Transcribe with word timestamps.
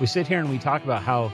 we 0.00 0.06
sit 0.06 0.26
here 0.26 0.40
and 0.40 0.50
we 0.50 0.58
talk 0.58 0.84
about 0.84 1.02
how 1.02 1.32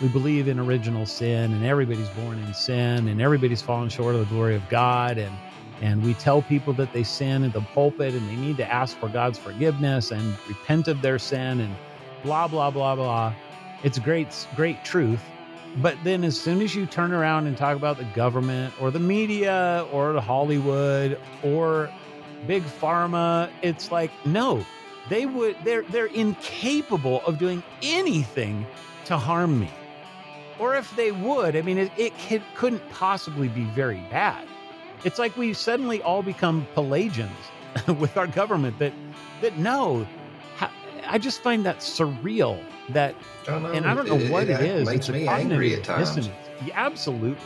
we 0.00 0.08
believe 0.08 0.48
in 0.48 0.58
original 0.58 1.06
sin 1.06 1.52
and 1.52 1.64
everybody's 1.64 2.08
born 2.10 2.38
in 2.38 2.54
sin 2.54 3.08
and 3.08 3.20
everybody's 3.20 3.62
fallen 3.62 3.88
short 3.88 4.14
of 4.14 4.20
the 4.20 4.34
glory 4.34 4.56
of 4.56 4.68
God 4.68 5.18
and 5.18 5.34
and 5.80 6.04
we 6.04 6.14
tell 6.14 6.40
people 6.40 6.72
that 6.74 6.92
they 6.92 7.02
sin 7.02 7.42
in 7.42 7.50
the 7.50 7.60
pulpit 7.60 8.14
and 8.14 8.28
they 8.28 8.36
need 8.36 8.56
to 8.58 8.72
ask 8.72 8.96
for 8.96 9.08
God's 9.08 9.38
forgiveness 9.38 10.12
and 10.12 10.36
repent 10.48 10.88
of 10.88 11.02
their 11.02 11.18
sin 11.18 11.60
and 11.60 11.74
blah 12.22 12.48
blah 12.48 12.70
blah 12.70 12.94
blah. 12.94 13.34
It's 13.82 13.98
great 13.98 14.28
great 14.54 14.82
truth. 14.84 15.22
But 15.76 15.96
then 16.04 16.22
as 16.22 16.38
soon 16.38 16.62
as 16.62 16.74
you 16.74 16.86
turn 16.86 17.12
around 17.12 17.48
and 17.48 17.56
talk 17.56 17.76
about 17.76 17.98
the 17.98 18.04
government 18.04 18.74
or 18.80 18.92
the 18.92 19.00
media 19.00 19.86
or 19.92 20.20
Hollywood 20.20 21.18
or 21.42 21.90
big 22.46 22.62
pharma, 22.62 23.50
it's 23.62 23.90
like 23.90 24.12
no, 24.24 24.64
they 25.08 25.26
would 25.26 25.56
they're 25.64 25.82
they're 25.82 26.06
incapable 26.06 27.22
of 27.26 27.38
doing 27.38 27.62
anything 27.82 28.66
to 29.06 29.16
harm 29.16 29.60
me. 29.60 29.70
Or 30.58 30.76
if 30.76 30.94
they 30.96 31.10
would, 31.12 31.56
I 31.56 31.62
mean 31.62 31.78
it, 31.78 31.92
it 31.96 32.12
could, 32.28 32.42
couldn't 32.54 32.88
possibly 32.90 33.48
be 33.48 33.64
very 33.64 34.00
bad 34.10 34.46
it's 35.04 35.18
like 35.18 35.36
we 35.36 35.52
suddenly 35.52 36.02
all 36.02 36.22
become 36.22 36.66
Pelagians 36.74 37.30
with 37.98 38.16
our 38.16 38.26
government 38.26 38.78
that 38.78 38.92
that 39.42 39.58
no, 39.58 40.06
I 41.06 41.18
just 41.18 41.42
find 41.42 41.64
that 41.66 41.78
surreal. 41.78 42.62
That 42.90 43.14
oh, 43.48 43.58
no, 43.58 43.72
and 43.72 43.86
I 43.86 43.94
don't 43.94 44.08
know 44.08 44.18
it, 44.18 44.30
what 44.30 44.44
it, 44.44 44.60
it 44.60 44.60
is. 44.60 44.86
Makes 44.86 45.08
it's 45.08 45.16
me 45.16 45.28
angry 45.28 45.74
at 45.74 45.84
times. 45.84 46.14
Dissonance. 46.14 46.50
Absolutely. 46.72 47.44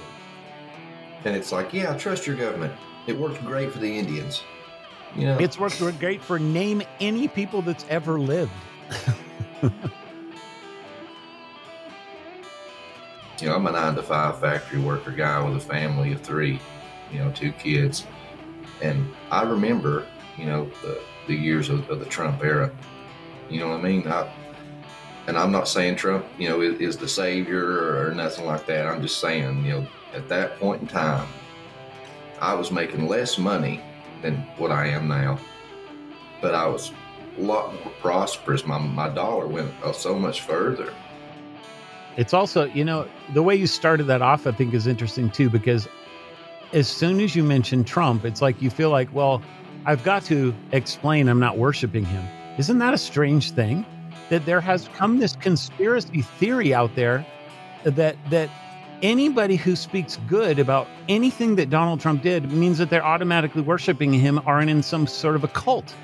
And 1.25 1.37
it's 1.37 1.53
like, 1.53 1.73
yeah, 1.73 1.97
trust 1.97 2.27
your 2.27 2.37
government. 2.37 2.73
It 3.07 3.17
worked 3.17 3.45
great 3.45 3.73
for 3.73 3.79
the 3.79 3.99
Indians. 3.99 4.43
You 5.19 5.27
know, 5.27 5.39
it's 5.39 5.59
worked 5.59 5.81
great 5.99 6.23
for 6.23 6.39
name 6.39 6.83
any 7.01 7.29
people 7.29 7.63
that's 7.63 7.85
ever 7.89 8.19
lived. 8.21 8.53
you 9.63 9.71
know, 13.43 13.55
I'm 13.55 13.67
a 13.67 13.73
nine 13.73 13.95
to 13.97 14.03
five 14.03 14.41
factory 14.41 14.81
worker 14.81 15.11
guy 15.11 15.43
with 15.43 15.57
a 15.57 15.61
family 15.61 16.13
of 16.13 16.21
three 16.23 16.61
you 17.13 17.19
know, 17.19 17.31
two 17.33 17.53
kids. 17.53 18.07
And 18.83 19.13
I 19.31 19.43
remember, 19.43 20.07
you 20.37 20.47
know, 20.47 20.71
the, 20.83 21.01
the 21.27 21.35
years 21.35 21.69
of, 21.69 21.89
of 21.91 22.01
the 22.01 22.07
Trump 22.07 22.43
era. 22.43 22.71
You 23.49 23.61
know 23.61 23.71
what 23.71 23.81
I 23.81 23.83
mean? 23.83 24.07
I, 24.07 24.31
and 25.27 25.37
I'm 25.37 25.53
not 25.53 25.69
saying 25.69 25.97
Trump, 25.97 26.27
you 26.39 26.49
know, 26.49 26.61
is, 26.61 26.81
is 26.81 26.97
the 26.97 27.09
savior 27.09 27.97
or 27.99 28.15
nothing 28.15 28.47
like 28.47 28.67
that. 28.67 28.87
I'm 28.87 29.03
just 29.03 29.21
saying, 29.21 29.65
you 29.65 29.73
know, 29.73 29.87
at 30.15 30.29
that 30.29 30.59
point 30.59 30.83
in 30.83 30.89
time, 30.89 31.29
I 32.41 32.55
was 32.55 32.71
making 32.71 33.09
less 33.09 33.37
money 33.37 33.83
than 34.23 34.37
what 34.57 34.71
I 34.71 34.87
am 34.89 35.09
now, 35.09 35.39
but 36.41 36.55
I 36.55 36.67
was 36.67 36.93
a 37.37 37.41
lot 37.41 37.73
more 37.73 37.93
prosperous. 38.01 38.67
My, 38.67 38.79
my 38.79 39.09
dollar 39.09 39.47
went 39.47 39.71
so 39.95 40.19
much 40.19 40.43
further. 40.43 40.93
It's 42.17 42.35
also, 42.35 42.65
you 42.65 42.85
know, 42.85 43.07
the 43.33 43.43
way 43.43 43.55
you 43.55 43.67
started 43.69 44.05
that 44.05 44.23
off, 44.23 44.47
I 44.47 44.53
think 44.53 44.75
is 44.75 44.87
interesting 44.87 45.31
too, 45.31 45.49
because 45.49 45.89
as 46.73 46.89
soon 46.89 47.21
as 47.21 47.37
you 47.37 47.45
mention 47.45 47.85
Trump, 47.85 48.25
it's 48.25 48.43
like 48.43 48.61
you 48.61 48.71
feel 48.71 48.91
like, 48.91 49.09
well, 49.15 49.41
I've 49.87 50.03
got 50.03 50.25
to 50.25 50.55
explain 50.73 51.29
I'm 51.29 51.39
not 51.39 51.59
worshiping 51.59 52.05
him. 52.05 52.27
Isn't 52.59 52.79
that 52.79 52.93
a 52.93 52.99
strange 52.99 53.53
thing? 53.53 53.87
That 54.31 54.45
there 54.45 54.61
has 54.61 54.89
come 54.95 55.21
this 55.21 55.37
conspiracy 55.37 56.23
theory 56.23 56.75
out 56.75 56.95
there 56.95 57.25
that 57.85 58.17
that 58.31 58.51
anybody 59.03 59.57
who 59.57 59.77
speaks 59.77 60.19
good 60.29 60.59
about 60.59 60.87
anything 61.09 61.57
that 61.57 61.71
Donald 61.71 62.01
Trump 62.01 62.23
did 62.23 62.51
means 62.53 62.79
that 62.79 62.91
they're 62.91 63.05
automatically 63.05 63.63
worshiping 63.63 64.13
him 64.13 64.41
or 64.47 64.61
in 64.61 64.83
some 64.83 65.07
sort 65.07 65.37
of 65.37 65.45
a 65.45 65.49
cult. 65.49 65.95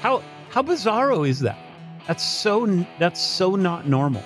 How 0.00 0.22
how 0.50 0.62
bizarro 0.62 1.28
is 1.28 1.40
that? 1.40 1.58
That's 2.06 2.24
so 2.24 2.66
that's 2.98 3.20
so 3.20 3.56
not 3.56 3.86
normal. 3.86 4.22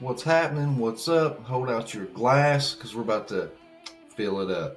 what's 0.00 0.22
happening, 0.22 0.78
what's 0.78 1.08
up, 1.08 1.44
hold 1.44 1.68
out 1.68 1.92
your 1.94 2.06
glass 2.06 2.74
because 2.74 2.94
we're 2.94 3.02
about 3.02 3.28
to 3.28 3.50
fill 4.16 4.40
it 4.40 4.50
up. 4.50 4.76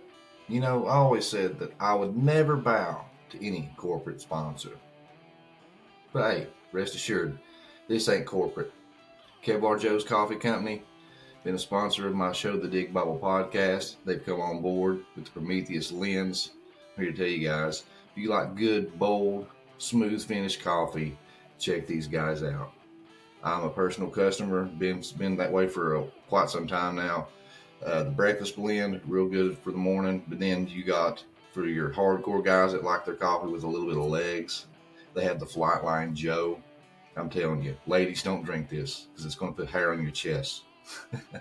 You 0.51 0.59
know, 0.59 0.85
I 0.85 0.95
always 0.95 1.25
said 1.25 1.59
that 1.59 1.71
I 1.79 1.93
would 1.93 2.17
never 2.17 2.57
bow 2.57 3.05
to 3.29 3.37
any 3.47 3.73
corporate 3.77 4.19
sponsor. 4.19 4.77
But 6.11 6.29
hey, 6.29 6.47
rest 6.73 6.93
assured, 6.93 7.39
this 7.87 8.09
ain't 8.09 8.25
corporate. 8.25 8.73
Kevlar 9.45 9.79
Joe's 9.79 10.03
Coffee 10.03 10.35
Company, 10.35 10.83
been 11.45 11.55
a 11.55 11.59
sponsor 11.59 12.05
of 12.05 12.15
my 12.15 12.33
show, 12.33 12.57
The 12.57 12.67
Dig 12.67 12.93
Bible 12.93 13.17
Podcast. 13.17 13.95
They've 14.03 14.25
come 14.25 14.41
on 14.41 14.61
board 14.61 15.05
with 15.15 15.23
the 15.23 15.31
Prometheus 15.31 15.89
lens. 15.89 16.51
I'm 16.97 17.05
here 17.05 17.13
to 17.13 17.17
tell 17.17 17.27
you 17.27 17.47
guys, 17.47 17.85
if 18.13 18.21
you 18.21 18.27
like 18.27 18.57
good, 18.57 18.99
bold, 18.99 19.47
smooth 19.77 20.21
finish 20.21 20.61
coffee, 20.61 21.17
check 21.59 21.87
these 21.87 22.07
guys 22.07 22.43
out. 22.43 22.73
I'm 23.41 23.63
a 23.63 23.69
personal 23.69 24.09
customer. 24.09 24.65
Been 24.65 25.01
been 25.17 25.37
that 25.37 25.53
way 25.53 25.69
for 25.69 25.95
a, 25.95 26.05
quite 26.27 26.49
some 26.49 26.67
time 26.67 26.97
now. 26.97 27.29
Uh, 27.85 28.03
the 28.03 28.11
breakfast 28.11 28.55
blend, 28.55 29.01
real 29.07 29.27
good 29.27 29.57
for 29.57 29.71
the 29.71 29.77
morning. 29.77 30.23
But 30.27 30.39
then 30.39 30.67
you 30.67 30.83
got 30.83 31.23
for 31.51 31.65
your 31.65 31.89
hardcore 31.91 32.43
guys 32.43 32.71
that 32.71 32.83
like 32.83 33.05
their 33.05 33.15
coffee 33.15 33.51
with 33.51 33.63
a 33.63 33.67
little 33.67 33.87
bit 33.87 33.97
of 33.97 34.05
legs. 34.05 34.67
They 35.13 35.23
have 35.23 35.39
the 35.39 35.45
Flightline 35.45 36.13
Joe. 36.13 36.61
I'm 37.17 37.29
telling 37.29 37.61
you, 37.61 37.75
ladies, 37.87 38.23
don't 38.23 38.45
drink 38.45 38.69
this 38.69 39.07
because 39.11 39.25
it's 39.25 39.35
going 39.35 39.53
to 39.53 39.57
put 39.61 39.69
hair 39.69 39.91
on 39.91 40.01
your 40.01 40.11
chest. 40.11 40.63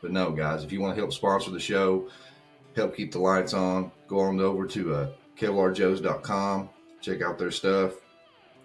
but 0.00 0.10
no, 0.10 0.32
guys, 0.32 0.64
if 0.64 0.72
you 0.72 0.80
want 0.80 0.96
to 0.96 1.00
help 1.00 1.12
sponsor 1.12 1.50
the 1.50 1.60
show, 1.60 2.08
help 2.74 2.96
keep 2.96 3.12
the 3.12 3.20
lights 3.20 3.54
on, 3.54 3.92
go 4.08 4.20
on 4.20 4.40
over 4.40 4.66
to 4.66 4.94
uh, 4.94 5.08
KevlarJoes.com, 5.36 6.68
check 7.00 7.22
out 7.22 7.38
their 7.38 7.52
stuff, 7.52 7.92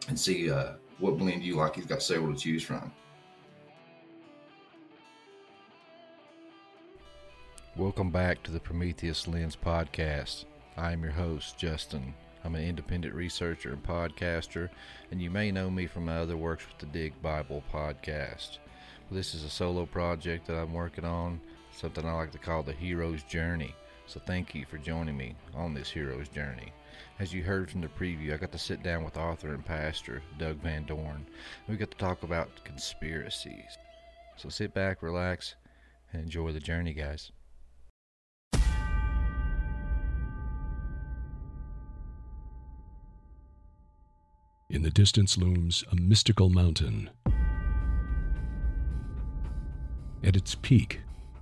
and 0.08 0.20
see 0.20 0.50
uh, 0.50 0.74
what 0.98 1.18
blend 1.18 1.44
you 1.44 1.58
like. 1.58 1.76
He's 1.76 1.86
got 1.86 2.02
several 2.02 2.34
to 2.34 2.40
choose 2.40 2.64
from. 2.64 2.92
Welcome 7.76 8.12
back 8.12 8.44
to 8.44 8.52
the 8.52 8.60
Prometheus 8.60 9.28
Lens 9.28 9.56
podcast. 9.56 10.46
I 10.78 10.92
am 10.92 11.02
your 11.02 11.12
host, 11.12 11.58
Justin. 11.58 12.14
I'm 12.44 12.54
an 12.54 12.64
independent 12.64 13.16
researcher 13.16 13.72
and 13.72 13.82
podcaster, 13.82 14.70
and 15.10 15.20
you 15.20 15.32
may 15.32 15.52
know 15.52 15.72
me 15.72 15.88
from 15.88 16.06
my 16.06 16.18
other 16.18 16.38
works 16.38 16.68
with 16.68 16.78
the 16.78 16.86
Dig 16.86 17.20
Bible 17.24 17.64
podcast. 17.74 18.60
This 19.10 19.34
is 19.34 19.44
a 19.44 19.50
solo 19.50 19.88
project 19.88 20.46
that 20.46 20.56
I'm 20.56 20.72
working 20.72 21.04
on, 21.04 21.42
something 21.72 22.06
I 22.06 22.14
like 22.14 22.32
to 22.34 22.38
call 22.38 22.62
the 22.62 22.74
hero's 22.74 23.24
journey. 23.24 23.74
So 24.06 24.22
thank 24.24 24.54
you 24.54 24.68
for 24.70 24.78
joining 24.78 25.18
me 25.18 25.36
on 25.56 25.74
this 25.74 25.90
hero's 25.90 26.30
journey. 26.30 26.72
As 27.18 27.34
you 27.34 27.42
heard 27.42 27.72
from 27.72 27.82
the 27.82 27.88
preview, 27.88 28.36
I 28.36 28.38
got 28.38 28.52
to 28.52 28.60
sit 28.60 28.84
down 28.84 29.04
with 29.04 29.18
author 29.18 29.52
and 29.52 29.66
pastor 29.66 30.22
Doug 30.38 30.58
Van 30.58 30.86
Dorn. 30.86 31.26
We 31.68 31.78
got 31.78 31.90
to 31.90 31.98
talk 31.98 32.22
about 32.22 32.64
conspiracies. 32.66 33.80
So 34.38 34.50
sit 34.50 34.76
back, 34.76 35.02
relax, 35.02 35.56
and 36.12 36.22
enjoy 36.22 36.52
the 36.52 36.60
journey, 36.60 36.94
guys. 36.94 37.32
In 44.74 44.82
the 44.82 44.90
distance 44.90 45.38
looms 45.38 45.84
a 45.92 45.96
mystical 45.96 46.50
mountain. 46.50 47.12
At 50.24 50.36
its 50.36 50.56
peak, 50.56 51.02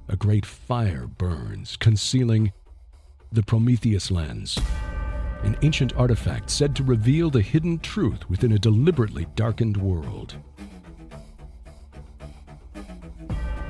a 0.09 0.17
great 0.17 0.45
fire 0.45 1.07
burns, 1.07 1.77
concealing 1.77 2.51
the 3.31 3.41
Prometheus 3.41 4.11
lens 4.11 4.59
an 5.43 5.57
ancient 5.61 5.95
artifact 5.95 6.49
said 6.49 6.75
to 6.75 6.83
reveal 6.83 7.29
the 7.29 7.41
hidden 7.41 7.79
truth 7.79 8.29
within 8.29 8.51
a 8.51 8.59
deliberately 8.59 9.25
darkened 9.35 9.77
world. 9.77 10.35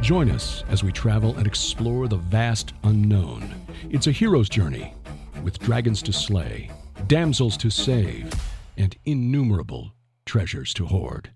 Join 0.01 0.31
us 0.31 0.63
as 0.69 0.83
we 0.83 0.91
travel 0.91 1.37
and 1.37 1.45
explore 1.45 2.07
the 2.07 2.17
vast 2.17 2.73
unknown. 2.83 3.53
It's 3.91 4.07
a 4.07 4.11
hero's 4.11 4.49
journey 4.49 4.95
with 5.43 5.59
dragons 5.59 6.01
to 6.01 6.11
slay, 6.11 6.71
damsels 7.05 7.55
to 7.57 7.69
save, 7.69 8.33
and 8.77 8.95
innumerable 9.05 9.93
treasures 10.25 10.73
to 10.75 10.85
hoard. 10.85 11.31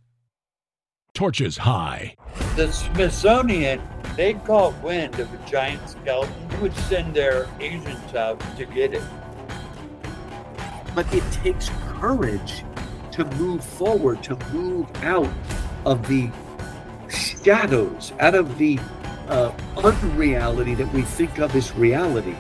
Torches 1.13 1.57
high. 1.57 2.15
The 2.55 2.71
Smithsonian, 2.71 3.81
they 4.17 4.33
caught 4.33 4.73
wind 4.83 5.19
of 5.19 5.33
a 5.33 5.49
giant 5.49 5.89
skeleton. 5.89 6.47
They 6.49 6.57
would 6.57 6.75
send 6.75 7.13
their 7.13 7.47
agents 7.59 8.13
out 8.13 8.39
to 8.57 8.65
get 8.65 8.93
it. 8.93 9.03
But 10.93 11.13
it 11.13 11.23
takes 11.31 11.69
courage 11.87 12.63
to 13.11 13.25
move 13.35 13.63
forward, 13.63 14.21
to 14.23 14.35
move 14.51 14.87
out 15.03 15.29
of 15.85 16.05
the 16.07 16.29
shadows, 17.09 18.11
out 18.19 18.35
of 18.35 18.57
the 18.57 18.79
uh, 19.27 19.51
unreality 19.77 20.75
that 20.75 20.91
we 20.93 21.01
think 21.01 21.39
of 21.39 21.55
as 21.55 21.73
reality. 21.75 22.35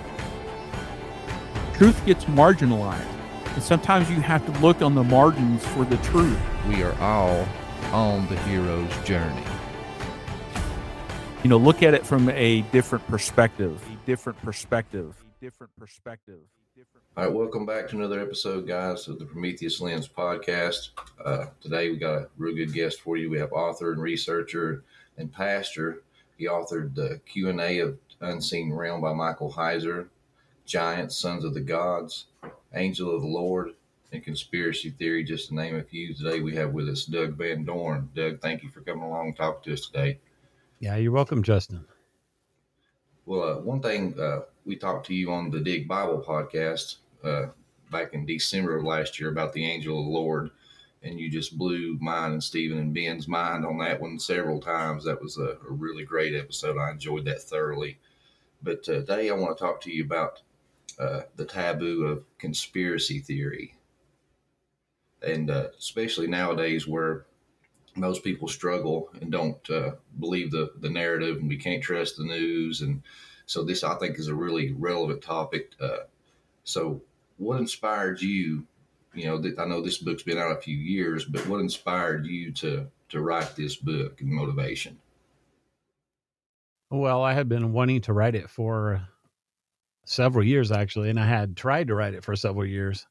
Truth 1.73 2.05
gets 2.05 2.25
marginalized, 2.25 3.14
and 3.55 3.63
sometimes 3.63 4.09
you 4.09 4.19
have 4.21 4.45
to 4.45 4.51
look 4.59 4.81
on 4.81 4.95
the 4.95 5.03
margins 5.03 5.65
for 5.67 5.85
the 5.85 5.97
truth. 5.97 6.37
We 6.67 6.83
are 6.83 6.93
all 6.99 7.47
on 7.91 8.27
the 8.27 8.37
hero's 8.39 8.91
journey. 9.05 9.43
you 11.43 11.49
know, 11.49 11.57
look 11.57 11.81
at 11.83 11.93
it 11.93 12.05
from 12.05 12.29
a 12.29 12.61
different 12.73 13.05
perspective. 13.07 13.81
A 13.91 14.05
different 14.05 14.41
perspective. 14.41 15.15
A 15.39 15.43
different 15.43 15.71
perspective. 15.79 16.39
All 17.17 17.23
right, 17.23 17.33
welcome 17.33 17.65
back 17.65 17.87
to 17.89 17.95
another 17.95 18.19
episode, 18.19 18.67
guys, 18.67 19.07
of 19.07 19.19
the 19.19 19.25
Prometheus 19.25 19.79
Lens 19.79 20.09
podcast. 20.09 20.89
Uh, 21.23 21.45
today 21.61 21.89
we 21.89 21.95
got 21.95 22.15
a 22.15 22.29
real 22.37 22.53
good 22.55 22.73
guest 22.73 22.99
for 22.99 23.15
you. 23.15 23.29
We 23.29 23.37
have 23.39 23.53
author 23.53 23.93
and 23.93 24.01
researcher 24.01 24.83
and 25.17 25.31
pastor. 25.31 26.01
He 26.37 26.47
authored 26.47 26.93
the 26.93 27.21
Q 27.25 27.49
and 27.49 27.61
A 27.61 27.79
of 27.79 27.97
Unseen 28.19 28.73
Realm 28.73 28.99
by 28.99 29.13
Michael 29.13 29.53
Heiser, 29.53 30.07
Giants, 30.65 31.15
Sons 31.17 31.45
of 31.45 31.53
the 31.53 31.61
Gods, 31.61 32.25
Angel 32.75 33.15
of 33.15 33.21
the 33.21 33.27
Lord, 33.27 33.71
and 34.11 34.23
Conspiracy 34.23 34.89
Theory, 34.89 35.23
just 35.23 35.49
to 35.49 35.55
name 35.55 35.75
a 35.75 35.83
few. 35.83 36.13
Today 36.13 36.41
we 36.41 36.55
have 36.55 36.73
with 36.73 36.89
us 36.89 37.05
Doug 37.05 37.37
Van 37.37 37.63
Dorn. 37.63 38.09
Doug, 38.15 38.41
thank 38.41 38.63
you 38.63 38.69
for 38.69 38.81
coming 38.81 39.03
along 39.03 39.27
and 39.27 39.35
talking 39.35 39.61
to 39.63 39.73
us 39.73 39.87
today. 39.87 40.19
Yeah, 40.79 40.97
you're 40.97 41.11
welcome, 41.11 41.41
Justin. 41.41 41.85
Well, 43.25 43.43
uh, 43.43 43.61
one 43.61 43.81
thing 43.81 44.19
uh, 44.19 44.41
we 44.65 44.75
talked 44.75 45.07
to 45.07 45.15
you 45.15 45.31
on 45.31 45.49
the 45.49 45.59
Dig 45.59 45.87
Bible 45.87 46.23
podcast 46.25 46.97
uh, 47.23 47.47
back 47.91 48.13
in 48.13 48.25
December 48.25 48.77
of 48.77 48.83
last 48.83 49.19
year 49.19 49.29
about 49.29 49.53
the 49.53 49.65
angel 49.65 49.99
of 49.99 50.05
the 50.05 50.11
Lord, 50.11 50.51
and 51.01 51.19
you 51.19 51.29
just 51.29 51.57
blew 51.57 51.97
mine 52.01 52.33
and 52.33 52.43
Stephen 52.43 52.77
and 52.77 52.93
Ben's 52.93 53.27
mind 53.27 53.65
on 53.65 53.77
that 53.79 54.01
one 54.01 54.19
several 54.19 54.59
times. 54.59 55.05
That 55.05 55.21
was 55.21 55.37
a, 55.37 55.57
a 55.67 55.71
really 55.71 56.03
great 56.03 56.35
episode. 56.35 56.77
I 56.77 56.91
enjoyed 56.91 57.25
that 57.25 57.41
thoroughly. 57.41 57.97
But 58.61 58.83
today 58.83 59.29
I 59.29 59.33
want 59.33 59.57
to 59.57 59.63
talk 59.63 59.81
to 59.81 59.91
you 59.91 60.03
about 60.03 60.41
uh, 60.99 61.21
the 61.35 61.45
taboo 61.45 62.05
of 62.05 62.23
conspiracy 62.37 63.19
theory, 63.19 63.75
and 65.21 65.49
uh, 65.49 65.67
especially 65.77 66.27
nowadays 66.27 66.87
where 66.87 67.25
most 67.95 68.23
people 68.23 68.47
struggle 68.47 69.09
and 69.21 69.31
don't 69.31 69.69
uh, 69.69 69.91
believe 70.19 70.51
the 70.51 70.71
the 70.79 70.89
narrative, 70.89 71.37
and 71.37 71.49
we 71.49 71.57
can't 71.57 71.83
trust 71.83 72.17
the 72.17 72.23
news, 72.23 72.81
and 72.81 73.01
so 73.45 73.63
this 73.63 73.83
I 73.83 73.95
think 73.95 74.19
is 74.19 74.27
a 74.27 74.35
really 74.35 74.71
relevant 74.71 75.21
topic. 75.21 75.71
Uh, 75.79 76.05
so, 76.63 77.01
what 77.37 77.59
inspired 77.59 78.21
you? 78.21 78.65
You 79.13 79.25
know, 79.25 79.41
th- 79.41 79.55
I 79.57 79.65
know 79.65 79.81
this 79.81 79.97
book's 79.97 80.23
been 80.23 80.37
out 80.37 80.57
a 80.57 80.61
few 80.61 80.75
years, 80.75 81.23
but 81.25 81.47
what 81.47 81.61
inspired 81.61 82.25
you 82.25 82.51
to 82.53 82.87
to 83.09 83.21
write 83.21 83.55
this 83.55 83.75
book 83.75 84.19
and 84.21 84.29
motivation? 84.29 84.99
Well, 86.91 87.23
I 87.23 87.33
had 87.33 87.49
been 87.49 87.73
wanting 87.73 88.01
to 88.01 88.13
write 88.13 88.35
it 88.35 88.49
for 88.49 89.07
several 90.05 90.45
years 90.45 90.71
actually, 90.71 91.09
and 91.09 91.19
I 91.19 91.25
had 91.25 91.57
tried 91.57 91.87
to 91.87 91.95
write 91.95 92.13
it 92.13 92.23
for 92.23 92.35
several 92.35 92.65
years. 92.65 93.05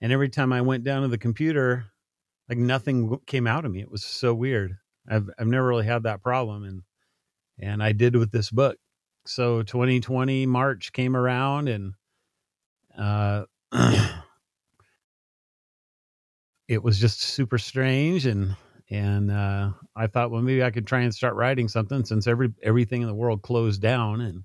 And 0.00 0.12
every 0.12 0.28
time 0.28 0.52
I 0.52 0.60
went 0.60 0.84
down 0.84 1.02
to 1.02 1.08
the 1.08 1.18
computer, 1.18 1.86
like 2.48 2.58
nothing 2.58 3.18
came 3.26 3.46
out 3.46 3.64
of 3.64 3.72
me. 3.72 3.80
It 3.80 3.90
was 3.90 4.04
so 4.04 4.34
weird. 4.34 4.76
I've 5.08 5.30
I've 5.38 5.46
never 5.46 5.66
really 5.66 5.86
had 5.86 6.02
that 6.04 6.22
problem, 6.22 6.64
and 6.64 6.82
and 7.58 7.82
I 7.82 7.92
did 7.92 8.16
with 8.16 8.30
this 8.30 8.50
book. 8.50 8.76
So 9.24 9.62
2020 9.62 10.46
March 10.46 10.92
came 10.92 11.16
around, 11.16 11.68
and 11.68 11.94
uh, 12.98 13.44
it 16.68 16.82
was 16.82 16.98
just 16.98 17.20
super 17.20 17.58
strange, 17.58 18.26
and 18.26 18.56
and 18.90 19.30
uh, 19.30 19.70
I 19.96 20.08
thought, 20.08 20.30
well, 20.30 20.42
maybe 20.42 20.62
I 20.62 20.70
could 20.70 20.86
try 20.86 21.00
and 21.00 21.14
start 21.14 21.34
writing 21.34 21.68
something 21.68 22.04
since 22.04 22.26
every 22.26 22.52
everything 22.62 23.02
in 23.02 23.08
the 23.08 23.14
world 23.14 23.42
closed 23.42 23.80
down, 23.80 24.20
and 24.20 24.42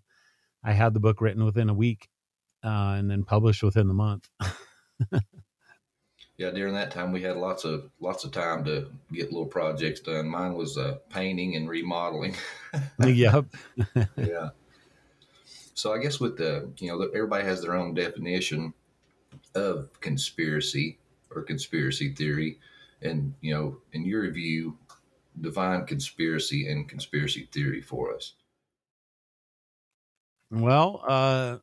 I 0.67 0.73
had 0.73 0.93
the 0.93 0.99
book 0.99 1.21
written 1.21 1.45
within 1.45 1.69
a 1.69 1.73
week, 1.73 2.09
uh, 2.61 2.95
and 2.97 3.09
then 3.09 3.23
published 3.23 3.63
within 3.63 3.87
the 3.87 3.93
month. 3.93 4.27
yeah, 6.37 6.51
during 6.51 6.73
that 6.73 6.91
time 6.91 7.13
we 7.13 7.21
had 7.21 7.37
lots 7.37 7.63
of 7.63 7.89
lots 8.01 8.25
of 8.25 8.33
time 8.33 8.65
to 8.65 8.91
get 9.13 9.31
little 9.31 9.45
projects 9.45 10.01
done. 10.01 10.27
Mine 10.27 10.55
was 10.55 10.77
uh, 10.77 10.97
painting 11.09 11.55
and 11.55 11.69
remodeling. 11.69 12.35
yep. 12.99 13.45
yeah. 14.17 14.49
So 15.73 15.93
I 15.93 15.99
guess 15.99 16.19
with 16.19 16.35
the 16.37 16.69
you 16.79 16.89
know 16.89 17.01
everybody 17.15 17.45
has 17.45 17.61
their 17.61 17.73
own 17.73 17.93
definition 17.93 18.73
of 19.55 19.89
conspiracy 20.01 20.99
or 21.33 21.43
conspiracy 21.43 22.13
theory, 22.13 22.59
and 23.01 23.33
you 23.39 23.53
know 23.53 23.77
in 23.93 24.03
your 24.03 24.29
view, 24.31 24.77
define 25.39 25.85
conspiracy 25.85 26.67
and 26.69 26.89
conspiracy 26.89 27.47
theory 27.53 27.79
for 27.79 28.13
us. 28.13 28.33
Well, 30.51 31.03
uh, 31.07 31.57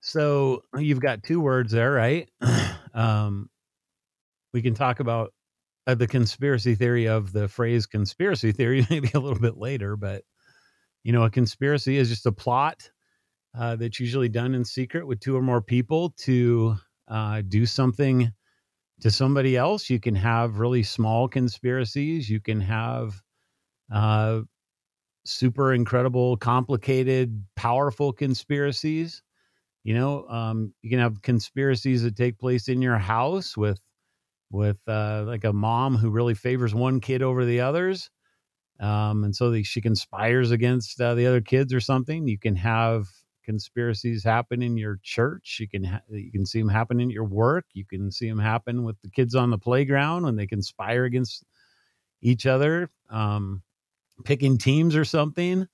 so 0.00 0.62
you've 0.76 1.00
got 1.00 1.22
two 1.22 1.40
words 1.40 1.72
there, 1.72 1.92
right? 1.92 2.28
um, 2.94 3.50
we 4.52 4.62
can 4.62 4.74
talk 4.74 5.00
about 5.00 5.32
uh, 5.86 5.94
the 5.94 6.06
conspiracy 6.06 6.74
theory 6.74 7.08
of 7.08 7.32
the 7.32 7.48
phrase 7.48 7.86
conspiracy 7.86 8.52
theory 8.52 8.86
maybe 8.90 9.10
a 9.14 9.20
little 9.20 9.38
bit 9.38 9.56
later, 9.56 9.96
but 9.96 10.22
you 11.04 11.12
know, 11.12 11.24
a 11.24 11.30
conspiracy 11.30 11.98
is 11.98 12.08
just 12.08 12.26
a 12.26 12.32
plot 12.32 12.90
uh, 13.58 13.76
that's 13.76 14.00
usually 14.00 14.28
done 14.28 14.54
in 14.54 14.64
secret 14.64 15.06
with 15.06 15.20
two 15.20 15.36
or 15.36 15.42
more 15.42 15.62
people 15.62 16.14
to 16.18 16.76
uh, 17.08 17.42
do 17.48 17.66
something 17.66 18.32
to 19.00 19.10
somebody 19.10 19.56
else. 19.56 19.90
You 19.90 20.00
can 20.00 20.14
have 20.16 20.58
really 20.58 20.82
small 20.82 21.28
conspiracies. 21.28 22.30
You 22.30 22.40
can 22.40 22.60
have 22.60 23.20
uh, 23.92 24.42
super 25.24 25.74
incredible, 25.74 26.36
complicated, 26.36 27.44
powerful 27.56 28.12
conspiracies. 28.12 29.22
You 29.84 29.94
know, 29.94 30.26
um, 30.28 30.72
you 30.82 30.90
can 30.90 30.98
have 30.98 31.22
conspiracies 31.22 32.02
that 32.02 32.16
take 32.16 32.38
place 32.38 32.68
in 32.68 32.82
your 32.82 32.98
house 32.98 33.56
with 33.56 33.80
with 34.50 34.78
uh, 34.88 35.24
like 35.26 35.44
a 35.44 35.52
mom 35.52 35.96
who 35.96 36.10
really 36.10 36.34
favors 36.34 36.74
one 36.74 37.00
kid 37.00 37.22
over 37.22 37.44
the 37.44 37.60
others, 37.60 38.10
um, 38.80 39.24
and 39.24 39.34
so 39.34 39.50
the, 39.50 39.62
she 39.62 39.80
conspires 39.80 40.50
against 40.50 41.00
uh, 41.00 41.14
the 41.14 41.26
other 41.26 41.40
kids 41.40 41.72
or 41.74 41.80
something. 41.80 42.28
You 42.28 42.38
can 42.38 42.56
have 42.56 43.06
conspiracies 43.44 44.24
happen 44.24 44.62
in 44.62 44.76
your 44.76 44.98
church. 45.02 45.58
You 45.60 45.68
can 45.68 45.84
ha- 45.84 46.00
you 46.08 46.32
can 46.32 46.46
see 46.46 46.60
them 46.60 46.68
happen 46.68 47.00
in 47.00 47.10
your 47.10 47.24
work. 47.24 47.66
You 47.72 47.84
can 47.84 48.10
see 48.10 48.28
them 48.28 48.38
happen 48.38 48.84
with 48.84 49.00
the 49.02 49.10
kids 49.10 49.34
on 49.34 49.50
the 49.50 49.58
playground 49.58 50.24
when 50.24 50.36
they 50.36 50.46
conspire 50.46 51.04
against 51.04 51.44
each 52.22 52.46
other. 52.46 52.90
Um, 53.10 53.62
picking 54.24 54.58
teams 54.58 54.96
or 54.96 55.04
something. 55.04 55.66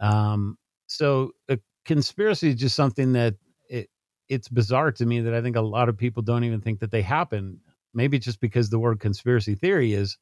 Um, 0.00 0.56
so 0.86 1.32
a 1.48 1.58
conspiracy 1.84 2.50
is 2.50 2.56
just 2.56 2.76
something 2.76 3.12
that 3.12 3.34
it 3.68 3.88
it's 4.28 4.48
bizarre 4.48 4.92
to 4.92 5.06
me 5.06 5.20
that 5.20 5.34
I 5.34 5.42
think 5.42 5.56
a 5.56 5.60
lot 5.60 5.88
of 5.88 5.96
people 5.96 6.22
don't 6.22 6.44
even 6.44 6.60
think 6.60 6.80
that 6.80 6.90
they 6.90 7.02
happen. 7.02 7.60
Maybe 7.94 8.18
just 8.18 8.40
because 8.40 8.68
the 8.68 8.78
word 8.78 9.00
conspiracy 9.00 9.54
theory 9.54 9.94
is 9.94 10.18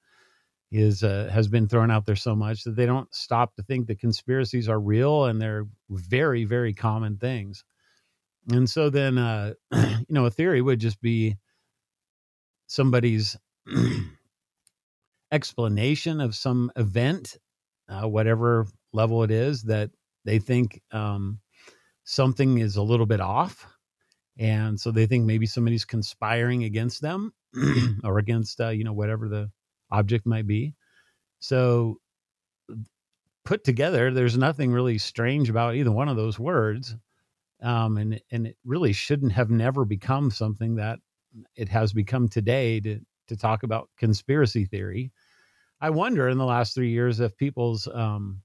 is 0.70 1.04
uh, 1.04 1.28
has 1.32 1.48
been 1.48 1.68
thrown 1.68 1.90
out 1.90 2.06
there 2.06 2.16
so 2.16 2.34
much 2.34 2.64
that 2.64 2.76
they 2.76 2.86
don't 2.86 3.12
stop 3.14 3.54
to 3.56 3.62
think 3.62 3.86
that 3.86 4.00
conspiracies 4.00 4.68
are 4.68 4.80
real 4.80 5.26
and 5.26 5.40
they're 5.40 5.66
very 5.90 6.44
very 6.44 6.72
common 6.72 7.16
things. 7.16 7.64
And 8.50 8.68
so 8.68 8.90
then 8.90 9.18
uh, 9.18 9.54
you 9.72 10.04
know 10.10 10.26
a 10.26 10.30
theory 10.30 10.62
would 10.62 10.80
just 10.80 11.00
be 11.00 11.36
somebody's 12.66 13.36
explanation 15.34 16.20
of 16.20 16.36
some 16.36 16.70
event, 16.76 17.36
uh, 17.88 18.08
whatever 18.08 18.66
level 18.92 19.24
it 19.24 19.32
is, 19.32 19.64
that 19.64 19.90
they 20.24 20.38
think 20.38 20.80
um, 20.92 21.40
something 22.04 22.58
is 22.58 22.76
a 22.76 22.82
little 22.82 23.04
bit 23.04 23.20
off. 23.20 23.66
And 24.38 24.78
so 24.78 24.92
they 24.92 25.06
think 25.06 25.24
maybe 25.24 25.46
somebody's 25.46 25.84
conspiring 25.84 26.64
against 26.64 27.02
them 27.02 27.32
or 28.04 28.18
against, 28.18 28.60
uh, 28.60 28.68
you 28.68 28.84
know, 28.84 28.92
whatever 28.92 29.28
the 29.28 29.50
object 29.90 30.24
might 30.24 30.46
be. 30.46 30.74
So 31.40 31.98
put 33.44 33.64
together, 33.64 34.12
there's 34.12 34.38
nothing 34.38 34.72
really 34.72 34.98
strange 34.98 35.50
about 35.50 35.74
either 35.74 35.92
one 35.92 36.08
of 36.08 36.16
those 36.16 36.38
words. 36.38 36.96
Um, 37.60 37.96
and, 37.98 38.20
and 38.30 38.46
it 38.46 38.56
really 38.64 38.92
shouldn't 38.92 39.32
have 39.32 39.50
never 39.50 39.84
become 39.84 40.30
something 40.30 40.76
that 40.76 41.00
it 41.56 41.68
has 41.68 41.92
become 41.92 42.28
today 42.28 42.80
to, 42.80 43.00
to 43.28 43.36
talk 43.36 43.62
about 43.62 43.88
conspiracy 43.98 44.64
theory. 44.64 45.12
I 45.80 45.90
wonder 45.90 46.28
in 46.28 46.38
the 46.38 46.44
last 46.44 46.74
three 46.74 46.90
years 46.90 47.20
if 47.20 47.36
people's 47.36 47.86
um, 47.88 48.42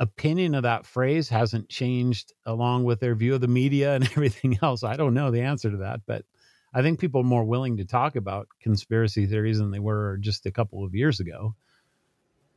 opinion 0.00 0.54
of 0.54 0.62
that 0.62 0.86
phrase 0.86 1.28
hasn't 1.28 1.68
changed 1.68 2.32
along 2.46 2.84
with 2.84 3.00
their 3.00 3.14
view 3.14 3.34
of 3.34 3.40
the 3.40 3.48
media 3.48 3.94
and 3.94 4.04
everything 4.12 4.58
else. 4.62 4.82
I 4.82 4.96
don't 4.96 5.14
know 5.14 5.30
the 5.30 5.42
answer 5.42 5.70
to 5.70 5.76
that, 5.78 6.00
but 6.06 6.24
I 6.72 6.82
think 6.82 6.98
people 7.00 7.20
are 7.20 7.24
more 7.24 7.44
willing 7.44 7.76
to 7.76 7.84
talk 7.84 8.16
about 8.16 8.48
conspiracy 8.62 9.26
theories 9.26 9.58
than 9.58 9.70
they 9.70 9.78
were 9.78 10.16
just 10.20 10.46
a 10.46 10.50
couple 10.50 10.84
of 10.84 10.94
years 10.94 11.20
ago, 11.20 11.54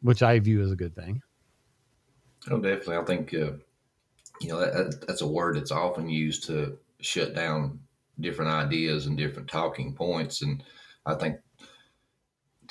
which 0.01 0.23
I 0.23 0.39
view 0.39 0.61
as 0.61 0.71
a 0.71 0.75
good 0.75 0.95
thing. 0.95 1.21
Oh, 2.49 2.57
definitely. 2.57 2.97
I 2.97 3.03
think 3.03 3.33
uh, 3.33 3.53
you 4.41 4.49
know 4.49 4.59
that, 4.59 5.05
that's 5.07 5.21
a 5.21 5.27
word 5.27 5.55
that's 5.55 5.71
often 5.71 6.09
used 6.09 6.45
to 6.45 6.77
shut 7.01 7.33
down 7.33 7.79
different 8.19 8.51
ideas 8.51 9.07
and 9.07 9.17
different 9.17 9.49
talking 9.49 9.93
points, 9.93 10.41
and 10.41 10.63
I 11.05 11.15
think 11.15 11.37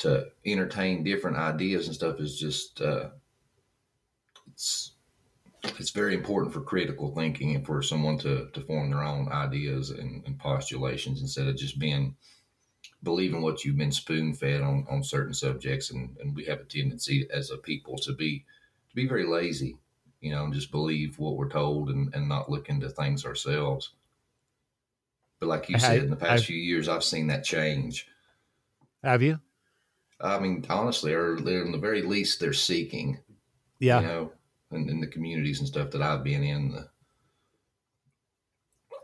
to 0.03 0.27
entertain 0.45 1.05
different 1.05 1.37
ideas 1.37 1.87
and 1.87 1.95
stuff 1.95 2.19
is 2.21 2.39
just 2.39 2.81
uh, 2.81 3.09
it's 4.53 4.93
it's 5.79 5.91
very 5.91 6.15
important 6.15 6.53
for 6.53 6.61
critical 6.61 7.15
thinking 7.15 7.55
and 7.55 7.65
for 7.65 7.83
someone 7.83 8.19
to 8.19 8.49
to 8.53 8.61
form 8.63 8.91
their 8.91 9.03
own 9.05 9.29
ideas 9.31 9.91
and, 9.91 10.25
and 10.27 10.39
postulations 10.39 11.21
instead 11.21 11.47
of 11.47 11.57
just 11.57 11.79
being 11.79 12.17
believing 13.05 13.43
what 13.43 13.65
you've 13.65 13.77
been 13.77 13.93
spoon 13.93 14.35
fed 14.35 14.61
on 14.61 14.85
on 14.91 15.03
certain 15.05 15.35
subjects 15.35 15.91
and 15.93 16.17
and 16.21 16.35
we 16.35 16.45
have 16.45 16.61
a 16.61 16.65
tendency 16.65 17.27
as 17.33 17.51
a 17.51 17.57
people 17.59 17.97
to 17.97 18.13
be 18.13 18.45
to 18.91 18.95
be 18.97 19.07
very 19.07 19.27
lazy, 19.27 19.77
you 20.21 20.31
know, 20.33 20.45
and 20.45 20.53
just 20.53 20.71
believe 20.73 21.19
what 21.19 21.37
we're 21.37 21.49
told 21.49 21.89
and, 21.91 22.13
and 22.15 22.29
not 22.29 22.51
look 22.51 22.69
into 22.69 22.89
things 22.91 23.25
ourselves. 23.25 23.91
But 25.41 25.49
like 25.49 25.69
you 25.71 25.77
I- 25.77 25.79
said, 25.79 26.03
in 26.03 26.11
the 26.11 26.17
past 26.17 26.43
I- 26.43 26.47
few 26.47 26.57
years, 26.59 26.89
I've 26.89 27.05
seen 27.05 27.29
that 27.29 27.43
change. 27.45 28.07
Have 29.03 29.23
you? 29.23 29.41
I 30.23 30.39
mean, 30.39 30.65
honestly, 30.69 31.13
or 31.13 31.37
in 31.37 31.73
the 31.73 31.79
very 31.79 32.03
least, 32.03 32.39
they're 32.41 32.53
seeking, 32.53 33.19
Yeah. 33.81 34.01
you 34.01 34.07
know, 34.07 34.33
in, 34.71 34.89
in 34.89 35.01
the 35.01 35.07
communities 35.07 35.59
and 35.59 35.69
stuff 35.69 35.91
that 35.91 36.03
I've 36.03 36.23
been 36.25 36.43
in. 36.43 36.71
The, 36.73 36.89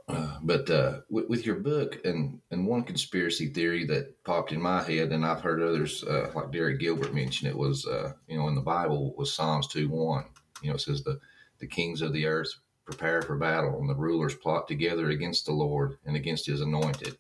uh, 0.08 0.38
but 0.42 0.70
uh, 0.70 1.00
with, 1.10 1.28
with 1.28 1.44
your 1.44 1.56
book 1.56 1.98
and 2.04 2.40
and 2.50 2.66
one 2.66 2.82
conspiracy 2.82 3.48
theory 3.48 3.84
that 3.86 4.22
popped 4.24 4.52
in 4.52 4.62
my 4.62 4.82
head, 4.82 5.12
and 5.12 5.24
I've 5.26 5.42
heard 5.42 5.60
others 5.62 6.02
uh, 6.04 6.30
like 6.34 6.50
Derek 6.50 6.80
Gilbert 6.80 7.12
mention 7.14 7.46
it 7.46 7.56
was, 7.56 7.86
uh, 7.86 8.12
you 8.26 8.38
know, 8.38 8.48
in 8.48 8.54
the 8.54 8.62
Bible 8.62 9.14
was 9.18 9.34
Psalms 9.34 9.66
two 9.66 9.88
one. 9.90 10.24
You 10.62 10.70
know, 10.70 10.76
it 10.76 10.80
says 10.80 11.02
the 11.02 11.20
the 11.58 11.66
kings 11.66 12.00
of 12.00 12.12
the 12.12 12.24
earth 12.26 12.54
prepare 12.86 13.20
for 13.20 13.36
battle, 13.36 13.78
and 13.80 13.88
the 13.90 13.94
rulers 13.94 14.34
plot 14.34 14.66
together 14.66 15.10
against 15.10 15.44
the 15.44 15.52
Lord 15.52 15.98
and 16.06 16.16
against 16.16 16.46
His 16.46 16.62
anointed. 16.62 17.18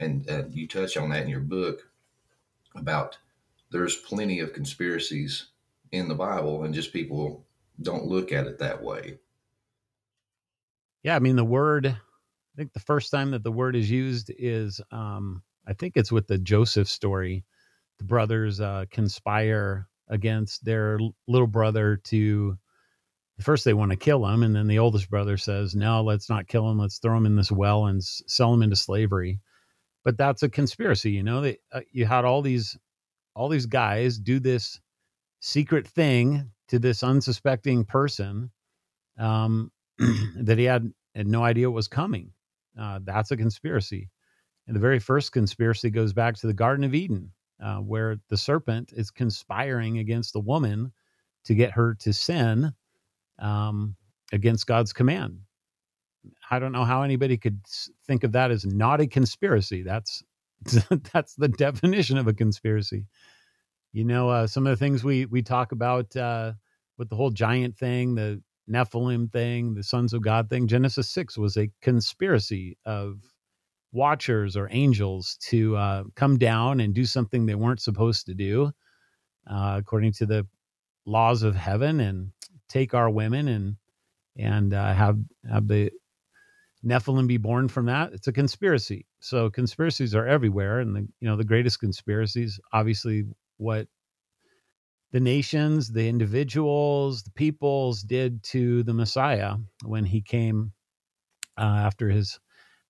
And 0.00 0.28
uh, 0.28 0.42
you 0.50 0.68
touch 0.68 0.98
on 0.98 1.08
that 1.10 1.22
in 1.22 1.28
your 1.30 1.40
book 1.40 1.88
about 2.74 3.18
there's 3.70 3.96
plenty 3.96 4.40
of 4.40 4.52
conspiracies 4.52 5.48
in 5.92 6.08
the 6.08 6.14
Bible, 6.14 6.64
and 6.64 6.74
just 6.74 6.92
people 6.92 7.44
don't 7.82 8.06
look 8.06 8.32
at 8.32 8.46
it 8.46 8.58
that 8.58 8.82
way. 8.82 9.18
Yeah, 11.02 11.16
I 11.16 11.18
mean 11.18 11.36
the 11.36 11.44
word. 11.44 11.86
I 11.86 12.56
think 12.56 12.72
the 12.72 12.80
first 12.80 13.10
time 13.10 13.32
that 13.32 13.42
the 13.42 13.52
word 13.52 13.74
is 13.74 13.90
used 13.90 14.30
is, 14.38 14.80
um, 14.92 15.42
I 15.66 15.72
think 15.72 15.96
it's 15.96 16.12
with 16.12 16.26
the 16.28 16.38
Joseph 16.38 16.88
story. 16.88 17.44
The 17.98 18.04
brothers 18.04 18.60
uh, 18.60 18.84
conspire 18.90 19.88
against 20.08 20.64
their 20.64 20.98
little 21.26 21.46
brother 21.46 21.96
to. 22.04 22.58
First, 23.40 23.64
they 23.64 23.74
want 23.74 23.90
to 23.90 23.96
kill 23.96 24.24
him, 24.24 24.44
and 24.44 24.54
then 24.54 24.68
the 24.68 24.78
oldest 24.78 25.10
brother 25.10 25.36
says, 25.36 25.74
"No, 25.74 26.02
let's 26.02 26.30
not 26.30 26.46
kill 26.46 26.70
him. 26.70 26.78
Let's 26.78 26.98
throw 26.98 27.16
him 27.16 27.26
in 27.26 27.34
this 27.34 27.50
well 27.50 27.86
and 27.86 28.02
sell 28.02 28.54
him 28.54 28.62
into 28.62 28.76
slavery." 28.76 29.40
But 30.04 30.18
that's 30.18 30.42
a 30.42 30.48
conspiracy, 30.48 31.10
you 31.10 31.22
know. 31.22 31.40
They, 31.40 31.58
uh, 31.72 31.80
you 31.90 32.04
had 32.06 32.24
all 32.24 32.42
these, 32.42 32.76
all 33.34 33.48
these 33.48 33.66
guys 33.66 34.18
do 34.18 34.38
this 34.38 34.80
secret 35.40 35.86
thing 35.86 36.50
to 36.68 36.78
this 36.78 37.02
unsuspecting 37.02 37.84
person, 37.84 38.50
um, 39.18 39.70
that 39.98 40.58
he 40.58 40.64
had, 40.64 40.92
had 41.14 41.26
no 41.26 41.42
idea 41.42 41.70
was 41.70 41.88
coming. 41.88 42.32
Uh, 42.78 43.00
that's 43.04 43.30
a 43.30 43.36
conspiracy. 43.36 44.10
And 44.66 44.74
the 44.74 44.80
very 44.80 44.98
first 44.98 45.32
conspiracy 45.32 45.90
goes 45.90 46.12
back 46.12 46.36
to 46.36 46.46
the 46.46 46.54
Garden 46.54 46.84
of 46.84 46.94
Eden, 46.94 47.30
uh, 47.62 47.76
where 47.76 48.16
the 48.28 48.36
serpent 48.36 48.92
is 48.94 49.10
conspiring 49.10 49.98
against 49.98 50.32
the 50.32 50.40
woman 50.40 50.92
to 51.44 51.54
get 51.54 51.72
her 51.72 51.94
to 52.00 52.12
sin 52.12 52.72
um, 53.38 53.94
against 54.32 54.66
God's 54.66 54.92
command. 54.92 55.40
I 56.50 56.58
don't 56.58 56.72
know 56.72 56.84
how 56.84 57.02
anybody 57.02 57.36
could 57.36 57.60
think 58.06 58.24
of 58.24 58.32
that 58.32 58.50
as 58.50 58.64
not 58.64 59.00
a 59.00 59.06
conspiracy. 59.06 59.82
That's 59.82 60.22
that's 61.12 61.34
the 61.34 61.48
definition 61.48 62.18
of 62.18 62.26
a 62.26 62.34
conspiracy. 62.34 63.06
You 63.92 64.04
know, 64.04 64.28
uh, 64.30 64.46
some 64.46 64.66
of 64.66 64.70
the 64.70 64.84
things 64.84 65.04
we 65.04 65.26
we 65.26 65.42
talk 65.42 65.72
about 65.72 66.14
uh, 66.16 66.52
with 66.98 67.08
the 67.08 67.16
whole 67.16 67.30
giant 67.30 67.76
thing, 67.76 68.14
the 68.14 68.42
Nephilim 68.70 69.30
thing, 69.30 69.74
the 69.74 69.82
sons 69.82 70.12
of 70.12 70.22
God 70.22 70.48
thing. 70.48 70.66
Genesis 70.66 71.08
6 71.10 71.36
was 71.36 71.56
a 71.56 71.70
conspiracy 71.82 72.78
of 72.86 73.20
watchers 73.92 74.56
or 74.56 74.68
angels 74.70 75.38
to 75.48 75.76
uh, 75.76 76.04
come 76.16 76.38
down 76.38 76.80
and 76.80 76.94
do 76.94 77.04
something 77.04 77.46
they 77.46 77.54
weren't 77.54 77.80
supposed 77.80 78.26
to 78.26 78.34
do, 78.34 78.72
uh, 79.48 79.76
according 79.78 80.12
to 80.12 80.26
the 80.26 80.46
laws 81.06 81.42
of 81.42 81.54
heaven, 81.54 82.00
and 82.00 82.30
take 82.68 82.94
our 82.94 83.10
women 83.10 83.48
and 83.48 83.76
and 84.36 84.74
uh, 84.74 84.92
have 84.92 85.18
have 85.48 85.68
the 85.68 85.90
Nephilim 86.84 87.26
be 87.26 87.38
born 87.38 87.68
from 87.68 87.86
that. 87.86 88.12
It's 88.12 88.28
a 88.28 88.32
conspiracy. 88.32 89.06
So 89.20 89.50
conspiracies 89.50 90.14
are 90.14 90.26
everywhere, 90.26 90.80
and 90.80 90.94
the 90.94 91.08
you 91.20 91.28
know 91.28 91.36
the 91.36 91.44
greatest 91.44 91.80
conspiracies, 91.80 92.60
obviously, 92.72 93.24
what 93.56 93.88
the 95.12 95.20
nations, 95.20 95.92
the 95.92 96.08
individuals, 96.08 97.22
the 97.22 97.30
peoples 97.30 98.02
did 98.02 98.42
to 98.42 98.82
the 98.82 98.92
Messiah 98.92 99.54
when 99.84 100.04
he 100.04 100.20
came 100.20 100.72
uh, 101.56 101.62
after 101.62 102.08
his 102.08 102.40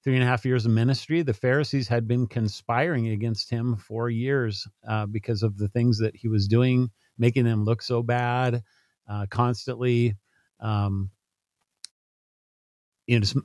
three 0.02 0.14
and 0.14 0.22
a 0.22 0.26
half 0.26 0.44
years 0.44 0.66
of 0.66 0.72
ministry. 0.72 1.22
The 1.22 1.34
Pharisees 1.34 1.88
had 1.88 2.08
been 2.08 2.26
conspiring 2.26 3.08
against 3.08 3.50
him 3.50 3.76
for 3.76 4.10
years 4.10 4.66
uh, 4.88 5.06
because 5.06 5.42
of 5.42 5.58
the 5.58 5.68
things 5.68 5.98
that 5.98 6.16
he 6.16 6.28
was 6.28 6.48
doing, 6.48 6.90
making 7.18 7.44
them 7.44 7.64
look 7.64 7.82
so 7.82 8.02
bad, 8.02 8.62
uh, 9.08 9.26
constantly, 9.30 10.16
um, 10.60 11.10
you 13.06 13.16
know, 13.16 13.20
just 13.20 13.36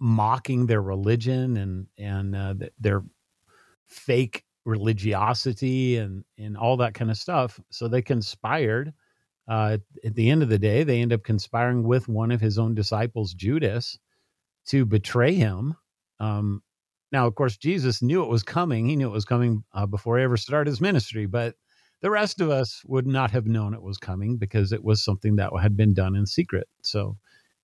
mocking 0.00 0.66
their 0.66 0.82
religion 0.82 1.56
and 1.56 1.86
and 1.98 2.34
uh, 2.34 2.54
their 2.78 3.04
fake 3.86 4.44
religiosity 4.64 5.96
and 5.96 6.24
and 6.38 6.56
all 6.56 6.76
that 6.78 6.94
kind 6.94 7.10
of 7.10 7.16
stuff. 7.16 7.60
So 7.70 7.86
they 7.86 8.02
conspired. 8.02 8.92
Uh, 9.48 9.78
at, 10.04 10.14
the 10.14 10.30
end 10.30 10.44
of 10.44 10.48
the 10.48 10.58
day, 10.58 10.84
they 10.84 11.00
end 11.00 11.12
up 11.12 11.24
conspiring 11.24 11.82
with 11.82 12.06
one 12.06 12.30
of 12.30 12.40
his 12.40 12.56
own 12.56 12.72
disciples, 12.72 13.34
Judas, 13.34 13.98
to 14.66 14.84
betray 14.84 15.34
him. 15.34 15.74
Um, 16.20 16.62
now, 17.10 17.26
of 17.26 17.34
course, 17.34 17.56
Jesus 17.56 18.00
knew 18.00 18.22
it 18.22 18.28
was 18.28 18.44
coming. 18.44 18.86
He 18.86 18.94
knew 18.94 19.08
it 19.08 19.12
was 19.12 19.24
coming 19.24 19.64
uh, 19.74 19.86
before 19.86 20.18
he 20.18 20.24
ever 20.24 20.36
started 20.36 20.70
his 20.70 20.80
ministry, 20.80 21.26
but 21.26 21.56
the 22.00 22.10
rest 22.10 22.40
of 22.40 22.48
us 22.48 22.82
would 22.86 23.08
not 23.08 23.32
have 23.32 23.46
known 23.46 23.74
it 23.74 23.82
was 23.82 23.98
coming 23.98 24.36
because 24.36 24.72
it 24.72 24.84
was 24.84 25.04
something 25.04 25.36
that 25.36 25.50
had 25.60 25.76
been 25.76 25.94
done 25.94 26.14
in 26.14 26.26
secret. 26.26 26.68
So, 26.82 27.16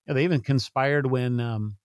yeah, 0.06 0.14
they 0.14 0.24
even 0.24 0.40
conspired 0.40 1.08
when 1.08 1.38
um, 1.38 1.76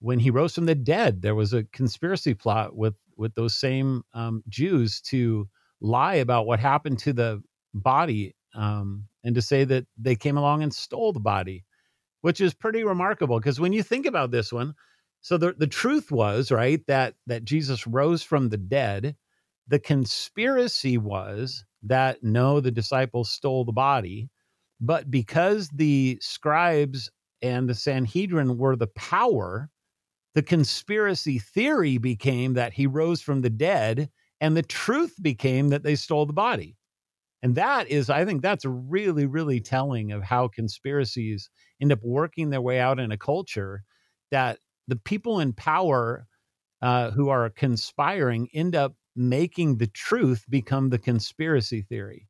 when 0.00 0.18
he 0.18 0.30
rose 0.30 0.54
from 0.54 0.66
the 0.66 0.74
dead. 0.74 1.22
There 1.22 1.34
was 1.34 1.52
a 1.52 1.64
conspiracy 1.64 2.34
plot 2.34 2.76
with 2.76 2.96
with 3.16 3.34
those 3.34 3.58
same 3.58 4.02
um, 4.14 4.42
Jews 4.48 5.00
to 5.02 5.48
lie 5.80 6.14
about 6.14 6.46
what 6.46 6.60
happened 6.60 6.98
to 7.00 7.12
the 7.12 7.42
body 7.74 8.34
um, 8.54 9.04
and 9.24 9.34
to 9.34 9.42
say 9.42 9.64
that 9.64 9.86
they 9.96 10.16
came 10.16 10.36
along 10.36 10.62
and 10.62 10.72
stole 10.72 11.12
the 11.12 11.20
body, 11.20 11.64
which 12.20 12.40
is 12.40 12.54
pretty 12.54 12.84
remarkable 12.84 13.38
because 13.38 13.60
when 13.60 13.72
you 13.72 13.82
think 13.82 14.06
about 14.06 14.30
this 14.30 14.52
one, 14.52 14.74
so 15.20 15.36
the 15.36 15.52
the 15.52 15.66
truth 15.66 16.10
was 16.10 16.50
right 16.50 16.84
that 16.86 17.14
that 17.26 17.44
Jesus 17.44 17.86
rose 17.86 18.22
from 18.22 18.48
the 18.48 18.58
dead. 18.58 19.16
The 19.66 19.78
conspiracy 19.78 20.96
was 20.96 21.64
that 21.82 22.22
no, 22.22 22.60
the 22.60 22.70
disciples 22.70 23.30
stole 23.30 23.64
the 23.64 23.72
body, 23.72 24.30
but 24.80 25.10
because 25.10 25.68
the 25.68 26.18
scribes 26.22 27.10
and 27.42 27.68
the 27.68 27.74
Sanhedrin 27.74 28.56
were 28.56 28.76
the 28.76 28.86
power, 28.88 29.70
the 30.38 30.42
conspiracy 30.44 31.40
theory 31.40 31.98
became 31.98 32.52
that 32.54 32.72
he 32.72 32.86
rose 32.86 33.20
from 33.20 33.40
the 33.40 33.50
dead, 33.50 34.08
and 34.40 34.56
the 34.56 34.62
truth 34.62 35.16
became 35.20 35.70
that 35.70 35.82
they 35.82 35.96
stole 35.96 36.26
the 36.26 36.32
body. 36.32 36.76
And 37.42 37.56
that 37.56 37.88
is, 37.88 38.08
I 38.08 38.24
think 38.24 38.40
that's 38.40 38.64
really, 38.64 39.26
really 39.26 39.60
telling 39.60 40.12
of 40.12 40.22
how 40.22 40.46
conspiracies 40.46 41.50
end 41.82 41.90
up 41.90 41.98
working 42.04 42.50
their 42.50 42.60
way 42.60 42.78
out 42.78 43.00
in 43.00 43.10
a 43.10 43.16
culture 43.16 43.82
that 44.30 44.60
the 44.86 44.94
people 44.94 45.40
in 45.40 45.54
power 45.54 46.28
uh, 46.82 47.10
who 47.10 47.30
are 47.30 47.50
conspiring 47.50 48.48
end 48.54 48.76
up 48.76 48.94
making 49.16 49.78
the 49.78 49.88
truth 49.88 50.44
become 50.48 50.90
the 50.90 51.00
conspiracy 51.00 51.82
theory. 51.82 52.28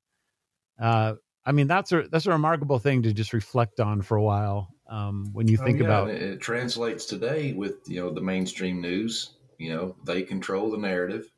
Uh, 0.81 1.17
I 1.45 1.53
mean, 1.53 1.67
that's 1.67 1.93
a 1.93 2.05
that's 2.11 2.25
a 2.25 2.31
remarkable 2.31 2.79
thing 2.79 3.03
to 3.03 3.13
just 3.13 3.35
reflect 3.35 3.81
on 3.81 4.01
for 4.01 4.17
a 4.17 4.23
while 4.23 4.71
um, 4.89 5.31
when 5.33 5.49
you 5.49 5.59
Oh, 5.59 5.65
think 5.65 5.81
yeah, 5.81 5.85
about. 5.85 6.09
it, 6.09 6.23
it 6.23 6.41
translates 6.41 7.05
today 7.07 7.53
with 7.53 7.89
you 7.89 8.01
know 8.01 8.11
the 8.11 8.21
mainstream 8.21 8.81
news. 8.81 9.31
You 9.59 9.75
know 9.75 9.97
they 10.05 10.23
control 10.23 10.71
the 10.71 10.79
narrative, 10.79 11.31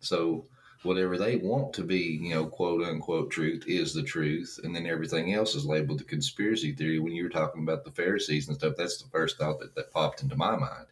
so 0.00 0.48
whatever 0.82 1.18
they 1.18 1.36
want 1.36 1.72
to 1.74 1.84
be, 1.84 2.18
you 2.22 2.30
know, 2.34 2.46
quote 2.46 2.82
unquote 2.84 3.30
truth 3.30 3.64
is 3.68 3.94
the 3.94 4.02
truth, 4.02 4.58
and 4.64 4.74
then 4.74 4.86
everything 4.86 5.34
else 5.34 5.54
is 5.54 5.66
labeled 5.66 6.00
the 6.00 6.04
conspiracy 6.04 6.72
theory. 6.74 6.98
When 7.00 7.12
you 7.14 7.24
were 7.24 7.28
talking 7.30 7.62
about 7.62 7.84
the 7.84 7.92
Pharisees 7.92 8.48
and 8.48 8.56
stuff, 8.56 8.74
that's 8.76 9.02
the 9.02 9.10
first 9.10 9.38
thought 9.38 9.60
that, 9.60 9.74
that 9.76 9.92
popped 9.92 10.22
into 10.22 10.36
my 10.36 10.56
mind. 10.56 10.86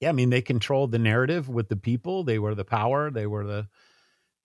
yeah, 0.00 0.10
I 0.10 0.12
mean, 0.12 0.30
they 0.30 0.42
controlled 0.42 0.92
the 0.92 0.98
narrative 0.98 1.48
with 1.48 1.68
the 1.68 1.76
people. 1.76 2.22
They 2.22 2.38
were 2.38 2.54
the 2.54 2.64
power. 2.64 3.10
They 3.10 3.26
were 3.26 3.44
the 3.44 3.68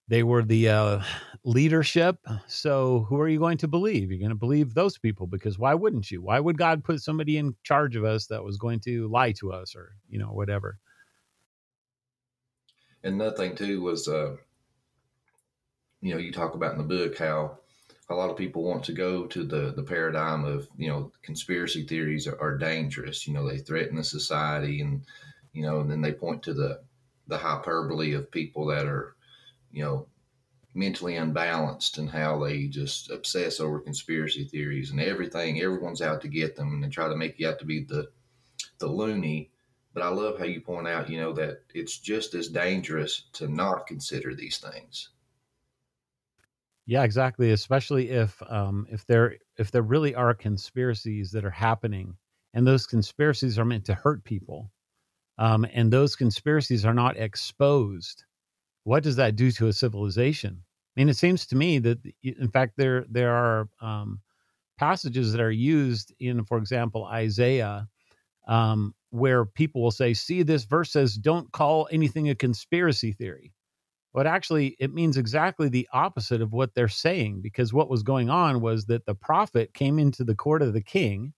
they 0.08 0.24
were 0.24 0.44
the 0.44 0.70
uh, 0.70 1.02
leadership. 1.44 2.18
So 2.48 3.06
who 3.10 3.20
are 3.20 3.28
you 3.28 3.40
going 3.40 3.58
to 3.60 3.68
believe? 3.68 4.12
You're 4.12 4.20
going 4.20 4.30
to 4.30 4.36
believe 4.36 4.74
those 4.74 4.98
people 4.98 5.28
because 5.28 5.58
why 5.58 5.74
wouldn't 5.74 6.12
you? 6.12 6.22
Why 6.22 6.40
would 6.40 6.58
God 6.58 6.84
put 6.84 7.02
somebody 7.02 7.38
in 7.38 7.56
charge 7.64 7.96
of 7.96 8.04
us 8.04 8.28
that 8.28 8.44
was 8.44 8.58
going 8.58 8.80
to 8.82 9.08
lie 9.10 9.32
to 9.34 9.52
us 9.52 9.76
or 9.76 9.96
you 10.10 10.20
know 10.20 10.28
whatever? 10.28 10.78
And 13.04 13.16
another 13.16 13.36
thing 13.36 13.56
too 13.56 13.82
was, 13.82 14.08
uh, 14.08 14.38
you 16.02 16.14
know, 16.14 16.20
you 16.20 16.32
talk 16.32 16.56
about 16.56 16.74
in 16.74 16.78
the 16.78 16.84
book 16.84 17.18
how 17.18 17.60
a 18.10 18.16
lot 18.16 18.30
of 18.30 18.38
people 18.38 18.64
want 18.64 18.84
to 18.86 18.94
go 18.94 19.26
to 19.28 19.44
the 19.44 19.74
the 19.76 19.84
paradigm 19.84 20.46
of 20.46 20.68
you 20.78 20.90
know 20.90 21.12
conspiracy 21.22 21.84
theories 21.84 22.28
are, 22.28 22.40
are 22.40 22.58
dangerous. 22.58 23.28
You 23.28 23.34
know, 23.34 23.48
they 23.48 23.58
threaten 23.58 23.96
the 23.96 24.04
society, 24.04 24.82
and 24.82 25.04
you 25.54 25.64
know, 25.64 25.80
and 25.80 25.90
then 25.90 26.02
they 26.02 26.14
point 26.14 26.44
to 26.44 26.54
the 26.54 26.82
the 27.28 27.38
hyperbole 27.38 28.14
of 28.14 28.32
people 28.32 28.66
that 28.68 28.86
are, 28.86 29.13
you 29.74 29.84
know, 29.84 30.08
mentally 30.74 31.18
unbalanced 31.18 31.98
and 31.98 32.10
how 32.10 32.44
they 32.44 32.68
just 32.68 33.12
obsess 33.12 33.60
over 33.60 33.80
conspiracy 33.80 34.46
theories 34.46 34.92
and 34.92 35.02
everything. 35.02 35.62
Everyone's 35.62 36.02
out 36.02 36.22
to 36.22 36.28
get 36.28 36.56
them 36.56 36.74
and 36.74 36.84
they 36.84 36.90
try 36.90 37.10
to 37.10 37.16
make 37.16 37.40
you 37.40 37.50
out 37.50 37.60
to 37.60 37.66
be 37.66 37.84
the 37.84 38.10
the 38.80 38.88
loony. 38.88 39.52
But 39.94 40.04
I 40.04 40.10
love 40.10 40.40
how 40.40 40.46
you 40.46 40.62
point 40.62 40.88
out, 40.88 41.10
you 41.10 41.20
know, 41.20 41.34
that 41.34 41.62
it's 41.74 42.00
just 42.00 42.34
as 42.34 42.48
dangerous 42.48 43.26
to 43.34 43.48
not 43.48 43.86
consider 43.86 44.34
these 44.34 44.58
things. 44.58 45.10
Yeah, 46.86 47.04
exactly. 47.04 47.52
Especially 47.52 48.10
if 48.10 48.42
um, 48.50 48.88
if 48.90 49.06
there 49.06 49.38
if 49.58 49.72
there 49.72 49.84
really 49.84 50.16
are 50.16 50.34
conspiracies 50.34 51.32
that 51.32 51.46
are 51.46 51.52
happening, 51.52 52.16
and 52.54 52.66
those 52.66 52.86
conspiracies 52.88 53.58
are 53.58 53.66
meant 53.66 53.86
to 53.86 53.94
hurt 53.94 54.24
people, 54.24 54.72
um, 55.38 55.66
and 55.72 55.94
those 55.94 56.16
conspiracies 56.16 56.86
are 56.86 56.94
not 56.94 57.18
exposed, 57.18 58.26
what 58.84 59.04
does 59.04 59.16
that 59.16 59.36
do 59.36 59.52
to 59.52 59.68
a 59.68 59.74
civilization? 59.74 60.64
I 60.96 61.00
mean, 61.00 61.10
it 61.10 61.18
seems 61.18 61.46
to 61.48 61.56
me 61.56 61.80
that, 61.80 62.00
in 62.22 62.50
fact, 62.50 62.74
there 62.78 63.06
there 63.10 63.32
are 63.32 63.70
um, 63.82 64.20
passages 64.78 65.32
that 65.32 65.42
are 65.42 65.52
used 65.52 66.14
in, 66.20 66.44
for 66.46 66.58
example, 66.58 67.06
Isaiah, 67.06 67.88
um, 68.48 68.94
where 69.10 69.46
people 69.46 69.82
will 69.82 69.92
say, 69.92 70.14
"See, 70.14 70.44
this 70.44 70.66
verse 70.66 70.92
says, 70.92 71.16
don't 71.16 71.52
call 71.52 71.88
anything 71.92 72.30
a 72.30 72.36
conspiracy 72.36 73.12
theory." 73.12 73.54
But 74.14 74.28
actually, 74.28 74.76
it 74.80 74.94
means 74.94 75.18
exactly 75.18 75.70
the 75.70 75.90
opposite 75.92 76.42
of 76.42 76.54
what 76.54 76.76
they're 76.76 76.88
saying, 76.88 77.42
because 77.42 77.74
what 77.74 77.90
was 77.90 78.04
going 78.04 78.30
on 78.30 78.62
was 78.62 78.86
that 78.86 79.06
the 79.08 79.16
prophet 79.16 79.74
came 79.74 79.98
into 79.98 80.24
the 80.24 80.36
court 80.36 80.62
of 80.62 80.74
the 80.74 80.84
king, 80.84 81.34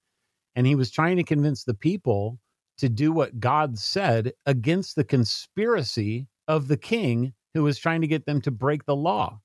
and 0.55 0.67
he 0.67 0.75
was 0.75 0.91
trying 0.91 1.15
to 1.17 1.23
convince 1.23 1.63
the 1.63 1.73
people 1.73 2.39
to 2.77 2.89
do 2.89 3.13
what 3.13 3.39
God 3.39 3.79
said 3.79 4.33
against 4.45 4.97
the 4.97 5.05
conspiracy 5.05 6.27
of 6.47 6.67
the 6.67 6.77
king 6.77 7.33
who 7.53 7.63
was 7.63 7.77
trying 7.77 8.01
to 8.01 8.07
get 8.07 8.25
them 8.25 8.41
to 8.41 8.51
break 8.51 8.85
the 8.85 8.95
law. 8.95 9.39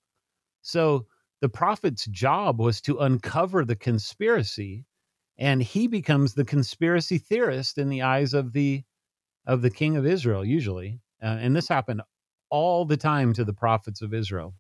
So 0.62 1.06
the 1.40 1.48
prophet's 1.48 2.06
job 2.06 2.60
was 2.60 2.80
to 2.82 2.98
uncover 2.98 3.64
the 3.64 3.76
conspiracy, 3.76 4.84
and 5.38 5.62
he 5.62 5.86
becomes 5.86 6.34
the 6.34 6.44
conspiracy 6.44 7.18
theorist 7.18 7.78
in 7.78 7.88
the 7.88 8.02
eyes 8.02 8.34
of 8.34 8.52
the 8.52 8.84
of 9.46 9.62
the 9.62 9.70
king 9.70 9.96
of 9.96 10.06
Israel, 10.06 10.44
usually. 10.44 11.00
Uh, 11.22 11.38
and 11.40 11.56
this 11.56 11.68
happened 11.68 12.02
all 12.50 12.84
the 12.84 12.96
time 12.96 13.32
to 13.32 13.44
the 13.44 13.54
prophets 13.54 14.02
of 14.02 14.12
Israel. 14.12 14.54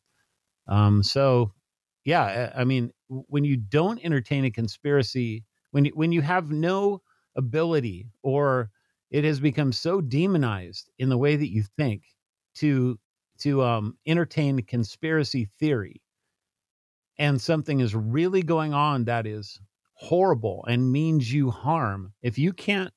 Um, 0.66 1.02
so, 1.02 1.52
yeah, 2.04 2.52
I 2.56 2.64
mean, 2.64 2.92
when 3.08 3.44
you 3.44 3.56
don't 3.56 4.02
entertain 4.04 4.44
a 4.44 4.50
conspiracy, 4.50 5.44
when 5.72 5.84
you, 5.84 5.92
when 5.94 6.12
you 6.12 6.22
have 6.22 6.50
no 6.50 7.02
ability 7.36 8.08
or 8.22 8.70
it 9.10 9.24
has 9.24 9.40
become 9.40 9.72
so 9.72 10.00
demonized 10.00 10.88
in 10.98 11.08
the 11.08 11.18
way 11.18 11.36
that 11.36 11.50
you 11.50 11.64
think 11.76 12.02
to 12.56 12.98
to 13.38 13.62
um, 13.62 13.96
entertain 14.06 14.60
conspiracy 14.62 15.48
theory 15.58 16.02
and 17.18 17.40
something 17.40 17.80
is 17.80 17.94
really 17.94 18.42
going 18.42 18.74
on 18.74 19.04
that 19.04 19.26
is 19.26 19.60
horrible 19.94 20.64
and 20.68 20.92
means 20.92 21.32
you 21.32 21.50
harm 21.50 22.12
if 22.22 22.38
you 22.38 22.52
can't 22.52 22.92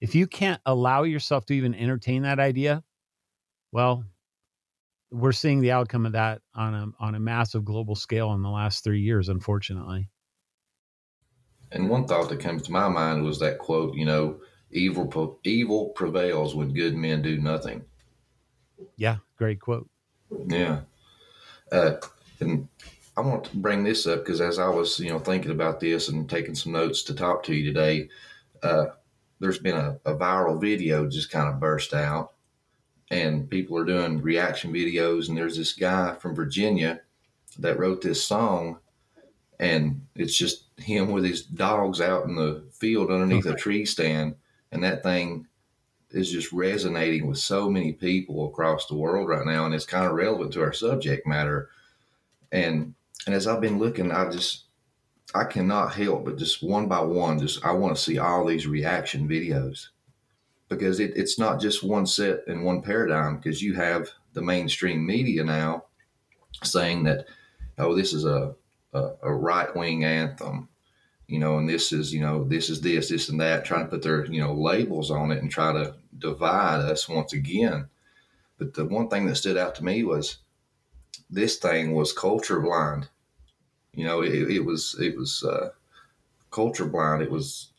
if 0.00 0.14
you 0.14 0.26
can't 0.26 0.60
allow 0.66 1.02
yourself 1.02 1.46
to 1.46 1.54
even 1.54 1.74
entertain 1.74 2.22
that 2.22 2.38
idea 2.38 2.82
well 3.72 4.04
we're 5.10 5.32
seeing 5.32 5.60
the 5.60 5.72
outcome 5.72 6.06
of 6.06 6.12
that 6.12 6.42
on 6.54 6.74
a 6.74 7.04
on 7.04 7.14
a 7.14 7.20
massive 7.20 7.64
global 7.64 7.94
scale 7.94 8.32
in 8.32 8.42
the 8.42 8.50
last 8.50 8.82
three 8.82 9.00
years, 9.00 9.28
unfortunately. 9.28 10.10
And 11.72 11.90
one 11.90 12.06
thought 12.06 12.28
that 12.28 12.40
comes 12.40 12.62
to 12.62 12.72
my 12.72 12.88
mind 12.88 13.24
was 13.24 13.38
that 13.40 13.58
quote, 13.58 13.94
you 13.94 14.04
know, 14.04 14.40
evil 14.70 15.40
evil 15.44 15.90
prevails 15.90 16.54
when 16.54 16.74
good 16.74 16.96
men 16.96 17.22
do 17.22 17.38
nothing. 17.38 17.84
Yeah, 18.96 19.16
great 19.36 19.60
quote. 19.60 19.88
Yeah, 20.46 20.80
uh, 21.72 21.94
and 22.40 22.68
I 23.16 23.20
want 23.20 23.44
to 23.44 23.56
bring 23.56 23.84
this 23.84 24.06
up 24.06 24.20
because 24.20 24.40
as 24.40 24.58
I 24.58 24.68
was, 24.68 24.98
you 24.98 25.10
know, 25.10 25.18
thinking 25.18 25.52
about 25.52 25.80
this 25.80 26.08
and 26.08 26.28
taking 26.28 26.54
some 26.54 26.72
notes 26.72 27.02
to 27.04 27.14
talk 27.14 27.42
to 27.44 27.54
you 27.54 27.64
today, 27.64 28.08
uh, 28.62 28.86
there's 29.40 29.58
been 29.58 29.76
a, 29.76 29.98
a 30.04 30.14
viral 30.14 30.60
video 30.60 31.08
just 31.08 31.30
kind 31.30 31.48
of 31.48 31.60
burst 31.60 31.94
out 31.94 32.32
and 33.10 33.48
people 33.48 33.78
are 33.78 33.84
doing 33.84 34.20
reaction 34.20 34.72
videos. 34.72 35.28
And 35.28 35.36
there's 35.36 35.56
this 35.56 35.72
guy 35.72 36.14
from 36.14 36.34
Virginia 36.34 37.00
that 37.58 37.78
wrote 37.78 38.02
this 38.02 38.24
song, 38.24 38.78
and 39.58 40.06
it's 40.14 40.36
just 40.36 40.64
him 40.76 41.10
with 41.10 41.24
his 41.24 41.42
dogs 41.42 42.00
out 42.00 42.26
in 42.26 42.34
the 42.34 42.64
field 42.72 43.10
underneath 43.10 43.46
a 43.46 43.54
tree 43.54 43.86
stand, 43.86 44.34
and 44.72 44.82
that 44.82 45.02
thing 45.02 45.46
is 46.10 46.30
just 46.30 46.52
resonating 46.52 47.26
with 47.26 47.38
so 47.38 47.68
many 47.68 47.92
people 47.92 48.48
across 48.48 48.86
the 48.86 48.94
world 48.94 49.28
right 49.28 49.46
now, 49.46 49.66
and 49.66 49.74
it's 49.74 49.86
kind 49.86 50.06
of 50.06 50.12
relevant 50.12 50.52
to 50.52 50.62
our 50.62 50.72
subject 50.72 51.26
matter. 51.26 51.70
And 52.52 52.94
and 53.26 53.34
as 53.34 53.46
I've 53.46 53.60
been 53.60 53.78
looking, 53.78 54.12
I 54.12 54.30
just 54.30 54.64
I 55.34 55.44
cannot 55.44 55.94
help 55.94 56.24
but 56.24 56.38
just 56.38 56.62
one 56.62 56.86
by 56.86 57.00
one, 57.00 57.38
just 57.40 57.64
I 57.64 57.72
want 57.72 57.96
to 57.96 58.02
see 58.02 58.18
all 58.18 58.46
these 58.46 58.66
reaction 58.66 59.28
videos 59.28 59.88
because 60.68 61.00
it, 61.00 61.16
it's 61.16 61.38
not 61.38 61.60
just 61.60 61.84
one 61.84 62.06
set 62.06 62.46
and 62.46 62.64
one 62.64 62.82
paradigm 62.82 63.36
because 63.36 63.62
you 63.62 63.74
have 63.74 64.10
the 64.32 64.42
mainstream 64.42 65.06
media 65.06 65.44
now 65.44 65.84
saying 66.62 67.04
that 67.04 67.26
oh 67.78 67.94
this 67.94 68.12
is 68.12 68.24
a 68.24 68.54
a, 68.92 69.10
a 69.22 69.32
right 69.32 69.74
wing 69.76 70.04
anthem 70.04 70.68
you 71.28 71.38
know 71.38 71.58
and 71.58 71.68
this 71.68 71.92
is 71.92 72.12
you 72.12 72.20
know 72.20 72.44
this 72.44 72.70
is 72.70 72.80
this 72.80 73.08
this 73.08 73.28
and 73.28 73.40
that 73.40 73.64
trying 73.64 73.84
to 73.84 73.90
put 73.90 74.02
their 74.02 74.26
you 74.26 74.40
know 74.40 74.54
labels 74.54 75.10
on 75.10 75.32
it 75.32 75.42
and 75.42 75.50
try 75.50 75.72
to 75.72 75.94
divide 76.18 76.80
us 76.80 77.08
once 77.08 77.32
again 77.32 77.86
but 78.58 78.74
the 78.74 78.84
one 78.84 79.08
thing 79.08 79.26
that 79.26 79.36
stood 79.36 79.56
out 79.56 79.74
to 79.74 79.84
me 79.84 80.02
was 80.04 80.38
this 81.28 81.56
thing 81.56 81.92
was 81.92 82.12
culture 82.12 82.60
blind 82.60 83.08
you 83.92 84.04
know 84.04 84.22
it, 84.22 84.50
it 84.50 84.64
was 84.64 84.96
it 85.00 85.16
was 85.16 85.42
uh, 85.44 85.70
culture 86.50 86.86
blind 86.86 87.22
it 87.22 87.30
was 87.30 87.70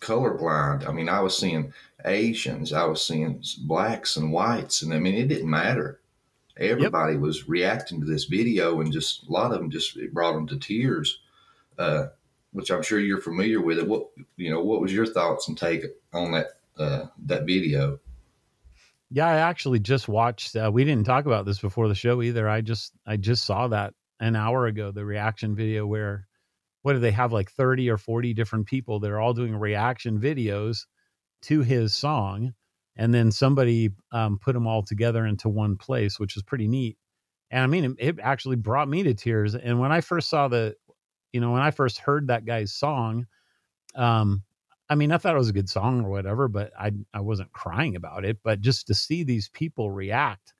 color 0.00 0.34
blind. 0.34 0.84
I 0.84 0.92
mean, 0.92 1.08
I 1.08 1.20
was 1.20 1.36
seeing 1.36 1.72
Asians, 2.04 2.72
I 2.72 2.84
was 2.84 3.04
seeing 3.04 3.42
blacks 3.62 4.16
and 4.16 4.32
whites, 4.32 4.82
and 4.82 4.92
I 4.92 4.98
mean, 4.98 5.14
it 5.14 5.28
didn't 5.28 5.50
matter. 5.50 6.00
Everybody 6.56 7.14
yep. 7.14 7.22
was 7.22 7.48
reacting 7.48 8.00
to 8.00 8.06
this 8.06 8.24
video, 8.24 8.80
and 8.80 8.92
just 8.92 9.28
a 9.28 9.32
lot 9.32 9.52
of 9.52 9.58
them 9.58 9.70
just 9.70 9.96
it 9.96 10.14
brought 10.14 10.34
them 10.34 10.46
to 10.48 10.58
tears, 10.58 11.20
uh, 11.78 12.06
which 12.58 12.72
I'm 12.72 12.82
sure 12.82 12.98
you're 12.98 13.20
familiar 13.20 13.60
with. 13.60 13.78
It. 13.78 13.86
What 13.86 14.08
you 14.36 14.50
know, 14.50 14.60
what 14.60 14.80
was 14.80 14.92
your 14.92 15.06
thoughts 15.06 15.46
and 15.46 15.56
take 15.56 15.84
on 16.12 16.32
that 16.32 16.48
uh, 16.76 17.06
that 17.26 17.46
video? 17.46 18.00
Yeah, 19.10 19.28
I 19.28 19.36
actually 19.36 19.78
just 19.78 20.08
watched. 20.08 20.56
Uh, 20.56 20.68
we 20.74 20.84
didn't 20.84 21.06
talk 21.06 21.24
about 21.24 21.46
this 21.46 21.60
before 21.60 21.86
the 21.86 21.94
show 21.94 22.20
either. 22.20 22.48
I 22.48 22.60
just 22.60 22.92
I 23.06 23.16
just 23.16 23.44
saw 23.44 23.68
that 23.68 23.94
an 24.18 24.34
hour 24.34 24.66
ago, 24.66 24.90
the 24.90 25.04
reaction 25.04 25.54
video 25.54 25.86
where 25.86 26.26
what 26.82 26.94
do 26.94 26.98
they 26.98 27.12
have 27.12 27.32
like 27.32 27.48
30 27.52 27.90
or 27.90 27.96
40 27.96 28.34
different 28.34 28.66
people 28.66 28.98
that 29.00 29.10
are 29.12 29.20
all 29.20 29.34
doing 29.34 29.54
reaction 29.54 30.18
videos 30.18 30.86
to 31.42 31.60
his 31.60 31.94
song 31.94 32.54
and 32.96 33.14
then 33.14 33.30
somebody 33.30 33.90
um, 34.10 34.38
put 34.40 34.54
them 34.54 34.66
all 34.66 34.82
together 34.82 35.24
into 35.24 35.48
one 35.48 35.76
place 35.76 36.18
which 36.18 36.36
is 36.36 36.42
pretty 36.42 36.66
neat 36.66 36.96
and 37.50 37.62
i 37.62 37.66
mean 37.66 37.84
it, 37.84 37.92
it, 37.98 38.18
actually 38.20 38.56
brought 38.56 38.88
me 38.88 39.02
to 39.02 39.14
tears 39.14 39.54
and 39.54 39.78
when 39.78 39.92
i 39.92 40.00
first 40.00 40.28
saw 40.30 40.48
the 40.48 40.74
you 41.38 41.42
know 41.46 41.52
when 41.52 41.62
i 41.62 41.70
first 41.70 41.98
heard 41.98 42.26
that 42.26 42.44
guy's 42.44 42.72
song 42.72 43.26
um 43.94 44.42
i 44.90 44.94
mean 44.94 45.12
i 45.12 45.18
thought 45.18 45.34
it 45.34 45.38
was 45.38 45.48
a 45.48 45.52
good 45.54 45.68
song 45.68 46.04
or 46.04 46.10
whatever 46.10 46.48
but 46.48 46.72
i 46.78 46.90
i 47.14 47.20
wasn't 47.20 47.52
crying 47.52 47.96
about 47.96 48.24
it 48.24 48.38
but 48.42 48.60
just 48.60 48.86
to 48.86 48.94
see 48.94 49.22
these 49.22 49.48
people 49.50 49.90
react 49.90 50.54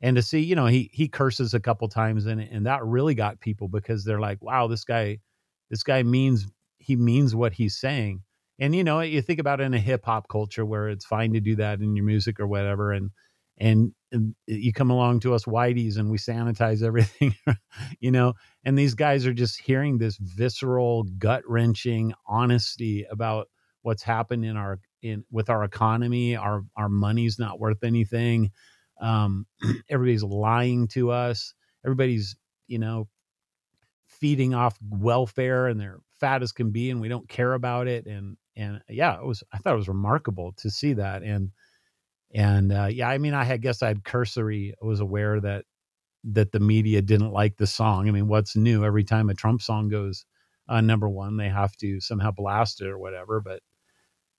and 0.00 0.16
to 0.16 0.22
see 0.22 0.40
you 0.40 0.54
know 0.54 0.66
he 0.66 0.90
he 0.92 1.08
curses 1.08 1.54
a 1.54 1.60
couple 1.60 1.88
times 1.88 2.26
it 2.26 2.38
and 2.38 2.66
that 2.66 2.84
really 2.84 3.14
got 3.14 3.40
people 3.40 3.68
because 3.68 4.04
they're 4.04 4.20
like 4.20 4.42
wow 4.42 4.66
this 4.66 4.84
guy 4.84 5.18
this 5.70 5.82
guy 5.82 6.02
means 6.02 6.46
he 6.78 6.96
means 6.96 7.34
what 7.34 7.52
he's 7.52 7.76
saying. 7.76 8.22
And 8.58 8.74
you 8.74 8.82
know, 8.82 9.00
you 9.00 9.22
think 9.22 9.38
about 9.38 9.60
it 9.60 9.64
in 9.64 9.74
a 9.74 9.78
hip 9.78 10.04
hop 10.04 10.28
culture 10.28 10.64
where 10.64 10.88
it's 10.88 11.04
fine 11.04 11.32
to 11.34 11.40
do 11.40 11.56
that 11.56 11.80
in 11.80 11.94
your 11.94 12.04
music 12.04 12.40
or 12.40 12.46
whatever, 12.46 12.92
and 12.92 13.10
and, 13.58 13.80
and 13.80 13.94
you 14.46 14.72
come 14.72 14.90
along 14.90 15.20
to 15.20 15.34
us 15.34 15.44
whiteys 15.44 15.98
and 15.98 16.10
we 16.10 16.18
sanitize 16.18 16.82
everything, 16.82 17.34
you 18.00 18.10
know. 18.10 18.34
And 18.64 18.78
these 18.78 18.94
guys 18.94 19.26
are 19.26 19.34
just 19.34 19.60
hearing 19.60 19.98
this 19.98 20.16
visceral, 20.18 21.04
gut 21.18 21.42
wrenching 21.46 22.14
honesty 22.26 23.06
about 23.10 23.48
what's 23.82 24.02
happened 24.02 24.44
in 24.44 24.56
our 24.56 24.80
in 25.02 25.24
with 25.30 25.50
our 25.50 25.64
economy. 25.64 26.36
Our 26.36 26.64
our 26.76 26.88
money's 26.88 27.38
not 27.38 27.60
worth 27.60 27.84
anything. 27.84 28.50
Um, 29.00 29.46
everybody's 29.90 30.24
lying 30.24 30.88
to 30.88 31.10
us. 31.10 31.54
Everybody's 31.84 32.36
you 32.66 32.78
know 32.78 33.08
feeding 34.06 34.54
off 34.54 34.76
welfare 34.90 35.66
and 35.66 35.80
they're 35.80 36.00
fat 36.18 36.42
as 36.42 36.52
can 36.52 36.70
be 36.70 36.90
and 36.90 37.00
we 37.00 37.08
don't 37.08 37.28
care 37.28 37.52
about 37.52 37.86
it 37.86 38.06
and 38.06 38.36
and 38.56 38.80
yeah 38.88 39.16
it 39.16 39.24
was 39.24 39.44
i 39.52 39.58
thought 39.58 39.74
it 39.74 39.76
was 39.76 39.88
remarkable 39.88 40.52
to 40.56 40.70
see 40.70 40.92
that 40.92 41.22
and 41.22 41.50
and 42.34 42.72
uh, 42.72 42.88
yeah 42.90 43.08
i 43.08 43.18
mean 43.18 43.34
i 43.34 43.44
had 43.44 43.62
guess 43.62 43.82
i 43.82 43.88
had 43.88 44.04
cursory 44.04 44.74
was 44.82 45.00
aware 45.00 45.40
that 45.40 45.64
that 46.24 46.52
the 46.52 46.60
media 46.60 47.02
didn't 47.02 47.32
like 47.32 47.56
the 47.56 47.66
song 47.66 48.08
i 48.08 48.12
mean 48.12 48.28
what's 48.28 48.56
new 48.56 48.84
every 48.84 49.04
time 49.04 49.30
a 49.30 49.34
trump 49.34 49.62
song 49.62 49.88
goes 49.88 50.24
uh, 50.68 50.80
number 50.80 51.08
one 51.08 51.36
they 51.36 51.48
have 51.48 51.76
to 51.76 52.00
somehow 52.00 52.30
blast 52.30 52.80
it 52.80 52.88
or 52.88 52.98
whatever 52.98 53.40
but 53.40 53.60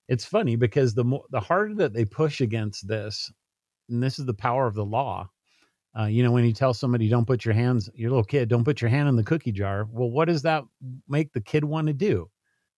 it's 0.10 0.25
funny 0.25 0.56
because 0.56 0.93
the 0.95 1.04
more 1.04 1.23
the 1.32 1.39
harder 1.39 1.75
that 1.75 1.93
they 1.93 2.06
push 2.06 2.41
against 2.41 2.88
this 2.88 3.32
and 3.89 4.04
this 4.04 4.19
is 4.19 4.25
the 4.25 4.34
power 4.34 4.67
of 4.67 4.75
the 4.75 4.86
law 4.86 5.30
Uh, 5.99 6.06
you 6.06 6.23
know, 6.23 6.32
when 6.32 6.45
you 6.45 6.54
tell 6.54 6.73
somebody, 6.73 7.10
don't 7.10 7.28
put 7.28 7.43
your 7.45 7.54
hands, 7.54 7.89
your 7.95 8.12
little 8.12 8.23
kid, 8.23 8.47
don't 8.49 8.63
put 8.63 8.82
your 8.82 8.89
hand 8.89 9.10
in 9.10 9.15
the 9.17 9.23
cookie 9.23 9.52
jar. 9.52 9.88
Well, 9.91 10.10
what 10.10 10.25
does 10.28 10.43
that 10.43 10.63
make 11.08 11.34
the 11.34 11.41
kid 11.41 11.65
want 11.65 11.88
to 11.88 11.93
do? 11.93 12.30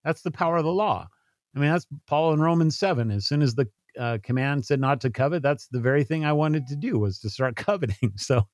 That's 0.03 0.23
the 0.23 0.31
power 0.31 0.57
of 0.57 0.63
the 0.65 0.71
law. 0.73 1.07
I 1.55 1.59
mean, 1.59 1.71
that's 1.71 1.85
Paul 2.07 2.33
in 2.33 2.41
Romans 2.41 2.79
7. 2.79 3.11
As 3.11 3.27
soon 3.27 3.43
as 3.43 3.55
the 3.55 3.67
uh, 3.99 4.17
command 4.23 4.65
said 4.65 4.79
not 4.79 5.01
to 5.01 5.09
covet, 5.09 5.43
that's 5.43 5.67
the 5.67 5.79
very 5.79 6.03
thing 6.03 6.25
I 6.25 6.33
wanted 6.33 6.67
to 6.67 6.75
do 6.75 6.99
was 6.99 7.19
to 7.19 7.29
start 7.29 7.55
coveting. 7.55 8.13
So 8.17 8.47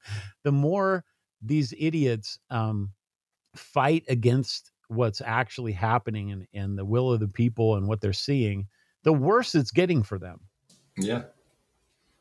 the 0.44 0.52
more 0.52 1.04
these 1.42 1.74
idiots 1.78 2.40
um, 2.50 2.92
fight 3.56 4.04
against 4.08 4.72
what's 4.90 5.22
actually 5.22 5.74
happening 5.74 6.32
and, 6.32 6.48
and 6.54 6.78
the 6.78 6.86
will 6.86 7.12
of 7.12 7.20
the 7.20 7.28
people 7.28 7.76
and 7.76 7.88
what 7.88 8.02
they're 8.02 8.14
seeing, 8.14 8.68
the 9.04 9.14
worse 9.14 9.56
it's 9.56 9.72
getting 9.72 10.04
for 10.04 10.18
them. 10.18 10.40
Yeah. 10.98 11.24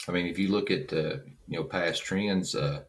I 0.09 0.12
mean, 0.12 0.26
if 0.26 0.38
you 0.38 0.48
look 0.48 0.70
at, 0.70 0.92
uh, 0.92 1.18
you 1.48 1.59
know, 1.59 1.64
past 1.64 2.05
trends, 2.05 2.55
uh, 2.55 2.83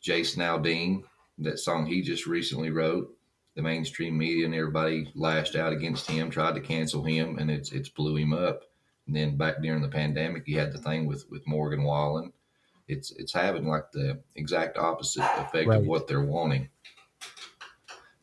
Jason 0.00 0.42
Aldean, 0.42 1.02
that 1.38 1.58
song 1.58 1.86
he 1.86 2.02
just 2.02 2.26
recently 2.26 2.70
wrote, 2.70 3.14
the 3.54 3.62
mainstream 3.62 4.16
media 4.16 4.46
and 4.46 4.54
everybody 4.54 5.10
lashed 5.14 5.56
out 5.56 5.72
against 5.72 6.10
him, 6.10 6.30
tried 6.30 6.54
to 6.54 6.60
cancel 6.60 7.04
him, 7.04 7.38
and 7.38 7.50
it's 7.50 7.72
it's 7.72 7.88
blew 7.88 8.16
him 8.16 8.32
up. 8.32 8.64
And 9.12 9.20
then 9.20 9.36
back 9.36 9.60
during 9.60 9.82
the 9.82 9.88
pandemic, 9.88 10.44
you 10.48 10.58
had 10.58 10.72
the 10.72 10.78
thing 10.78 11.04
with 11.04 11.28
with 11.30 11.46
Morgan 11.46 11.82
Wallen. 11.82 12.32
It's 12.88 13.10
it's 13.10 13.34
having 13.34 13.66
like 13.66 13.92
the 13.92 14.20
exact 14.36 14.78
opposite 14.78 15.20
effect 15.36 15.68
Right. 15.68 15.80
of 15.80 15.86
what 15.86 16.08
they're 16.08 16.24
wanting. 16.24 16.70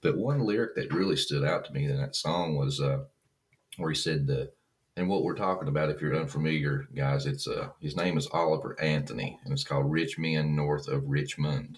But 0.02 0.18
one 0.18 0.40
lyric 0.40 0.74
that 0.76 0.92
really 0.92 1.16
stood 1.16 1.44
out 1.44 1.64
to 1.66 1.74
me 1.74 1.86
in 1.86 1.96
that 1.98 2.16
song 2.16 2.56
was 2.56 2.82
uh, 2.82 3.04
where 3.78 3.92
he 3.92 3.96
said 3.96 4.26
the 4.26 4.52
and 4.98 5.08
what 5.08 5.24
we're 5.24 5.36
talking 5.36 5.68
about, 5.68 5.90
if 5.92 6.02
you're 6.02 6.16
unfamiliar, 6.20 6.88
guys, 6.96 7.28
it's 7.28 7.48
uh 7.48 7.70
his 7.80 7.96
name 7.96 8.18
is 8.18 8.28
Oliver 8.32 8.76
Anthony, 8.82 9.40
and 9.44 9.54
it's 9.54 9.64
called 9.64 9.92
Rich 9.92 10.18
Men 10.18 10.56
North 10.56 10.88
of 10.88 11.08
Rich 11.08 11.38
men. 11.38 11.78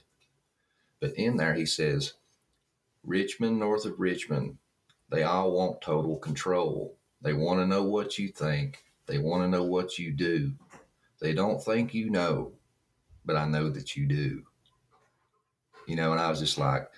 But 1.01 1.15
in 1.15 1.35
there 1.35 1.55
he 1.55 1.65
says, 1.65 2.13
Richmond 3.03 3.59
north 3.59 3.83
of 3.83 3.99
Richmond, 3.99 4.57
they 5.09 5.23
all 5.23 5.51
want 5.51 5.81
total 5.81 6.15
control. 6.15 6.95
They 7.21 7.33
want 7.33 7.59
to 7.59 7.65
know 7.67 7.83
what 7.83 8.17
you 8.17 8.29
think. 8.29 8.85
They 9.11 9.17
want 9.17 9.43
to 9.43 9.49
know 9.49 9.63
what 9.63 9.99
you 9.99 10.09
do. 10.11 10.53
They 11.19 11.33
don't 11.33 11.61
think 11.61 11.93
you 11.93 12.09
know, 12.09 12.53
but 13.25 13.35
I 13.35 13.45
know 13.45 13.69
that 13.69 13.97
you 13.97 14.05
do. 14.05 14.43
You 15.85 15.97
know, 15.97 16.13
and 16.13 16.21
I 16.21 16.29
was 16.29 16.39
just 16.39 16.57
like, 16.57 16.89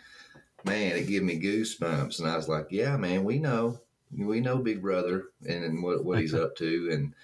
man, 0.63 0.95
it 0.95 1.07
gave 1.07 1.23
me 1.23 1.39
goosebumps. 1.41 2.19
And 2.19 2.29
I 2.29 2.35
was 2.35 2.47
like, 2.47 2.67
yeah, 2.69 2.95
man, 2.97 3.23
we 3.23 3.39
know. 3.39 3.79
We 4.15 4.41
know 4.41 4.59
Big 4.59 4.79
Brother 4.79 5.29
and, 5.47 5.63
and 5.63 5.81
what, 5.81 6.05
what 6.05 6.19
he's 6.19 6.35
up 6.35 6.55
to. 6.57 6.89
And 6.91 7.15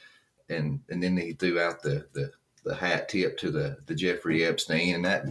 and 0.50 0.80
and 0.90 1.04
then 1.04 1.16
he 1.16 1.34
threw 1.34 1.60
out 1.60 1.84
the 1.84 2.08
the, 2.14 2.32
the 2.64 2.74
hat 2.74 3.08
tip 3.10 3.38
to 3.38 3.52
the, 3.52 3.78
the 3.86 3.94
Jeffrey 3.94 4.44
Epstein, 4.44 4.96
and 4.96 5.06
that 5.06 5.26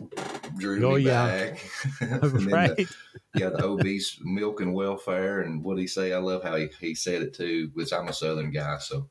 drew 0.56 0.84
Oh, 0.86 0.94
me 0.94 1.02
yeah. 1.02 1.26
back. 1.26 1.70
And 2.00 2.22
then 2.22 2.44
the- 2.44 2.50
right. 2.52 2.88
yeah, 3.34 3.48
the 3.48 3.64
obese 3.64 4.20
milk 4.22 4.60
and 4.60 4.72
welfare, 4.72 5.40
and 5.40 5.64
what 5.64 5.74
did 5.74 5.80
he 5.82 5.88
say? 5.88 6.12
I 6.12 6.18
love 6.18 6.44
how 6.44 6.54
he, 6.54 6.68
he 6.80 6.94
said 6.94 7.22
it 7.22 7.34
too. 7.34 7.72
Which 7.74 7.92
I'm 7.92 8.06
a 8.06 8.12
Southern 8.12 8.52
guy, 8.52 8.78
so 8.78 9.08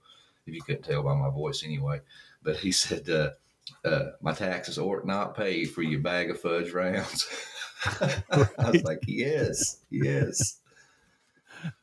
if 0.47 0.53
you 0.53 0.61
couldn't 0.61 0.83
tell 0.83 1.03
by 1.03 1.15
my 1.15 1.29
voice 1.29 1.63
anyway, 1.63 1.99
but 2.41 2.57
he 2.57 2.71
said, 2.71 3.09
uh, 3.09 3.31
uh, 3.85 4.11
"My 4.21 4.33
taxes 4.33 4.77
ought 4.77 5.05
not 5.05 5.35
pay 5.35 5.65
for 5.65 5.81
your 5.81 5.99
bag 5.99 6.29
of 6.29 6.39
fudge 6.39 6.71
rounds." 6.71 7.27
I 7.85 8.71
was 8.71 8.83
like, 8.83 8.99
"Yes, 9.07 9.77
yes," 9.89 10.59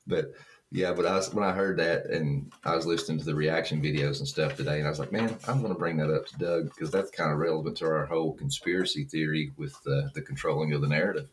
but 0.07 0.33
yeah, 0.71 0.93
but 0.93 1.07
I 1.07 1.15
was 1.15 1.33
when 1.33 1.45
I 1.45 1.53
heard 1.53 1.79
that, 1.79 2.07
and 2.07 2.53
I 2.65 2.75
was 2.75 2.87
listening 2.87 3.19
to 3.19 3.25
the 3.25 3.35
reaction 3.35 3.81
videos 3.81 4.19
and 4.19 4.27
stuff 4.27 4.57
today, 4.57 4.79
and 4.79 4.87
I 4.87 4.91
was 4.91 4.99
like, 4.99 5.13
"Man, 5.13 5.37
I'm 5.47 5.61
going 5.61 5.73
to 5.73 5.79
bring 5.79 5.99
that 5.99 6.13
up 6.13 6.27
to 6.27 6.39
Doug 6.39 6.71
because 6.71 6.91
that's 6.91 7.11
kind 7.11 7.31
of 7.31 7.39
relevant 7.39 7.77
to 7.79 7.87
our 7.87 8.07
whole 8.07 8.33
conspiracy 8.33 9.05
theory 9.05 9.53
with 9.57 9.77
uh, 9.87 10.09
the 10.15 10.23
controlling 10.23 10.73
of 10.73 10.81
the 10.81 10.89
narrative." 10.89 11.29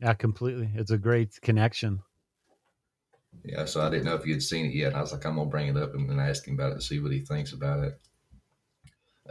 Yeah, 0.00 0.14
completely. 0.14 0.70
It's 0.74 0.90
a 0.90 0.98
great 0.98 1.40
connection. 1.40 2.00
Yeah, 3.44 3.64
so 3.64 3.80
I 3.80 3.90
didn't 3.90 4.04
know 4.04 4.14
if 4.14 4.26
you 4.26 4.34
had 4.34 4.42
seen 4.42 4.66
it 4.66 4.74
yet. 4.74 4.88
And 4.88 4.96
I 4.96 5.00
was 5.00 5.12
like, 5.12 5.24
I'm 5.24 5.36
gonna 5.36 5.50
bring 5.50 5.68
it 5.68 5.76
up 5.76 5.94
and 5.94 6.08
then 6.08 6.20
ask 6.20 6.46
him 6.46 6.54
about 6.54 6.70
it 6.70 6.74
and 6.74 6.82
see 6.82 7.00
what 7.00 7.12
he 7.12 7.20
thinks 7.20 7.52
about 7.52 7.84
it. 7.84 8.00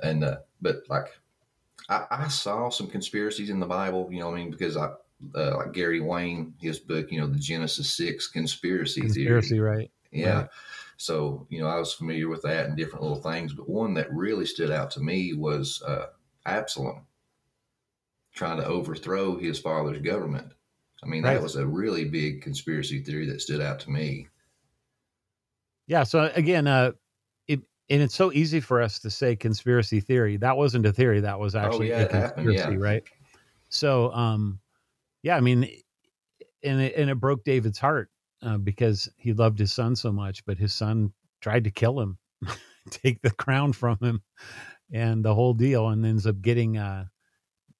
And 0.03 0.23
uh, 0.23 0.37
but 0.61 0.83
like, 0.89 1.07
I, 1.89 2.05
I 2.11 2.27
saw 2.27 2.69
some 2.69 2.87
conspiracies 2.87 3.49
in 3.49 3.59
the 3.59 3.65
Bible. 3.65 4.09
You 4.11 4.19
know, 4.19 4.29
what 4.29 4.39
I 4.39 4.43
mean, 4.43 4.51
because 4.51 4.75
I 4.75 4.89
uh, 5.35 5.55
like 5.57 5.71
Gary 5.73 6.01
Wayne, 6.01 6.53
his 6.59 6.79
book, 6.79 7.11
you 7.11 7.21
know, 7.21 7.27
the 7.27 7.39
Genesis 7.39 7.95
six 7.95 8.27
conspiracy, 8.27 9.01
Conspiracy, 9.01 9.49
theory. 9.49 9.59
right? 9.77 9.91
Yeah. 10.11 10.33
Right. 10.33 10.49
So 10.97 11.47
you 11.49 11.61
know, 11.61 11.67
I 11.67 11.77
was 11.77 11.93
familiar 11.93 12.27
with 12.27 12.41
that 12.43 12.65
and 12.65 12.77
different 12.77 13.03
little 13.03 13.21
things. 13.21 13.53
But 13.53 13.69
one 13.69 13.93
that 13.95 14.13
really 14.13 14.45
stood 14.45 14.71
out 14.71 14.91
to 14.91 14.99
me 14.99 15.33
was 15.33 15.81
uh, 15.87 16.07
Absalom 16.45 17.05
trying 18.33 18.57
to 18.57 18.65
overthrow 18.65 19.37
his 19.37 19.59
father's 19.59 20.01
government. 20.01 20.53
I 21.03 21.07
mean, 21.07 21.23
Right. 21.23 21.33
that 21.33 21.41
was 21.43 21.55
a 21.55 21.65
really 21.65 22.05
big 22.05 22.41
conspiracy 22.41 23.01
theory 23.01 23.25
that 23.27 23.41
stood 23.41 23.61
out 23.61 23.79
to 23.81 23.89
me. 23.89 24.27
Yeah. 25.87 26.03
So 26.03 26.31
again, 26.35 26.67
uh, 26.67 26.91
it 27.47 27.59
and 27.89 28.01
it's 28.01 28.15
so 28.15 28.31
easy 28.31 28.59
for 28.59 28.81
us 28.81 28.99
to 28.99 29.09
say 29.09 29.35
conspiracy 29.35 29.99
theory. 29.99 30.37
That 30.37 30.57
wasn't 30.57 30.85
a 30.85 30.93
theory. 30.93 31.19
That 31.21 31.39
was 31.39 31.55
actually 31.55 31.91
Oh, 31.93 31.97
yeah, 31.97 32.03
a 32.03 32.05
it 32.05 32.11
happened, 32.11 32.47
conspiracy, 32.47 32.77
yeah. 32.79 32.83
right? 32.85 33.03
So, 33.69 34.11
um, 34.13 34.59
yeah, 35.23 35.35
I 35.37 35.39
mean, 35.41 35.63
and 36.63 36.81
it, 36.81 36.95
and 36.95 37.09
it 37.09 37.15
broke 37.19 37.43
David's 37.43 37.79
heart 37.79 38.09
uh, 38.41 38.57
because 38.57 39.09
he 39.17 39.33
loved 39.33 39.57
his 39.59 39.71
son 39.73 39.95
so 39.95 40.11
much, 40.11 40.45
but 40.45 40.57
his 40.57 40.73
son 40.73 41.13
tried 41.41 41.63
to 41.63 41.71
kill 41.71 41.99
him, 41.99 42.17
take 42.89 43.21
the 43.21 43.31
crown 43.31 43.73
from 43.73 43.97
him, 44.01 44.21
and 44.91 45.23
the 45.25 45.33
whole 45.33 45.53
deal, 45.53 45.89
and 45.89 46.05
ends 46.05 46.27
up 46.27 46.41
getting 46.41 46.77
uh, 46.77 47.05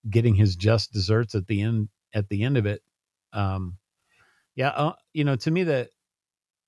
getting 0.10 0.34
his 0.36 0.56
just 0.56 0.92
desserts 0.92 1.36
at 1.36 1.46
the 1.48 1.62
end 1.62 1.90
at 2.14 2.28
the 2.30 2.44
end 2.44 2.58
of 2.58 2.66
it. 2.66 2.82
Um, 3.34 3.78
yeah, 4.56 4.70
uh, 4.70 4.94
you 5.14 5.24
know, 5.24 5.36
to 5.38 5.52
me 5.52 5.64
the 5.64 5.90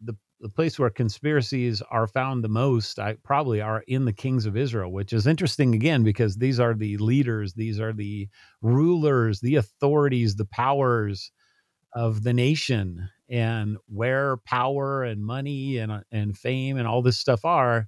the 0.01 0.15
the 0.41 0.49
place 0.49 0.77
where 0.79 0.89
conspiracies 0.89 1.81
are 1.89 2.07
found 2.07 2.43
the 2.43 2.49
most, 2.49 2.99
I 2.99 3.15
probably 3.23 3.61
are 3.61 3.83
in 3.87 4.05
the 4.05 4.13
kings 4.13 4.45
of 4.45 4.57
Israel, 4.57 4.91
which 4.91 5.13
is 5.13 5.27
interesting 5.27 5.73
again 5.75 6.03
because 6.03 6.37
these 6.37 6.59
are 6.59 6.73
the 6.73 6.97
leaders, 6.97 7.53
these 7.53 7.79
are 7.79 7.93
the 7.93 8.27
rulers, 8.61 9.39
the 9.41 9.55
authorities, 9.55 10.35
the 10.35 10.45
powers 10.45 11.31
of 11.93 12.23
the 12.23 12.33
nation, 12.33 13.09
and 13.29 13.77
where 13.87 14.37
power 14.45 15.03
and 15.03 15.25
money 15.25 15.77
and 15.77 15.91
uh, 15.91 16.01
and 16.11 16.37
fame 16.37 16.77
and 16.77 16.87
all 16.87 17.01
this 17.01 17.19
stuff 17.19 17.45
are. 17.45 17.87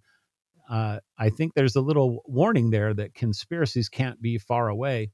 Uh, 0.69 0.99
I 1.19 1.29
think 1.29 1.53
there's 1.53 1.75
a 1.75 1.81
little 1.81 2.23
warning 2.25 2.71
there 2.71 2.93
that 2.93 3.13
conspiracies 3.13 3.89
can't 3.89 4.21
be 4.21 4.37
far 4.37 4.69
away. 4.69 5.11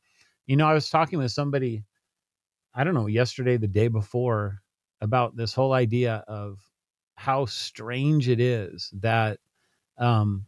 You 0.47 0.55
know, 0.55 0.67
I 0.67 0.73
was 0.73 0.89
talking 0.89 1.19
with 1.19 1.31
somebody, 1.31 1.83
I 2.73 2.83
don't 2.83 2.93
know, 2.93 3.07
yesterday, 3.07 3.57
the 3.57 3.67
day 3.67 3.87
before, 3.87 4.61
about 5.01 5.35
this 5.35 5.53
whole 5.53 5.73
idea 5.73 6.23
of 6.27 6.59
how 7.15 7.45
strange 7.45 8.29
it 8.29 8.39
is 8.39 8.89
that 9.01 9.39
um, 9.97 10.45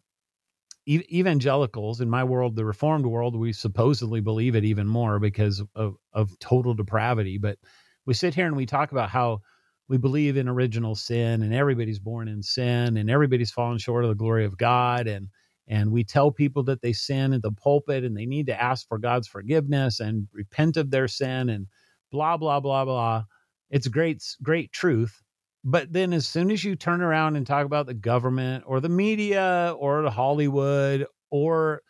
e- 0.86 1.04
evangelicals 1.12 2.02
in 2.02 2.10
my 2.10 2.24
world, 2.24 2.56
the 2.56 2.66
reformed 2.66 3.06
world, 3.06 3.36
we 3.36 3.54
supposedly 3.54 4.22
believe 4.22 4.56
it 4.56 4.64
even 4.64 4.88
more 4.88 5.20
because 5.20 5.64
of, 5.76 5.96
of 6.14 6.38
total 6.40 6.74
depravity. 6.74 7.38
But 7.38 7.58
we 8.06 8.14
sit 8.14 8.36
here 8.36 8.48
and 8.48 8.56
we 8.56 8.66
talk 8.66 8.92
about 8.92 9.10
how 9.10 9.40
we 9.88 9.98
believe 9.98 10.38
in 10.38 10.48
original 10.48 10.96
sin 10.96 11.44
and 11.44 11.54
everybody's 11.54 12.00
born 12.00 12.28
in 12.28 12.42
sin 12.42 12.98
and 12.98 13.10
everybody's 13.10 13.52
fallen 13.52 13.78
short 13.78 14.04
of 14.06 14.10
the 14.10 14.16
glory 14.16 14.46
of 14.46 14.58
God. 14.58 15.08
And 15.08 15.28
and 15.68 15.92
we 15.92 16.04
tell 16.04 16.30
people 16.30 16.64
that 16.64 16.82
they 16.82 16.92
sin 16.92 17.32
at 17.32 17.42
the 17.42 17.52
pulpit 17.52 18.04
and 18.04 18.18
they 18.18 18.26
need 18.26 18.48
to 18.48 18.62
ask 18.62 18.88
for 18.88 18.98
God's 18.98 19.28
forgiveness 19.30 20.02
and 20.02 20.28
repent 20.34 20.76
of 20.76 20.92
their 20.92 21.08
sin 21.08 21.50
and 21.50 21.68
blah 22.14 22.38
blah 22.38 22.62
blah 22.62 22.86
blah. 22.86 23.24
It's 23.72 23.88
great 23.90 24.24
great 24.42 24.72
truth. 24.72 25.22
But 25.66 25.92
then 25.92 26.14
as 26.14 26.28
soon 26.28 26.52
as 26.52 26.64
you 26.64 26.76
turn 26.76 27.02
around 27.02 27.36
and 27.36 27.48
talk 27.48 27.66
about 27.66 27.88
the 27.88 27.94
government 27.94 28.64
or 28.68 28.80
the 28.80 28.90
media 28.90 29.76
or 29.80 30.10
Hollywood 30.10 31.08
or 31.32 31.82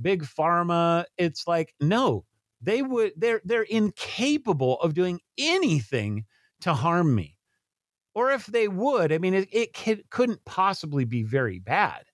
big 0.00 0.22
pharma, 0.22 1.06
it's 1.16 1.48
like 1.48 1.74
no, 1.80 2.26
they 2.60 2.82
would 2.82 3.12
they're 3.16 3.40
they're 3.44 3.62
incapable 3.62 4.80
of 4.80 4.94
doing 4.94 5.20
anything 5.38 6.26
to 6.60 6.74
harm 6.74 7.14
me. 7.14 7.38
Or 8.14 8.32
if 8.32 8.46
they 8.46 8.68
would, 8.68 9.12
I 9.12 9.18
mean 9.18 9.34
it, 9.34 9.48
it 9.50 9.72
could, 9.72 10.08
couldn't 10.10 10.44
possibly 10.44 11.04
be 11.04 11.22
very 11.22 11.58
bad. 11.58 12.04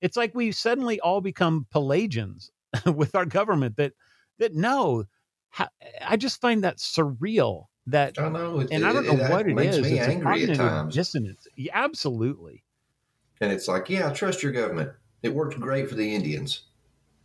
It's 0.00 0.16
like 0.16 0.34
we 0.34 0.50
suddenly 0.50 0.98
all 1.00 1.20
become 1.20 1.66
Pelagians 1.70 2.50
with 2.86 3.14
our 3.14 3.26
government 3.26 3.76
that 3.76 3.92
that 4.38 4.54
no, 4.54 5.04
ha- 5.52 5.70
I 6.00 6.16
just 6.16 6.40
find 6.40 6.64
that 6.64 6.78
surreal 6.78 7.66
that 7.86 8.18
I 8.18 8.28
know, 8.28 8.60
it, 8.60 8.72
and 8.72 8.84
I 8.84 8.92
don't 8.92 9.04
it- 9.04 9.08
know 9.08 9.24
it 9.24 9.30
what 9.30 9.46
it 9.46 9.54
makes 9.54 9.76
is. 9.76 9.90
me 9.90 9.98
It's 9.98 10.08
angry 10.08 10.44
at 10.44 10.56
times, 10.56 10.94
dissonance. 10.94 11.46
Yeah, 11.56 11.72
absolutely. 11.74 12.64
and 13.40 13.52
it's 13.52 13.68
like, 13.68 13.88
yeah, 13.90 14.08
I 14.08 14.12
trust 14.12 14.42
your 14.42 14.52
government. 14.52 14.90
It 15.22 15.34
worked 15.34 15.58
great 15.60 15.88
for 15.88 15.94
the 15.94 16.14
Indians. 16.14 16.62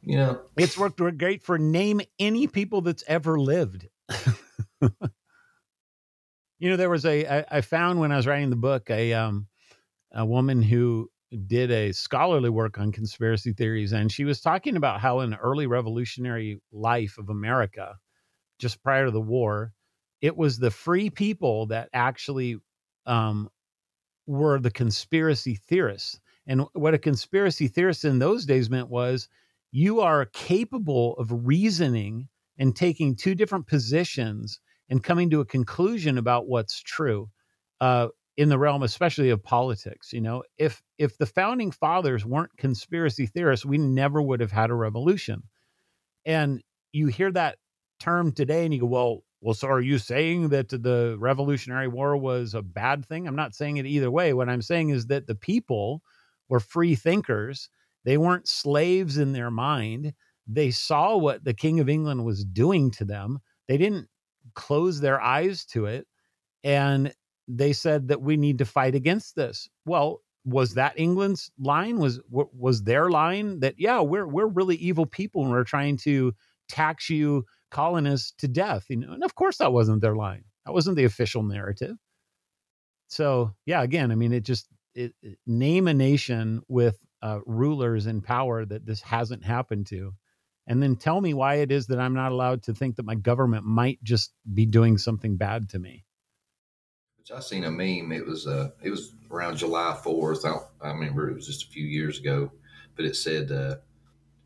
You 0.03 0.17
know, 0.17 0.41
It's 0.57 0.77
worked 0.77 0.99
great 1.17 1.43
for 1.43 1.57
name 1.57 2.01
any 2.19 2.47
people 2.47 2.81
that's 2.81 3.03
ever 3.07 3.39
lived. 3.39 3.87
you 4.81 6.69
know, 6.69 6.77
there 6.77 6.89
was 6.89 7.05
a 7.05 7.25
I, 7.25 7.57
I 7.57 7.61
found 7.61 7.99
when 7.99 8.11
I 8.11 8.17
was 8.17 8.27
writing 8.27 8.49
the 8.49 8.55
book 8.55 8.89
a 8.89 9.13
um 9.13 9.47
a 10.13 10.25
woman 10.25 10.61
who 10.61 11.09
did 11.47 11.71
a 11.71 11.91
scholarly 11.91 12.49
work 12.49 12.77
on 12.79 12.91
conspiracy 12.91 13.53
theories, 13.53 13.91
and 13.91 14.11
she 14.11 14.23
was 14.25 14.39
talking 14.41 14.75
about 14.77 15.01
how 15.01 15.19
in 15.19 15.33
early 15.35 15.67
revolutionary 15.67 16.61
life 16.71 17.17
of 17.17 17.29
America, 17.29 17.97
just 18.59 18.83
prior 18.83 19.05
to 19.05 19.11
the 19.11 19.21
war, 19.21 19.73
it 20.21 20.35
was 20.35 20.57
the 20.57 20.71
free 20.71 21.09
people 21.09 21.67
that 21.67 21.89
actually 21.93 22.57
um, 23.05 23.49
were 24.25 24.59
the 24.59 24.71
conspiracy 24.71 25.55
theorists. 25.55 26.19
And 26.47 26.65
what 26.73 26.93
a 26.93 26.99
conspiracy 26.99 27.67
theorist 27.67 28.05
in 28.05 28.19
those 28.19 28.45
days 28.45 28.69
meant 28.69 28.89
was 28.89 29.27
you 29.71 29.99
are 30.01 30.25
capable 30.25 31.15
of 31.17 31.45
reasoning 31.45 32.29
and 32.57 32.75
taking 32.75 33.15
two 33.15 33.35
different 33.35 33.67
positions 33.67 34.59
and 34.89 35.03
coming 35.03 35.29
to 35.29 35.41
a 35.41 35.45
conclusion 35.45 36.17
about 36.17 36.47
what's 36.47 36.81
true 36.81 37.29
uh, 37.81 38.07
in 38.37 38.49
the 38.49 38.57
realm, 38.57 38.83
especially 38.83 39.29
of 39.29 39.43
politics. 39.43 40.13
You 40.13 40.21
know, 40.21 40.43
if 40.57 40.81
if 40.97 41.17
the 41.17 41.25
founding 41.25 41.71
fathers 41.71 42.25
weren't 42.25 42.55
conspiracy 42.57 43.25
theorists, 43.25 43.65
we 43.65 43.77
never 43.77 44.21
would 44.21 44.39
have 44.39 44.51
had 44.51 44.69
a 44.69 44.75
revolution. 44.75 45.43
And 46.25 46.61
you 46.91 47.07
hear 47.07 47.31
that 47.31 47.57
term 47.99 48.31
today, 48.31 48.65
and 48.65 48.73
you 48.73 48.81
go, 48.81 48.87
"Well, 48.87 49.23
well, 49.41 49.53
so 49.53 49.67
are 49.67 49.81
you 49.81 49.97
saying 49.99 50.49
that 50.49 50.69
the 50.69 51.15
Revolutionary 51.19 51.87
War 51.87 52.17
was 52.17 52.53
a 52.53 52.61
bad 52.61 53.05
thing? 53.05 53.27
I'm 53.27 53.35
not 53.35 53.55
saying 53.55 53.77
it 53.77 53.85
either 53.85 54.09
way. 54.09 54.33
What 54.33 54.49
I'm 54.49 54.61
saying 54.61 54.89
is 54.89 55.07
that 55.07 55.27
the 55.27 55.35
people 55.35 56.01
were 56.49 56.59
free 56.59 56.95
thinkers. 56.95 57.69
They 58.03 58.17
weren't 58.17 58.47
slaves 58.47 59.17
in 59.17 59.33
their 59.33 59.51
mind. 59.51 60.13
They 60.47 60.71
saw 60.71 61.17
what 61.17 61.43
the 61.43 61.53
King 61.53 61.79
of 61.79 61.89
England 61.89 62.25
was 62.25 62.45
doing 62.45 62.89
to 62.91 63.05
them. 63.05 63.39
They 63.67 63.77
didn't 63.77 64.07
close 64.55 64.99
their 64.99 65.21
eyes 65.21 65.65
to 65.65 65.85
it. 65.85 66.07
And 66.63 67.13
they 67.47 67.73
said 67.73 68.07
that 68.07 68.21
we 68.21 68.37
need 68.37 68.57
to 68.57 68.65
fight 68.65 68.95
against 68.95 69.35
this. 69.35 69.69
Well, 69.85 70.21
was 70.45 70.73
that 70.75 70.97
England's 70.97 71.51
line? 71.59 71.99
Was 71.99 72.21
was 72.29 72.83
their 72.83 73.09
line 73.09 73.59
that 73.59 73.75
yeah, 73.77 73.99
we're 73.99 74.27
we're 74.27 74.47
really 74.47 74.77
evil 74.77 75.05
people 75.05 75.43
and 75.43 75.51
we're 75.51 75.63
trying 75.63 75.97
to 75.97 76.33
tax 76.69 77.09
you 77.09 77.45
colonists 77.71 78.33
to 78.39 78.47
death. 78.47 78.85
You 78.89 78.97
know, 78.97 79.13
and 79.13 79.23
of 79.23 79.35
course 79.35 79.57
that 79.57 79.73
wasn't 79.73 80.01
their 80.01 80.15
line. 80.15 80.43
That 80.65 80.73
wasn't 80.73 80.97
the 80.97 81.05
official 81.05 81.43
narrative. 81.43 81.95
So 83.07 83.53
yeah, 83.65 83.81
again, 83.81 84.11
I 84.11 84.15
mean, 84.15 84.33
it 84.33 84.43
just 84.43 84.67
it, 84.95 85.13
it, 85.21 85.37
name 85.45 85.87
a 85.87 85.93
nation 85.93 86.61
with 86.67 86.97
uh, 87.21 87.39
rulers 87.45 88.07
in 88.07 88.21
power 88.21 88.65
that 88.65 88.85
this 88.85 89.01
hasn't 89.01 89.43
happened 89.45 89.87
to, 89.87 90.13
and 90.67 90.83
then 90.83 90.95
tell 90.95 91.21
me 91.21 91.33
why 91.33 91.55
it 91.55 91.71
is 91.71 91.87
that 91.87 91.99
I'm 91.99 92.13
not 92.13 92.31
allowed 92.31 92.63
to 92.63 92.73
think 92.73 92.97
that 92.97 93.05
my 93.05 93.15
government 93.15 93.65
might 93.65 94.03
just 94.03 94.33
be 94.53 94.65
doing 94.65 94.97
something 94.97 95.37
bad 95.37 95.69
to 95.69 95.79
me. 95.79 96.03
Which 97.17 97.31
I 97.31 97.39
seen 97.39 97.63
a 97.63 97.71
meme. 97.71 98.11
It 98.11 98.25
was 98.25 98.47
uh, 98.47 98.71
it 98.83 98.89
was 98.89 99.13
around 99.31 99.57
July 99.57 99.97
Fourth. 100.03 100.45
I, 100.45 100.57
I 100.81 100.91
remember 100.91 101.29
it 101.29 101.35
was 101.35 101.47
just 101.47 101.63
a 101.63 101.67
few 101.67 101.85
years 101.85 102.19
ago, 102.19 102.51
but 102.95 103.05
it 103.05 103.15
said, 103.15 103.51
uh, 103.51 103.75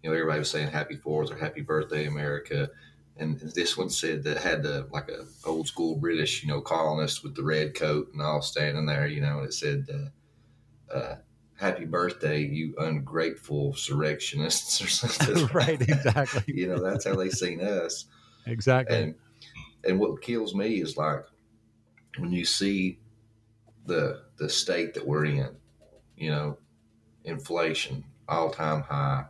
you 0.04 0.10
know, 0.10 0.16
everybody 0.16 0.40
was 0.40 0.50
saying 0.50 0.70
Happy 0.70 0.96
Fourth 0.96 1.32
or 1.32 1.38
Happy 1.38 1.62
Birthday 1.62 2.06
America, 2.06 2.70
and 3.18 3.40
this 3.40 3.78
one 3.78 3.90
said 3.90 4.24
that 4.24 4.38
had 4.38 4.64
the 4.64 4.88
like 4.92 5.10
a 5.10 5.26
old 5.46 5.68
school 5.68 5.96
British, 5.96 6.44
you 6.44 6.50
know, 6.50 6.62
colonist 6.62 7.24
with 7.24 7.36
the 7.36 7.44
red 7.44 7.76
coat 7.76 8.10
and 8.14 8.22
all 8.22 8.42
standing 8.42 8.86
there, 8.86 9.08
you 9.08 9.22
know, 9.22 9.40
and 9.40 9.48
it 9.48 9.54
said, 9.54 9.88
uh, 9.94 10.96
uh, 10.96 11.16
"Happy 11.60 11.86
birthday, 11.86 12.42
you 12.42 12.74
ungrateful 12.78 13.74
surrectionists," 13.74 14.82
or 14.82 14.88
something. 14.88 15.48
right, 15.54 15.82
exactly. 15.82 16.44
you 16.48 16.68
know, 16.68 16.82
that's 16.82 17.06
how 17.06 17.16
they 17.16 17.30
seen 17.30 17.62
us. 17.62 18.06
Exactly. 18.48 18.98
And 18.98 19.16
and 19.84 20.00
what 20.00 20.22
kills 20.22 20.56
me 20.56 20.82
is 20.82 20.98
like 20.98 21.24
when 22.18 22.32
you 22.32 22.46
see 22.46 23.00
the 23.86 24.24
the 24.38 24.50
state 24.50 24.94
that 24.94 25.06
we're 25.06 25.26
in, 25.26 25.56
you 26.16 26.32
know, 26.32 26.58
inflation 27.24 28.04
all 28.28 28.50
time 28.50 28.82
high 28.82 29.26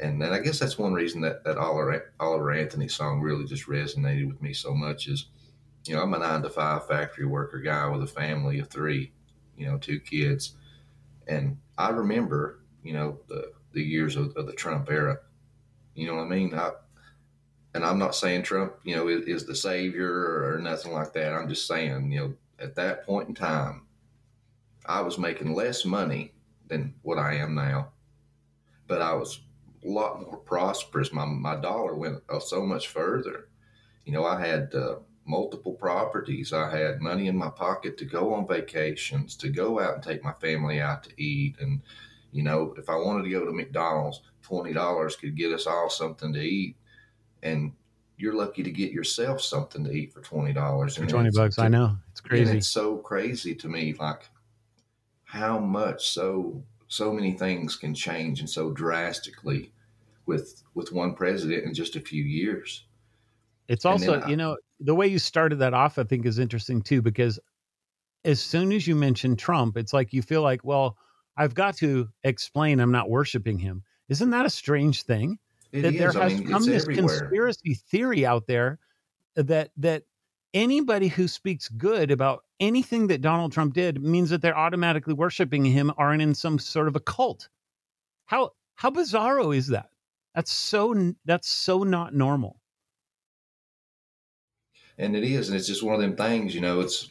and 0.00 0.22
and 0.22 0.34
I 0.34 0.40
guess 0.40 0.58
that's 0.58 0.78
one 0.78 0.92
reason 0.94 1.20
that 1.22 1.44
that 1.44 1.58
Oliver, 1.58 2.12
Oliver 2.20 2.52
Anthony 2.52 2.88
song 2.88 3.20
really 3.20 3.44
just 3.44 3.66
resonated 3.66 4.28
with 4.28 4.42
me 4.42 4.52
so 4.52 4.74
much 4.74 5.08
is, 5.08 5.26
you 5.86 5.94
know, 5.94 6.02
I'm 6.02 6.14
a 6.14 6.18
nine 6.18 6.42
to 6.42 6.50
five 6.50 6.86
factory 6.86 7.26
worker 7.26 7.60
guy 7.60 7.88
with 7.88 8.02
a 8.02 8.06
family 8.06 8.58
of 8.58 8.68
three, 8.68 9.12
you 9.56 9.66
know, 9.66 9.78
two 9.78 10.00
kids, 10.00 10.56
and 11.26 11.58
I 11.78 11.90
remember, 11.90 12.60
you 12.82 12.92
know, 12.92 13.18
the 13.28 13.52
the 13.72 13.82
years 13.82 14.16
of, 14.16 14.36
of 14.36 14.46
the 14.46 14.52
Trump 14.52 14.90
era. 14.90 15.18
You 15.94 16.06
know 16.06 16.16
what 16.16 16.24
I 16.24 16.28
mean? 16.28 16.54
I, 16.54 16.72
and 17.74 17.84
I'm 17.84 17.98
not 17.98 18.14
saying 18.14 18.42
Trump, 18.42 18.74
you 18.84 18.96
know, 18.96 19.08
is, 19.08 19.26
is 19.26 19.46
the 19.46 19.54
savior 19.54 20.10
or 20.10 20.58
nothing 20.58 20.92
like 20.92 21.12
that. 21.12 21.34
I'm 21.34 21.48
just 21.48 21.66
saying, 21.66 22.10
you 22.10 22.20
know, 22.20 22.34
at 22.58 22.74
that 22.76 23.04
point 23.04 23.28
in 23.28 23.34
time, 23.34 23.86
I 24.86 25.00
was 25.00 25.18
making 25.18 25.54
less 25.54 25.84
money 25.84 26.32
than 26.68 26.94
what 27.02 27.18
I 27.18 27.34
am 27.34 27.54
now, 27.54 27.88
but 28.86 29.02
I 29.02 29.12
was 29.14 29.40
a 29.84 29.88
lot 29.88 30.20
more 30.20 30.36
prosperous. 30.38 31.12
My 31.12 31.24
my 31.24 31.56
dollar 31.56 31.94
went 31.94 32.22
uh, 32.28 32.40
so 32.40 32.64
much 32.64 32.88
further. 32.88 33.48
You 34.04 34.12
know, 34.12 34.24
I 34.24 34.40
had 34.40 34.74
uh, 34.74 34.96
multiple 35.26 35.72
properties. 35.72 36.52
I 36.52 36.70
had 36.70 37.00
money 37.00 37.26
in 37.26 37.36
my 37.36 37.50
pocket 37.50 37.98
to 37.98 38.04
go 38.04 38.34
on 38.34 38.46
vacations, 38.46 39.36
to 39.36 39.48
go 39.48 39.80
out 39.80 39.94
and 39.94 40.02
take 40.02 40.22
my 40.22 40.32
family 40.34 40.80
out 40.80 41.04
to 41.04 41.22
eat. 41.22 41.56
And 41.60 41.82
you 42.32 42.42
know, 42.42 42.74
if 42.78 42.88
I 42.88 42.96
wanted 42.96 43.24
to 43.24 43.30
go 43.30 43.44
to 43.44 43.52
McDonald's, 43.52 44.22
twenty 44.42 44.72
dollars 44.72 45.16
could 45.16 45.36
get 45.36 45.52
us 45.52 45.66
all 45.66 45.90
something 45.90 46.32
to 46.32 46.40
eat. 46.40 46.76
And 47.42 47.72
you're 48.18 48.34
lucky 48.34 48.62
to 48.62 48.70
get 48.70 48.92
yourself 48.92 49.42
something 49.42 49.84
to 49.84 49.90
eat 49.92 50.12
for 50.12 50.22
twenty 50.22 50.52
dollars. 50.52 50.96
For 50.96 51.06
twenty 51.06 51.30
bucks, 51.30 51.58
I 51.58 51.68
know 51.68 51.96
it's 52.10 52.20
crazy. 52.20 52.58
it's 52.58 52.68
so 52.68 52.96
crazy 52.96 53.54
to 53.56 53.68
me, 53.68 53.94
like 53.94 54.28
how 55.24 55.58
much 55.58 56.10
so 56.10 56.62
so 56.88 57.12
many 57.12 57.32
things 57.32 57.76
can 57.76 57.94
change 57.94 58.40
and 58.40 58.48
so 58.48 58.70
drastically 58.70 59.72
with 60.26 60.62
with 60.74 60.92
one 60.92 61.14
president 61.14 61.64
in 61.64 61.74
just 61.74 61.96
a 61.96 62.00
few 62.00 62.22
years. 62.22 62.84
It's 63.68 63.84
also, 63.84 64.20
I, 64.20 64.28
you 64.28 64.36
know, 64.36 64.56
the 64.78 64.94
way 64.94 65.08
you 65.08 65.18
started 65.18 65.56
that 65.56 65.74
off, 65.74 65.98
I 65.98 66.04
think 66.04 66.24
is 66.26 66.38
interesting 66.38 66.82
too, 66.82 67.02
because 67.02 67.40
as 68.24 68.40
soon 68.40 68.72
as 68.72 68.86
you 68.86 68.94
mention 68.94 69.36
Trump, 69.36 69.76
it's 69.76 69.92
like 69.92 70.12
you 70.12 70.22
feel 70.22 70.42
like, 70.42 70.64
well, 70.64 70.96
I've 71.36 71.54
got 71.54 71.76
to 71.78 72.08
explain 72.24 72.80
I'm 72.80 72.92
not 72.92 73.10
worshiping 73.10 73.58
him. 73.58 73.82
Isn't 74.08 74.30
that 74.30 74.46
a 74.46 74.50
strange 74.50 75.02
thing? 75.02 75.38
It 75.72 75.82
that 75.82 75.94
is. 75.94 75.98
there 75.98 76.12
has 76.12 76.32
I 76.32 76.36
mean, 76.36 76.48
come 76.48 76.64
this 76.64 76.82
everywhere. 76.84 77.08
conspiracy 77.08 77.74
theory 77.74 78.24
out 78.24 78.46
there 78.46 78.78
that 79.34 79.70
that 79.76 80.04
anybody 80.56 81.08
who 81.08 81.28
speaks 81.28 81.68
good 81.68 82.10
about 82.10 82.44
anything 82.58 83.08
that 83.08 83.20
Donald 83.20 83.52
Trump 83.52 83.74
did 83.74 84.02
means 84.02 84.30
that 84.30 84.40
they're 84.40 84.56
automatically 84.56 85.12
worshiping 85.12 85.66
him 85.66 85.92
or 85.98 86.14
in 86.14 86.34
some 86.34 86.58
sort 86.58 86.88
of 86.88 86.96
a 86.96 87.00
cult. 87.00 87.48
How 88.24 88.52
how 88.74 88.90
bizarro 88.90 89.54
is 89.54 89.68
that? 89.68 89.90
That's 90.34 90.50
so 90.50 91.14
that's 91.26 91.48
so 91.48 91.82
not 91.82 92.14
normal. 92.14 92.56
And 94.98 95.14
it 95.14 95.24
is, 95.24 95.48
and 95.48 95.56
it's 95.56 95.66
just 95.66 95.82
one 95.82 95.94
of 95.94 96.00
them 96.00 96.16
things, 96.16 96.54
you 96.54 96.62
know, 96.62 96.80
it's 96.80 97.10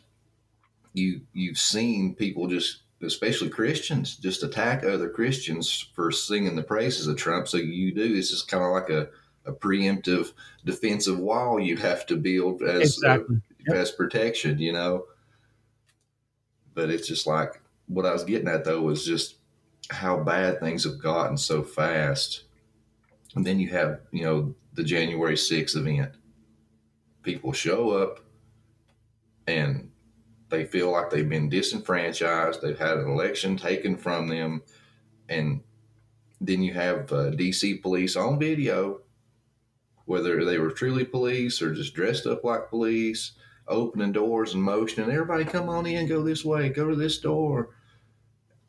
you 0.94 1.22
you've 1.34 1.60
seen 1.60 2.16
people 2.16 2.48
just 2.48 2.82
especially 3.04 3.50
Christians 3.50 4.16
just 4.16 4.42
attack 4.42 4.84
other 4.84 5.10
Christians 5.10 5.88
for 5.94 6.12
singing 6.12 6.56
the 6.56 6.64
praises 6.64 7.06
of 7.06 7.18
Trump. 7.18 7.48
So 7.48 7.58
you 7.58 7.94
do 7.94 8.16
it's 8.16 8.32
just 8.32 8.48
kind 8.48 8.64
of 8.64 8.72
like 8.72 8.90
a, 8.90 9.10
a 9.46 9.52
preemptive 9.52 10.34
defensive 10.66 11.20
wall 11.20 11.60
you 11.60 11.78
have 11.78 12.06
to 12.08 12.16
build 12.16 12.62
as 12.64 12.98
exactly. 12.98 13.38
uh, 13.38 13.74
yep. 13.74 13.78
as 13.78 13.92
protection, 13.92 14.60
you 14.60 14.74
know. 14.74 15.06
But 16.74 16.90
it's 16.90 17.08
just 17.08 17.28
like 17.28 17.62
what 17.88 18.06
I 18.06 18.14
was 18.14 18.24
getting 18.24 18.48
at 18.48 18.64
though 18.64 18.82
was 18.82 19.06
just 19.06 19.36
how 19.90 20.18
bad 20.18 20.60
things 20.60 20.84
have 20.84 21.02
gotten 21.02 21.38
so 21.38 21.62
fast 21.62 22.46
and 23.36 23.46
then 23.46 23.60
you 23.60 23.70
have, 23.70 24.00
you 24.12 24.24
know, 24.24 24.56
the 24.74 24.84
January 24.84 25.36
6th 25.36 25.76
event. 25.76 26.14
People 27.22 27.52
show 27.52 27.92
up 27.92 28.22
and 29.46 29.92
they 30.50 30.66
feel 30.66 30.92
like 30.92 31.10
they've 31.10 31.28
been 31.28 31.50
disenfranchised. 31.50 32.62
They've 32.62 32.80
had 32.80 32.98
an 32.98 33.10
election 33.10 33.58
taken 33.58 33.98
from 33.98 34.30
them. 34.30 34.64
And 35.28 35.62
then 36.40 36.64
you 36.64 36.74
have 36.74 37.12
uh, 37.12 37.32
DC 37.32 37.82
police 37.82 38.16
on 38.16 38.40
video, 38.40 39.02
whether 40.06 40.46
they 40.46 40.58
were 40.58 40.72
truly 40.72 41.04
police 41.04 41.62
or 41.62 41.74
just 41.74 41.94
dressed 41.94 42.26
up 42.26 42.44
like 42.44 42.70
police, 42.70 43.32
opening 43.68 44.12
doors 44.12 44.54
and 44.54 44.64
motioning, 44.64 45.12
everybody 45.12 45.44
come 45.44 45.70
on 45.70 45.86
in, 45.86 46.08
go 46.08 46.24
this 46.24 46.46
way, 46.46 46.70
go 46.70 46.88
to 46.90 46.96
this 46.96 47.20
door. 47.20 47.70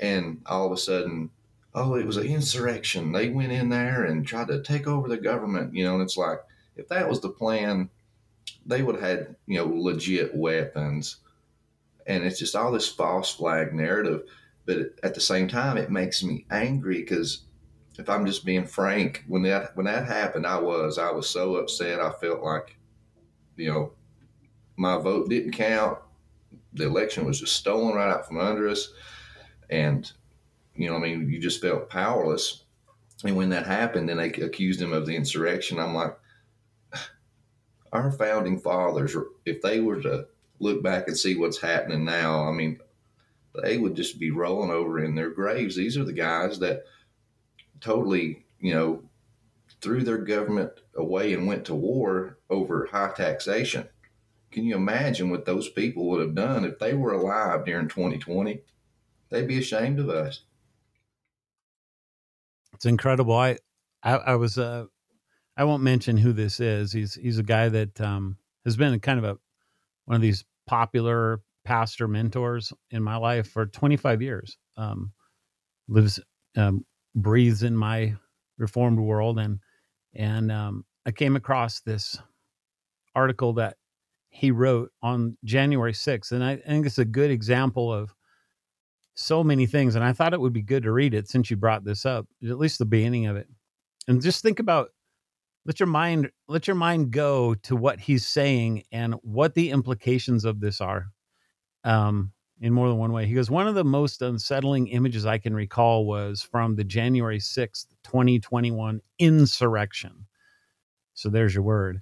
And 0.01 0.43
all 0.47 0.67
of 0.67 0.73
a 0.73 0.77
sudden, 0.77 1.31
oh, 1.75 1.95
it 1.95 2.07
was 2.07 2.17
an 2.17 2.27
insurrection. 2.27 3.13
They 3.13 3.29
went 3.29 3.53
in 3.53 3.69
there 3.69 4.05
and 4.05 4.27
tried 4.27 4.49
to 4.49 4.63
take 4.63 4.87
over 4.87 5.09
the 5.09 5.19
government, 5.19 5.75
you 5.75 5.85
know, 5.85 5.95
and 5.95 6.03
it's 6.03 6.17
like, 6.17 6.39
if 6.77 6.89
that 6.89 7.09
was 7.09 7.21
the 7.21 7.29
plan, 7.29 7.91
they 8.65 8.83
would 8.83 8.97
have 8.97 9.05
had, 9.05 9.37
you 9.47 9.59
know, 9.59 9.67
legit 9.67 10.35
weapons. 10.35 11.17
And 12.07 12.25
it's 12.25 12.39
just 12.39 12.57
all 12.57 12.73
this 12.73 12.89
false 12.89 13.35
flag 13.35 13.75
narrative. 13.75 14.23
But 14.65 14.95
at 15.03 15.15
the 15.15 15.21
same 15.21 15.49
time, 15.49 15.77
it 15.77 15.91
makes 15.91 16.23
me 16.23 16.47
angry 16.51 16.99
because 16.99 17.46
if 17.99 18.11
I'm 18.11 18.27
just 18.27 18.45
being 18.45 18.67
frank, 18.67 19.25
when 19.27 19.43
that 19.43 19.77
when 19.77 19.87
that 19.87 20.07
happened, 20.07 20.47
I 20.47 20.59
was 20.59 20.99
I 20.99 21.11
was 21.11 21.29
so 21.29 21.57
upset. 21.57 22.01
I 22.01 22.13
felt 22.13 22.43
like, 22.43 22.77
you 23.57 23.71
know, 23.71 23.93
my 24.77 24.99
vote 24.99 25.29
didn't 25.29 25.53
count. 25.53 25.99
The 26.75 26.85
election 26.85 27.25
was 27.25 27.41
just 27.41 27.57
stolen 27.57 27.95
right 27.95 28.11
out 28.11 28.27
from 28.27 28.39
under 28.39 28.69
us, 28.69 28.93
and 29.71 30.11
you 30.75 30.89
know, 30.89 30.97
I 30.97 30.99
mean, 30.99 31.31
you 31.31 31.39
just 31.39 31.63
felt 31.63 31.89
powerless. 31.89 32.65
And 33.25 33.35
when 33.35 33.49
that 33.51 33.67
happened, 33.67 34.09
then 34.09 34.19
they 34.19 34.29
accused 34.29 34.81
him 34.81 34.93
of 34.93 35.07
the 35.07 35.17
insurrection. 35.17 35.79
I'm 35.79 35.95
like, 35.95 36.15
our 37.93 38.13
founding 38.13 38.61
fathers, 38.61 39.17
if 39.47 39.63
they 39.63 39.81
were 39.81 40.03
to 40.03 40.27
look 40.59 40.83
back 40.83 41.09
and 41.09 41.17
see 41.17 41.35
what's 41.35 41.61
happening 41.61 42.05
now, 42.05 42.47
I 42.47 42.53
mean, 42.53 42.79
they 43.63 43.79
would 43.79 43.97
just 43.97 44.19
be 44.19 44.31
rolling 44.31 44.71
over 44.71 45.03
in 45.03 45.15
their 45.15 45.31
graves. 45.31 45.77
These 45.77 45.97
are 45.97 46.05
the 46.05 46.13
guys 46.13 46.59
that 46.59 46.85
totally, 47.87 48.45
you 48.61 48.75
know, 48.75 49.03
threw 49.81 50.03
their 50.03 50.19
government 50.19 50.73
away 50.97 51.33
and 51.33 51.47
went 51.47 51.65
to 51.67 51.75
war 51.75 52.39
over 52.51 52.89
high 52.91 53.13
taxation. 53.17 53.89
Can 54.51 54.65
you 54.65 54.75
imagine 54.75 55.31
what 55.31 55.45
those 55.45 55.69
people 55.69 56.09
would 56.09 56.21
have 56.21 56.35
done 56.35 56.65
if 56.65 56.79
they 56.79 56.95
were 56.95 57.13
alive 57.13 57.65
during 57.65 57.89
2020? 57.89 58.61
They'd 59.31 59.47
be 59.47 59.59
ashamed 59.59 60.01
of 60.01 60.09
us. 60.09 60.43
It's 62.75 62.87
incredible. 62.87 63.35
I, 63.35 63.59
I, 64.03 64.17
I 64.17 64.35
was, 64.35 64.59
uh, 64.59 64.87
I 65.57 65.65
won't 65.65 65.83
mention 65.83 66.17
who 66.17 66.33
this 66.33 66.61
is. 66.61 66.93
He's 66.93 67.15
he's 67.15 67.39
a 67.39 67.43
guy 67.43 67.69
that 67.71 68.01
um, 68.01 68.37
has 68.65 68.77
been 68.77 68.99
kind 69.01 69.19
of 69.19 69.25
a 69.25 69.39
one 70.05 70.17
of 70.17 70.21
these 70.21 70.45
popular 70.67 71.41
pastor 71.65 72.07
mentors 72.07 72.73
in 72.91 73.03
my 73.03 73.17
life 73.17 73.49
for 73.49 73.65
25 73.65 74.21
years. 74.23 74.59
Um, 74.77 75.13
lives, 75.89 76.21
um, 76.57 76.85
breathes 77.17 77.63
in 77.63 77.77
my 77.77 78.15
reformed 78.59 79.01
world, 79.01 79.39
and 79.39 79.59
and 80.15 80.53
um, 80.53 80.85
I 81.05 81.11
came 81.11 81.35
across 81.35 81.81
this 81.81 82.17
article 83.15 83.55
that 83.55 83.77
he 84.29 84.51
wrote 84.51 84.93
on 85.03 85.37
January 85.45 85.93
6th, 85.93 86.33
and 86.33 86.45
I, 86.45 86.53
I 86.53 86.57
think 86.57 86.87
it's 86.87 86.99
a 86.99 87.05
good 87.05 87.31
example 87.31 87.93
of 87.93 88.15
so 89.15 89.43
many 89.43 89.65
things. 89.65 89.95
And 89.95 90.05
I 90.05 90.13
thought 90.13 90.35
it 90.35 90.41
would 90.41 90.53
be 90.53 90.63
good 90.63 90.83
to 90.83 90.93
read 90.93 91.15
it 91.15 91.27
since 91.27 91.51
you 91.51 91.57
brought 91.57 91.85
this 91.85 92.05
up, 92.05 92.27
at 92.45 92.59
least 92.59 92.79
the 92.79 92.85
beginning 92.85 93.27
of 93.27 93.37
it, 93.37 93.49
and 94.07 94.23
just 94.23 94.43
think 94.43 94.61
about 94.61 94.91
let 95.65 95.81
your 95.81 95.89
mind 95.89 96.31
let 96.49 96.67
your 96.67 96.77
mind 96.77 97.11
go 97.11 97.55
to 97.55 97.75
what 97.75 97.99
he's 97.99 98.27
saying 98.27 98.85
and 98.93 99.15
what 99.23 99.55
the 99.55 99.71
implications 99.71 100.45
of 100.45 100.61
this 100.61 100.81
are 100.81 101.09
um, 101.85 102.33
in 102.61 102.73
more 102.73 102.89
than 102.89 102.99
one 102.99 103.13
way. 103.13 103.27
He 103.27 103.35
goes, 103.35 103.51
One 103.51 103.69
of 103.69 103.75
the 103.75 103.85
most 103.85 104.23
unsettling 104.23 104.89
images 104.89 105.27
I 105.27 105.39
can 105.39 105.55
recall 105.55 106.07
was 106.07 106.43
from 106.43 106.77
the 106.77 106.85
January 106.85 107.39
6th, 107.39 107.87
2021 108.05 109.01
insurrection. 109.19 110.27
So 111.15 111.29
there's 111.29 111.55
your 111.55 111.65
word. 111.65 112.01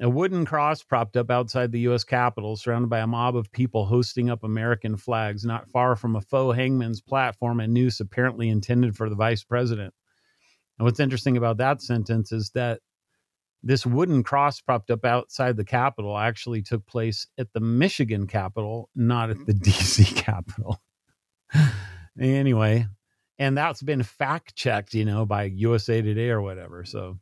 A 0.00 0.08
wooden 0.08 0.44
cross 0.44 0.84
propped 0.84 1.16
up 1.16 1.28
outside 1.28 1.72
the 1.72 1.80
U.S. 1.80 2.04
Capitol, 2.04 2.56
surrounded 2.56 2.88
by 2.88 3.00
a 3.00 3.06
mob 3.06 3.34
of 3.34 3.50
people 3.50 3.86
hosting 3.86 4.30
up 4.30 4.44
American 4.44 4.96
flags, 4.96 5.44
not 5.44 5.68
far 5.68 5.96
from 5.96 6.14
a 6.14 6.20
faux 6.20 6.56
hangman's 6.56 7.00
platform 7.00 7.58
and 7.58 7.74
noose 7.74 7.98
apparently 7.98 8.48
intended 8.48 8.96
for 8.96 9.08
the 9.08 9.16
vice 9.16 9.42
president. 9.42 9.92
And 10.78 10.84
what's 10.84 11.00
interesting 11.00 11.36
about 11.36 11.56
that 11.56 11.82
sentence 11.82 12.30
is 12.30 12.50
that 12.50 12.80
this 13.62 13.84
wooden 13.84 14.22
cross 14.22 14.60
propped 14.60 14.90
up 14.90 15.04
outside 15.04 15.56
the 15.56 15.64
Capitol 15.64 16.16
actually 16.16 16.62
took 16.62 16.86
place 16.86 17.26
at 17.38 17.52
the 17.52 17.60
Michigan 17.60 18.26
Capitol, 18.26 18.88
not 18.94 19.30
at 19.30 19.36
mm-hmm. 19.36 19.44
the 19.46 19.52
DC 19.70 20.16
Capitol. 20.16 20.80
anyway, 22.20 22.86
and 23.38 23.56
that's 23.56 23.82
been 23.82 24.02
fact 24.02 24.54
checked, 24.54 24.94
you 24.94 25.04
know, 25.04 25.24
by 25.24 25.44
USA 25.44 26.02
Today 26.02 26.28
or 26.28 26.42
whatever. 26.42 26.84
So 26.84 27.18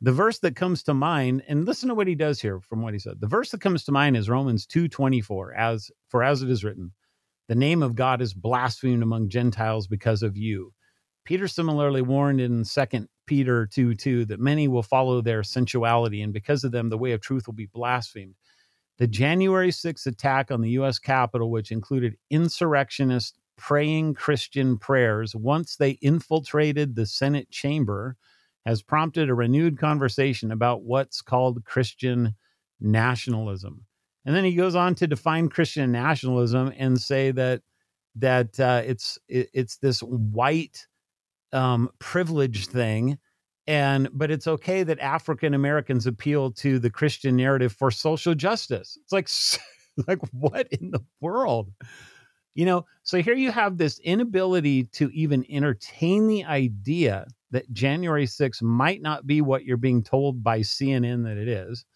the 0.00 0.12
verse 0.12 0.38
that 0.40 0.54
comes 0.54 0.82
to 0.82 0.92
mind, 0.92 1.42
and 1.48 1.64
listen 1.64 1.88
to 1.88 1.94
what 1.94 2.06
he 2.06 2.14
does 2.14 2.38
here 2.38 2.60
from 2.60 2.82
what 2.82 2.92
he 2.92 2.98
said. 2.98 3.20
The 3.20 3.26
verse 3.26 3.50
that 3.52 3.62
comes 3.62 3.84
to 3.84 3.92
mind 3.92 4.18
is 4.18 4.28
Romans 4.28 4.66
2:24, 4.66 5.54
as 5.56 5.90
for 6.08 6.22
as 6.22 6.42
it 6.42 6.50
is 6.50 6.62
written, 6.62 6.92
the 7.48 7.54
name 7.54 7.82
of 7.82 7.94
God 7.94 8.20
is 8.20 8.34
blasphemed 8.34 9.02
among 9.02 9.30
Gentiles 9.30 9.86
because 9.86 10.22
of 10.22 10.36
you. 10.36 10.73
Peter 11.24 11.48
similarly 11.48 12.02
warned 12.02 12.40
in 12.40 12.64
Second 12.64 13.08
Peter 13.26 13.66
2 13.66 13.94
2 13.94 14.24
that 14.26 14.40
many 14.40 14.68
will 14.68 14.82
follow 14.82 15.20
their 15.20 15.42
sensuality, 15.42 16.22
and 16.22 16.32
because 16.32 16.64
of 16.64 16.72
them, 16.72 16.90
the 16.90 16.98
way 16.98 17.12
of 17.12 17.20
truth 17.20 17.46
will 17.46 17.54
be 17.54 17.66
blasphemed. 17.66 18.34
The 18.98 19.06
January 19.06 19.70
6th 19.70 20.06
attack 20.06 20.50
on 20.50 20.60
the 20.60 20.70
U.S. 20.70 20.98
Capitol, 20.98 21.50
which 21.50 21.72
included 21.72 22.16
insurrectionist 22.30 23.38
praying 23.56 24.14
Christian 24.14 24.78
prayers 24.78 25.34
once 25.34 25.76
they 25.76 25.92
infiltrated 26.02 26.94
the 26.94 27.06
Senate 27.06 27.50
chamber, 27.50 28.16
has 28.66 28.82
prompted 28.82 29.28
a 29.28 29.34
renewed 29.34 29.78
conversation 29.78 30.50
about 30.50 30.82
what's 30.82 31.22
called 31.22 31.64
Christian 31.64 32.34
nationalism. 32.80 33.84
And 34.24 34.34
then 34.34 34.44
he 34.44 34.54
goes 34.54 34.74
on 34.74 34.94
to 34.96 35.06
define 35.06 35.48
Christian 35.48 35.92
nationalism 35.92 36.72
and 36.76 37.00
say 37.00 37.30
that 37.32 37.62
that 38.16 38.58
uh, 38.60 38.82
it's 38.84 39.18
it, 39.28 39.50
it's 39.52 39.76
this 39.78 40.00
white 40.00 40.86
um, 41.54 41.88
privilege 41.98 42.66
thing. 42.66 43.18
And 43.66 44.10
but 44.12 44.30
it's 44.30 44.46
okay 44.46 44.82
that 44.82 44.98
african 44.98 45.54
americans 45.54 46.06
appeal 46.06 46.50
to 46.50 46.78
the 46.78 46.90
christian 46.90 47.34
narrative 47.36 47.72
for 47.72 47.90
social 47.90 48.34
justice. 48.34 48.98
It's 49.02 49.12
like 49.12 49.28
like 50.08 50.18
what 50.32 50.68
in 50.68 50.90
the 50.90 51.00
world? 51.22 51.72
You 52.54 52.66
know 52.66 52.84
so 53.04 53.22
here 53.22 53.34
you 53.34 53.50
have 53.52 53.78
this 53.78 53.98
inability 54.00 54.84
to 54.84 55.08
even 55.14 55.46
entertain 55.48 56.26
the 56.26 56.44
idea 56.44 57.26
that 57.52 57.72
january 57.72 58.26
6th 58.26 58.60
might 58.60 59.00
not 59.00 59.26
be 59.26 59.40
what 59.40 59.64
you're 59.64 59.78
being 59.78 60.02
told 60.02 60.44
by 60.44 60.60
cnn 60.60 61.24
that 61.24 61.38
it 61.38 61.48
is. 61.48 61.86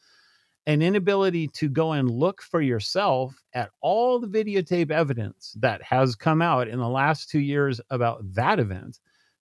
An 0.66 0.80
inability 0.80 1.48
to 1.48 1.68
go 1.68 1.92
and 1.92 2.10
look 2.10 2.40
for 2.42 2.60
yourself 2.62 3.34
at 3.54 3.70
all 3.82 4.18
the 4.18 4.26
videotape 4.26 4.90
evidence 4.90 5.54
that 5.60 5.82
has 5.82 6.14
come 6.14 6.40
out 6.40 6.68
in 6.68 6.78
the 6.78 6.88
last 6.88 7.28
two 7.28 7.40
years 7.40 7.78
about 7.90 8.20
that 8.34 8.58
event 8.58 8.98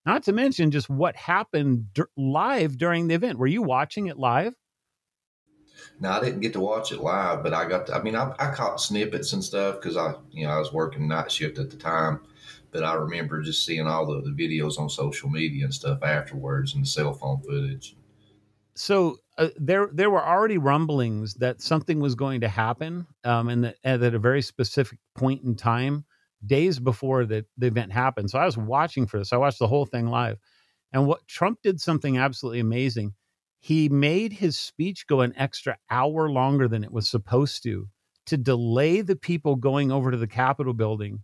not 0.07 0.23
to 0.23 0.31
mention 0.31 0.71
just 0.71 0.89
what 0.89 1.17
happened 1.17 1.93
d- 1.93 2.03
live 2.15 2.77
during 2.77 3.09
the 3.09 3.15
event. 3.15 3.37
Were 3.37 3.45
you 3.45 3.61
watching 3.61 4.07
it 4.07 4.17
live? 4.17 4.53
No, 5.99 6.11
I 6.11 6.23
didn't 6.23 6.39
get 6.39 6.53
to 6.53 6.61
watch 6.61 6.93
it 6.93 7.01
live, 7.01 7.43
but 7.43 7.53
I 7.53 7.67
got. 7.67 7.87
To, 7.87 7.95
I 7.95 8.01
mean, 8.01 8.15
I, 8.15 8.33
I 8.39 8.53
caught 8.53 8.79
snippets 8.79 9.33
and 9.33 9.43
stuff 9.43 9.75
because 9.75 9.97
I, 9.97 10.13
you 10.31 10.47
know, 10.47 10.53
I 10.53 10.59
was 10.59 10.71
working 10.71 11.09
night 11.09 11.29
shift 11.29 11.59
at 11.59 11.69
the 11.69 11.75
time. 11.75 12.21
But 12.71 12.83
I 12.83 12.93
remember 12.93 13.41
just 13.41 13.65
seeing 13.65 13.85
all 13.85 14.05
the, 14.05 14.21
the 14.21 14.31
videos 14.31 14.79
on 14.79 14.89
social 14.89 15.29
media 15.29 15.65
and 15.65 15.73
stuff 15.73 16.01
afterwards, 16.01 16.73
and 16.73 16.83
the 16.83 16.87
cell 16.87 17.13
phone 17.13 17.41
footage. 17.41 17.97
So 18.75 19.17
uh, 19.37 19.49
there, 19.57 19.89
there 19.91 20.09
were 20.09 20.25
already 20.25 20.57
rumblings 20.57 21.33
that 21.35 21.61
something 21.61 21.99
was 21.99 22.15
going 22.15 22.41
to 22.41 22.47
happen, 22.47 23.07
um, 23.25 23.49
and 23.49 23.65
that 23.65 23.75
at 23.83 24.13
a 24.13 24.19
very 24.19 24.41
specific 24.41 24.99
point 25.15 25.43
in 25.43 25.55
time 25.55 26.05
days 26.45 26.79
before 26.79 27.25
the, 27.25 27.45
the 27.57 27.67
event 27.67 27.91
happened. 27.91 28.29
So 28.29 28.39
I 28.39 28.45
was 28.45 28.57
watching 28.57 29.07
for 29.07 29.17
this. 29.19 29.33
I 29.33 29.37
watched 29.37 29.59
the 29.59 29.67
whole 29.67 29.85
thing 29.85 30.07
live. 30.07 30.37
And 30.93 31.07
what 31.07 31.27
Trump 31.27 31.59
did 31.63 31.81
something 31.81 32.17
absolutely 32.17 32.59
amazing. 32.59 33.13
He 33.59 33.89
made 33.89 34.33
his 34.33 34.57
speech 34.57 35.07
go 35.07 35.21
an 35.21 35.33
extra 35.35 35.77
hour 35.89 36.29
longer 36.29 36.67
than 36.67 36.83
it 36.83 36.91
was 36.91 37.09
supposed 37.09 37.63
to 37.63 37.87
to 38.27 38.37
delay 38.37 39.01
the 39.01 39.15
people 39.15 39.55
going 39.55 39.91
over 39.91 40.11
to 40.11 40.17
the 40.17 40.27
Capitol 40.27 40.73
building 40.73 41.21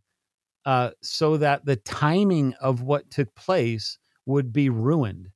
uh, 0.66 0.92
so 1.02 1.38
that 1.38 1.66
the 1.66 1.76
timing 1.76 2.54
of 2.62 2.82
what 2.82 3.12
took 3.12 3.34
place 3.36 4.00
would 4.26 4.54
be 4.54 4.70
ruined. 4.70 5.30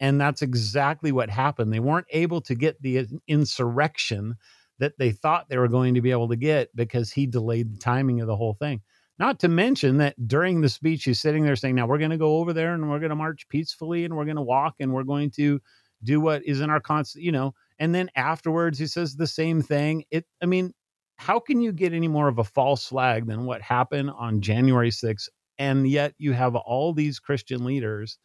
And 0.00 0.20
that's 0.20 0.42
exactly 0.42 1.12
what 1.12 1.30
happened. 1.30 1.72
They 1.72 1.80
weren't 1.80 2.06
able 2.10 2.42
to 2.42 2.54
get 2.54 2.80
the 2.82 3.06
insurrection 3.26 4.34
that 4.78 4.98
they 4.98 5.12
thought 5.12 5.48
they 5.48 5.56
were 5.56 5.68
going 5.68 5.94
to 5.94 6.02
be 6.02 6.10
able 6.10 6.28
to 6.28 6.36
get 6.36 6.74
because 6.74 7.12
he 7.12 7.26
delayed 7.26 7.72
the 7.72 7.78
timing 7.78 8.20
of 8.20 8.26
the 8.26 8.36
whole 8.36 8.54
thing. 8.54 8.82
Not 9.18 9.38
to 9.40 9.48
mention 9.48 9.98
that 9.98 10.16
during 10.26 10.60
the 10.60 10.68
speech, 10.68 11.04
he's 11.04 11.20
sitting 11.20 11.44
there 11.44 11.56
saying, 11.56 11.76
Now 11.76 11.86
we're 11.86 11.98
going 11.98 12.10
to 12.10 12.16
go 12.16 12.38
over 12.38 12.52
there 12.52 12.74
and 12.74 12.90
we're 12.90 12.98
going 12.98 13.10
to 13.10 13.16
march 13.16 13.48
peacefully 13.48 14.04
and 14.04 14.16
we're 14.16 14.24
going 14.24 14.36
to 14.36 14.42
walk 14.42 14.74
and 14.80 14.92
we're 14.92 15.04
going 15.04 15.30
to 15.32 15.60
do 16.02 16.20
what 16.20 16.44
is 16.44 16.60
in 16.60 16.70
our 16.70 16.80
constant, 16.80 17.24
you 17.24 17.32
know. 17.32 17.54
And 17.78 17.94
then 17.94 18.10
afterwards, 18.16 18.78
he 18.78 18.86
says 18.86 19.16
the 19.16 19.26
same 19.26 19.62
thing. 19.62 20.04
It, 20.10 20.26
I 20.42 20.46
mean, 20.46 20.72
how 21.16 21.38
can 21.38 21.60
you 21.60 21.72
get 21.72 21.92
any 21.92 22.08
more 22.08 22.28
of 22.28 22.38
a 22.38 22.44
false 22.44 22.86
flag 22.86 23.26
than 23.26 23.46
what 23.46 23.62
happened 23.62 24.10
on 24.10 24.40
January 24.40 24.90
6th? 24.90 25.28
And 25.58 25.88
yet 25.88 26.14
you 26.18 26.32
have 26.32 26.56
all 26.56 26.92
these 26.92 27.20
Christian 27.20 27.64
leaders 27.64 28.18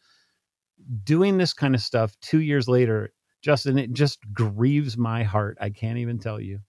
doing 1.04 1.38
this 1.38 1.52
kind 1.52 1.74
of 1.74 1.80
stuff 1.80 2.16
two 2.20 2.40
years 2.40 2.68
later. 2.68 3.12
Justin, 3.42 3.78
it 3.78 3.92
just 3.92 4.18
grieves 4.32 4.96
my 4.96 5.22
heart. 5.22 5.56
I 5.60 5.70
can't 5.70 5.98
even 5.98 6.18
tell 6.18 6.40
you. 6.40 6.60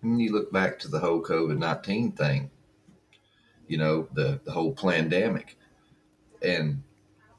When 0.00 0.20
you 0.20 0.32
look 0.32 0.52
back 0.52 0.78
to 0.80 0.88
the 0.88 1.00
whole 1.00 1.22
COVID 1.22 1.58
19 1.58 2.12
thing, 2.12 2.50
you 3.68 3.78
know, 3.78 4.08
the, 4.12 4.40
the 4.44 4.52
whole 4.52 4.72
pandemic. 4.72 5.56
And 6.42 6.82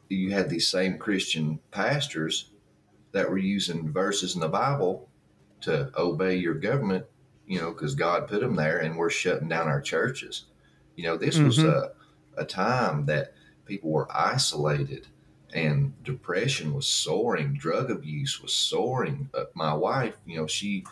you 0.09 0.32
had 0.32 0.49
these 0.49 0.67
same 0.67 0.97
Christian 0.97 1.59
pastors 1.71 2.49
that 3.11 3.30
were 3.30 3.38
using 3.38 3.91
verses 3.91 4.36
in 4.36 4.41
the 4.41 4.49
Bible 4.49 5.07
to 5.61 5.91
obey 5.97 6.36
your 6.36 6.53
government, 6.53 7.05
you 7.45 7.59
know, 7.59 7.71
because 7.71 7.95
God 7.95 8.28
put 8.28 8.41
them 8.41 8.55
there 8.55 8.80
and 8.80 8.97
we're 8.97 9.09
shutting 9.09 9.47
down 9.47 9.67
our 9.67 9.82
churches. 9.82 10.45
You 10.95 11.03
know, 11.05 11.17
this 11.17 11.36
mm-hmm. 11.36 11.47
was 11.47 11.59
a, 11.59 11.91
a 12.38 12.45
time 12.45 13.05
that 13.05 13.34
people 13.65 13.91
were 13.91 14.07
isolated 14.15 15.07
and 15.53 15.93
depression 16.03 16.73
was 16.73 16.88
soaring, 16.88 17.53
drug 17.53 17.89
abuse 17.89 18.41
was 18.41 18.53
soaring. 18.53 19.30
Uh, 19.34 19.45
my 19.53 19.73
wife, 19.73 20.15
you 20.25 20.38
know, 20.38 20.47
she 20.47 20.84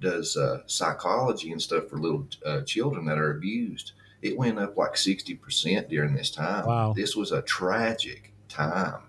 does 0.00 0.36
uh, 0.36 0.62
psychology 0.66 1.52
and 1.52 1.62
stuff 1.62 1.88
for 1.88 1.98
little 1.98 2.26
uh, 2.44 2.60
children 2.62 3.06
that 3.06 3.18
are 3.18 3.36
abused 3.36 3.92
it 4.22 4.38
went 4.38 4.58
up 4.58 4.76
like 4.76 4.94
60% 4.94 5.88
during 5.88 6.14
this 6.14 6.30
time. 6.30 6.66
Wow. 6.66 6.92
This 6.96 7.16
was 7.16 7.32
a 7.32 7.42
tragic 7.42 8.32
time. 8.48 9.02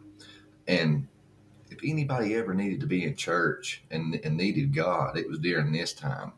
And 0.68 1.08
if 1.70 1.80
anybody 1.84 2.36
ever 2.36 2.54
needed 2.54 2.80
to 2.82 2.88
be 2.88 3.04
in 3.04 3.16
church 3.16 3.84
and, 3.92 4.20
and 4.24 4.36
needed 4.36 4.74
God, 4.74 5.18
it 5.18 5.30
was 5.30 5.40
during 5.40 5.72
this 5.72 5.94
time. 5.94 6.34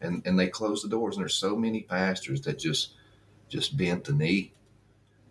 And 0.00 0.22
and 0.24 0.38
they 0.38 0.46
closed 0.46 0.84
the 0.84 0.88
doors, 0.88 1.16
and 1.16 1.22
there's 1.22 1.34
so 1.34 1.56
many 1.56 1.80
pastors 1.80 2.40
that 2.42 2.56
just 2.56 2.92
just 3.48 3.76
bent 3.76 4.04
the 4.04 4.12
knee, 4.12 4.52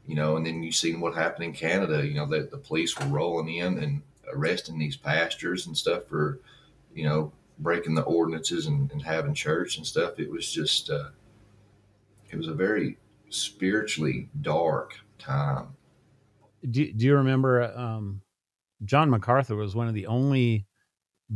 you 0.05 0.13
know. 0.13 0.35
And 0.35 0.45
then 0.45 0.61
you 0.61 0.73
seen 0.73 0.99
what 0.99 1.15
happened 1.15 1.45
in 1.45 1.53
Canada. 1.53 2.05
You 2.05 2.15
know 2.15 2.25
that 2.25 2.51
the 2.51 2.57
police 2.57 2.99
were 2.99 3.05
rolling 3.05 3.55
in 3.55 3.81
and 3.81 4.01
arresting 4.33 4.77
these 4.77 4.97
pastors 4.97 5.67
and 5.67 5.77
stuff 5.77 6.05
for, 6.07 6.39
you 6.93 7.05
know, 7.05 7.31
breaking 7.59 7.95
the 7.95 8.03
ordinances 8.03 8.67
and, 8.67 8.91
and 8.91 9.01
having 9.01 9.33
church 9.33 9.77
and 9.77 9.85
stuff. 9.85 10.19
It 10.19 10.29
was 10.29 10.51
just, 10.51 10.89
uh, 10.89 11.09
it 12.29 12.35
was 12.35 12.47
a 12.47 12.53
very 12.53 12.97
spiritually 13.29 14.29
dark 14.41 14.93
time. 15.17 15.69
Do, 16.69 16.91
do 16.91 17.05
you 17.05 17.15
remember 17.15 17.63
um, 17.77 18.21
John 18.85 19.09
MacArthur 19.09 19.55
was 19.55 19.75
one 19.75 19.87
of 19.87 19.93
the 19.93 20.07
only 20.07 20.65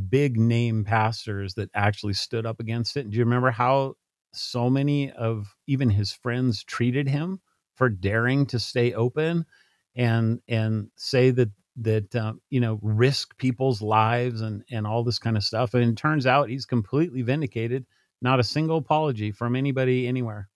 big 0.10 0.38
name 0.38 0.84
pastors 0.84 1.54
that 1.56 1.70
actually 1.74 2.14
stood 2.14 2.46
up 2.46 2.60
against 2.60 2.98
it? 2.98 3.10
Do 3.10 3.18
you 3.18 3.24
remember 3.24 3.52
how 3.52 3.96
so 4.34 4.70
many 4.70 5.12
of 5.12 5.54
even 5.68 5.90
his 5.90 6.12
friends 6.12 6.64
treated 6.64 7.08
him 7.08 7.40
for 7.76 7.90
daring 7.90 8.46
to 8.48 8.60
stay 8.60 8.94
open 8.94 9.46
and 9.96 10.40
and 10.48 10.90
say 10.96 11.32
that 11.32 11.50
that 11.78 12.16
um, 12.16 12.42
you 12.50 12.60
know 12.60 12.80
risk 12.82 13.38
people's 13.38 13.82
lives 13.82 14.42
and 14.42 14.64
and 14.72 14.86
all 14.86 15.04
this 15.04 15.20
kind 15.20 15.38
of 15.38 15.44
stuff 15.44 15.74
and 15.74 15.84
it 15.84 15.98
turns 15.98 16.26
out 16.26 16.50
he's 16.50 16.66
completely 16.66 17.22
vindicated 17.22 17.86
not 18.22 18.40
a 18.40 18.44
single 18.44 18.78
apology 18.78 19.32
from 19.32 19.56
anybody 19.56 20.08
anywhere 20.08 20.50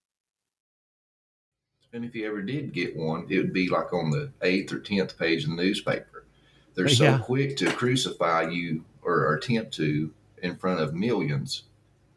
And 1.95 2.03
if 2.03 2.13
you 2.13 2.27
ever 2.27 2.41
did 2.41 2.73
get 2.73 2.93
one, 2.93 3.25
it 3.29 3.37
would 3.37 3.53
be 3.53 3.69
like 3.69 3.93
on 3.93 4.09
the 4.09 4.29
eighth 4.41 4.73
or 4.73 4.79
tenth 4.79 5.17
page 5.17 5.45
of 5.45 5.51
the 5.51 5.55
newspaper. 5.55 6.25
They're 6.73 6.89
so 6.89 7.05
Yeah. 7.05 7.17
quick 7.19 7.55
to 7.57 7.71
crucify 7.71 8.49
you 8.49 8.83
or, 9.01 9.33
attempt 9.35 9.73
to 9.75 10.13
in 10.43 10.57
front 10.57 10.81
of 10.81 10.93
millions, 10.93 11.63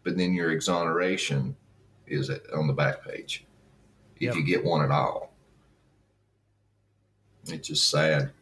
but 0.03 0.17
then 0.17 0.35
your 0.35 0.51
exoneration 0.51 1.55
is 2.09 2.29
on 2.53 2.67
the 2.67 2.73
back 2.73 3.05
page 3.05 3.45
if 4.17 4.23
Yep. 4.23 4.35
you 4.35 4.43
get 4.43 4.65
one 4.65 4.85
at 4.85 4.91
all. 4.91 5.33
It's 7.47 7.69
just 7.69 7.89
sad. 7.89 8.33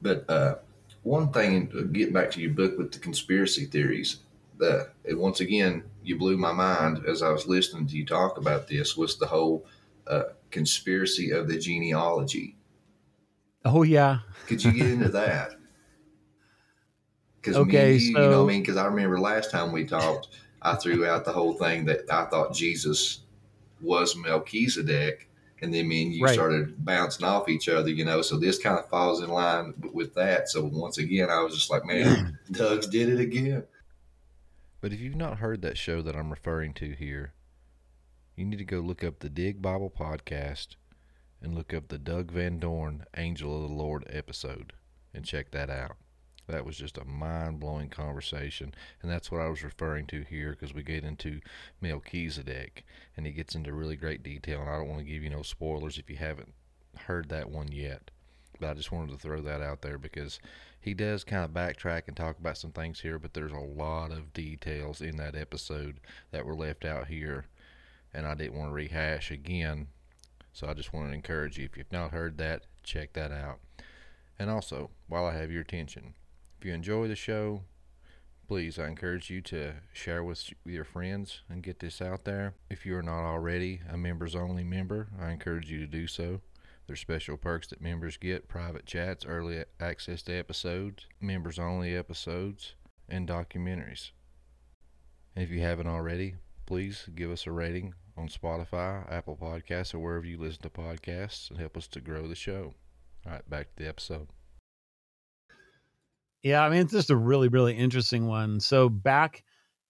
But 0.00 0.30
uh, 0.30 0.58
one 1.02 1.32
thing, 1.32 1.72
uh, 1.76 1.80
get 1.90 2.12
back 2.12 2.30
to 2.32 2.40
your 2.40 2.52
book 2.52 2.78
with 2.78 2.92
the 2.92 3.00
conspiracy 3.00 3.64
theories. 3.64 4.18
The 4.58 4.90
once 5.08 5.40
again, 5.40 5.82
you 6.06 6.16
blew 6.18 6.36
my 6.38 6.52
mind 6.52 7.04
as 7.06 7.22
I 7.22 7.30
was 7.30 7.46
listening 7.46 7.86
to 7.88 7.96
you 7.96 8.06
talk 8.06 8.38
about 8.38 8.68
this. 8.68 8.96
Was 8.96 9.18
the 9.18 9.26
whole 9.26 9.66
uh, 10.06 10.24
conspiracy 10.50 11.30
of 11.32 11.48
the 11.48 11.58
genealogy? 11.58 12.56
oh 13.64 13.82
yeah 13.82 14.20
Could 14.46 14.62
you 14.64 14.72
get 14.72 14.86
into 14.90 15.08
that? 15.10 15.52
Because 17.40 17.56
Okay, 17.58 17.96
you, 17.96 18.22
you 18.24 18.28
know, 18.28 18.42
I 18.42 18.46
mean, 18.46 18.60
because 18.62 18.76
I 18.76 18.86
remember 18.86 19.20
last 19.20 19.52
time 19.52 19.70
we 19.70 19.84
talked, 19.84 20.28
I 20.62 20.74
threw 20.74 21.06
out 21.06 21.24
the 21.24 21.32
whole 21.32 21.54
thing 21.54 21.84
that 21.84 22.10
I 22.10 22.24
thought 22.24 22.54
Jesus 22.54 23.20
was 23.80 24.16
Melchizedek, 24.16 25.28
and 25.62 25.72
then 25.72 25.86
me 25.86 26.02
and 26.02 26.12
you 26.12 26.24
Right. 26.24 26.34
started 26.34 26.84
bouncing 26.84 27.24
off 27.24 27.48
each 27.48 27.68
other, 27.68 27.90
you 27.90 28.04
know. 28.04 28.22
So 28.22 28.36
this 28.36 28.58
kind 28.58 28.78
of 28.78 28.88
falls 28.88 29.22
in 29.22 29.28
line 29.30 29.74
with 29.92 30.14
that. 30.14 30.48
So 30.48 30.64
once 30.64 30.98
again, 30.98 31.30
I 31.30 31.40
was 31.42 31.54
just 31.54 31.70
like, 31.70 31.84
man, 31.84 32.36
Doug's 32.50 32.88
did 32.88 33.08
it 33.10 33.20
again. 33.20 33.64
But 34.86 34.92
if 34.92 35.00
you've 35.00 35.16
not 35.16 35.38
heard 35.38 35.62
that 35.62 35.76
show 35.76 36.00
that 36.02 36.14
I'm 36.14 36.30
referring 36.30 36.72
to 36.74 36.92
here, 36.92 37.32
you 38.36 38.44
need 38.44 38.58
to 38.58 38.64
go 38.64 38.78
look 38.78 39.02
up 39.02 39.18
the 39.18 39.28
Dig 39.28 39.60
Bible 39.60 39.90
podcast 39.90 40.76
and 41.42 41.56
look 41.56 41.74
up 41.74 41.88
the 41.88 41.98
Doug 41.98 42.30
Van 42.30 42.60
Dorn 42.60 43.04
Angel 43.16 43.56
of 43.56 43.68
the 43.68 43.76
Lord 43.76 44.06
episode 44.08 44.74
and 45.12 45.24
check 45.24 45.50
that 45.50 45.70
out. 45.70 45.96
That 46.46 46.64
was 46.64 46.76
just 46.76 46.98
a 46.98 47.04
mind 47.04 47.58
blowing 47.58 47.88
conversation. 47.88 48.76
And 49.02 49.10
that's 49.10 49.28
what 49.28 49.40
I 49.40 49.48
was 49.48 49.64
referring 49.64 50.06
to 50.06 50.22
here 50.22 50.52
because 50.52 50.72
we 50.72 50.84
get 50.84 51.02
into 51.02 51.40
Melchizedek 51.80 52.84
and 53.16 53.26
he 53.26 53.32
gets 53.32 53.56
into 53.56 53.72
really 53.72 53.96
great 53.96 54.22
detail. 54.22 54.60
And 54.60 54.70
I 54.70 54.76
don't 54.76 54.88
want 54.88 55.00
to 55.00 55.12
give 55.12 55.24
you 55.24 55.30
no 55.30 55.42
spoilers 55.42 55.98
if 55.98 56.08
you 56.08 56.14
haven't 56.14 56.54
heard 56.96 57.28
that 57.30 57.50
one 57.50 57.72
yet. 57.72 58.12
But 58.58 58.70
I 58.70 58.74
just 58.74 58.92
wanted 58.92 59.12
to 59.12 59.18
throw 59.18 59.40
that 59.42 59.62
out 59.62 59.82
there 59.82 59.98
because 59.98 60.40
he 60.80 60.94
does 60.94 61.24
kind 61.24 61.44
of 61.44 61.50
backtrack 61.50 62.02
and 62.06 62.16
talk 62.16 62.38
about 62.38 62.58
some 62.58 62.72
things 62.72 63.00
here, 63.00 63.18
but 63.18 63.34
there's 63.34 63.52
a 63.52 63.56
lot 63.56 64.12
of 64.12 64.32
details 64.32 65.00
in 65.00 65.16
that 65.16 65.34
episode 65.34 66.00
that 66.30 66.46
were 66.46 66.54
left 66.54 66.84
out 66.84 67.08
here, 67.08 67.46
and 68.14 68.26
I 68.26 68.34
didn't 68.34 68.56
want 68.56 68.70
to 68.70 68.74
rehash 68.74 69.30
again. 69.30 69.88
So 70.52 70.68
I 70.68 70.74
just 70.74 70.92
want 70.92 71.08
to 71.08 71.14
encourage 71.14 71.58
you 71.58 71.64
if 71.64 71.76
you've 71.76 71.92
not 71.92 72.12
heard 72.12 72.38
that, 72.38 72.62
check 72.82 73.12
that 73.14 73.32
out. 73.32 73.58
And 74.38 74.48
also, 74.48 74.90
while 75.08 75.26
I 75.26 75.34
have 75.34 75.50
your 75.50 75.62
attention, 75.62 76.14
if 76.58 76.64
you 76.64 76.72
enjoy 76.72 77.08
the 77.08 77.16
show, 77.16 77.62
please, 78.46 78.78
I 78.78 78.86
encourage 78.86 79.28
you 79.28 79.40
to 79.42 79.74
share 79.92 80.22
with 80.22 80.50
your 80.64 80.84
friends 80.84 81.40
and 81.50 81.62
get 81.62 81.80
this 81.80 82.00
out 82.00 82.24
there. 82.24 82.54
If 82.70 82.86
you 82.86 82.96
are 82.96 83.02
not 83.02 83.24
already 83.24 83.80
a 83.90 83.96
members 83.96 84.36
only 84.36 84.62
member, 84.64 85.08
I 85.20 85.32
encourage 85.32 85.70
you 85.70 85.80
to 85.80 85.86
do 85.86 86.06
so. 86.06 86.40
There's 86.86 87.00
special 87.00 87.36
perks 87.36 87.66
that 87.68 87.80
members 87.80 88.16
get 88.16 88.48
private 88.48 88.86
chats, 88.86 89.26
early 89.26 89.64
access 89.80 90.22
to 90.22 90.32
episodes, 90.32 91.06
members 91.20 91.58
only 91.58 91.96
episodes, 91.96 92.74
and 93.08 93.28
documentaries. 93.28 94.12
And 95.34 95.44
if 95.44 95.50
you 95.50 95.60
haven't 95.60 95.88
already, 95.88 96.36
please 96.64 97.08
give 97.14 97.30
us 97.30 97.46
a 97.46 97.52
rating 97.52 97.94
on 98.16 98.28
Spotify, 98.28 99.10
Apple 99.12 99.36
Podcasts, 99.36 99.94
or 99.94 99.98
wherever 99.98 100.24
you 100.24 100.38
listen 100.38 100.62
to 100.62 100.70
podcasts 100.70 101.50
and 101.50 101.58
help 101.58 101.76
us 101.76 101.88
to 101.88 102.00
grow 102.00 102.28
the 102.28 102.36
show. 102.36 102.74
All 103.26 103.32
right, 103.32 103.50
back 103.50 103.74
to 103.74 103.82
the 103.82 103.88
episode. 103.88 104.28
Yeah, 106.42 106.64
I 106.64 106.68
mean 106.68 106.82
it's 106.82 106.92
just 106.92 107.10
a 107.10 107.16
really 107.16 107.48
really 107.48 107.74
interesting 107.74 108.28
one. 108.28 108.60
So 108.60 108.88
back 108.88 109.42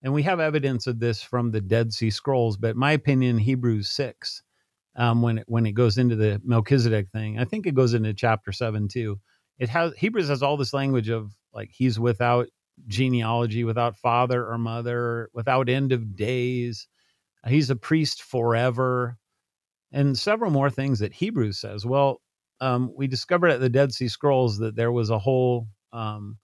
and 0.03 0.15
we 0.15 0.23
have 0.23 0.41
evidence 0.41 0.87
of 0.87 0.99
this 0.99 1.23
from 1.23 1.51
the 1.51 1.61
Dead 1.61 1.93
Sea 1.93 2.09
Scrolls, 2.09 2.57
but 2.57 2.77
my 2.77 2.93
opinion 2.93 3.37
Hebrews 3.37 3.91
6 3.91 4.43
um 4.97 5.23
when 5.23 5.39
it 5.39 5.45
when 5.47 5.67
it 5.67 5.73
goes 5.73 5.99
into 5.99 6.17
the 6.17 6.41
Melchizedek 6.45 7.09
thing. 7.11 7.39
I 7.39 7.45
think 7.45 7.67
it 7.67 7.75
goes 7.75 7.95
into 7.95 8.15
chapter 8.15 8.53
7 8.53 8.89
too. 8.89 9.21
It 9.59 9.69
has 9.71 9.95
Hebrews 9.97 10.29
has 10.29 10.43
all 10.43 10.57
this 10.57 10.75
language 10.75 11.09
of 11.09 11.33
like 11.53 11.71
he's 11.73 11.99
without 11.99 12.49
genealogy, 12.89 13.65
without 13.65 13.97
father 13.99 14.47
or 14.47 14.59
mother, 14.59 15.31
without 15.33 15.69
end 15.69 15.93
of 15.93 16.17
days. 16.17 16.89
He's 17.47 17.71
a 17.71 17.77
priest 17.77 18.23
forever 18.23 19.19
and 19.93 20.19
several 20.19 20.51
more 20.51 20.71
things 20.71 20.99
that 20.99 21.15
Hebrews 21.15 21.59
says. 21.59 21.87
Well, 21.87 22.21
um, 22.61 22.93
we 22.97 23.07
discovered 23.07 23.49
at 23.49 23.61
the 23.61 23.69
Dead 23.69 23.93
Sea 23.93 24.09
Scrolls 24.09 24.59
that 24.59 24.77
there 24.77 24.93
was 24.93 25.11
a 25.11 25.19
whole 25.19 25.69
um, 25.93 26.39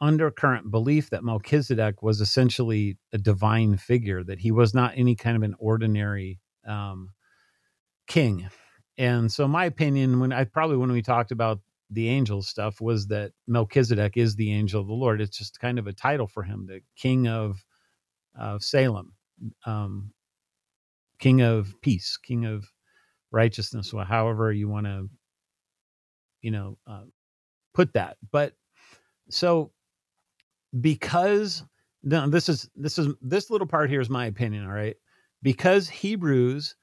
undercurrent 0.00 0.70
belief 0.70 1.10
that 1.10 1.24
Melchizedek 1.24 2.02
was 2.02 2.20
essentially 2.20 2.98
a 3.12 3.18
divine 3.18 3.76
figure, 3.76 4.24
that 4.24 4.40
he 4.40 4.50
was 4.50 4.74
not 4.74 4.94
any 4.96 5.14
kind 5.14 5.36
of 5.36 5.42
an 5.42 5.54
ordinary 5.58 6.40
um, 6.66 7.10
king. 8.06 8.48
And 8.98 9.30
so, 9.30 9.46
my 9.46 9.66
opinion, 9.66 10.20
when 10.20 10.32
I 10.32 10.44
probably 10.44 10.76
when 10.76 10.92
we 10.92 11.02
talked 11.02 11.30
about 11.32 11.60
the 11.90 12.08
angel 12.08 12.42
stuff, 12.42 12.80
was 12.80 13.06
that 13.08 13.32
Melchizedek 13.46 14.16
is 14.16 14.34
the 14.36 14.52
angel 14.52 14.80
of 14.80 14.86
the 14.86 14.94
Lord. 14.94 15.20
It's 15.20 15.36
just 15.36 15.60
kind 15.60 15.78
of 15.78 15.86
a 15.86 15.92
title 15.92 16.26
for 16.26 16.42
him, 16.42 16.66
the 16.66 16.80
king 16.96 17.28
of 17.28 17.64
of 18.38 18.62
Salem, 18.62 19.12
um, 19.64 20.12
king 21.18 21.42
of 21.42 21.74
peace, 21.82 22.16
king 22.16 22.46
of 22.46 22.64
righteousness, 23.30 23.92
or 23.92 24.04
however 24.04 24.52
you 24.52 24.68
want 24.68 24.86
to, 24.86 25.08
you 26.42 26.50
know, 26.50 26.78
uh, 26.86 27.04
put 27.74 27.92
that. 27.94 28.16
But 28.32 28.54
so 29.28 29.72
because 30.80 31.64
no, 32.02 32.28
this 32.28 32.48
is 32.48 32.68
this 32.76 32.98
is 32.98 33.08
this 33.20 33.50
little 33.50 33.66
part 33.66 33.90
here 33.90 34.00
is 34.00 34.10
my 34.10 34.26
opinion, 34.26 34.64
all 34.64 34.72
right? 34.72 34.96
Because 35.42 35.88
Hebrews 35.88 36.76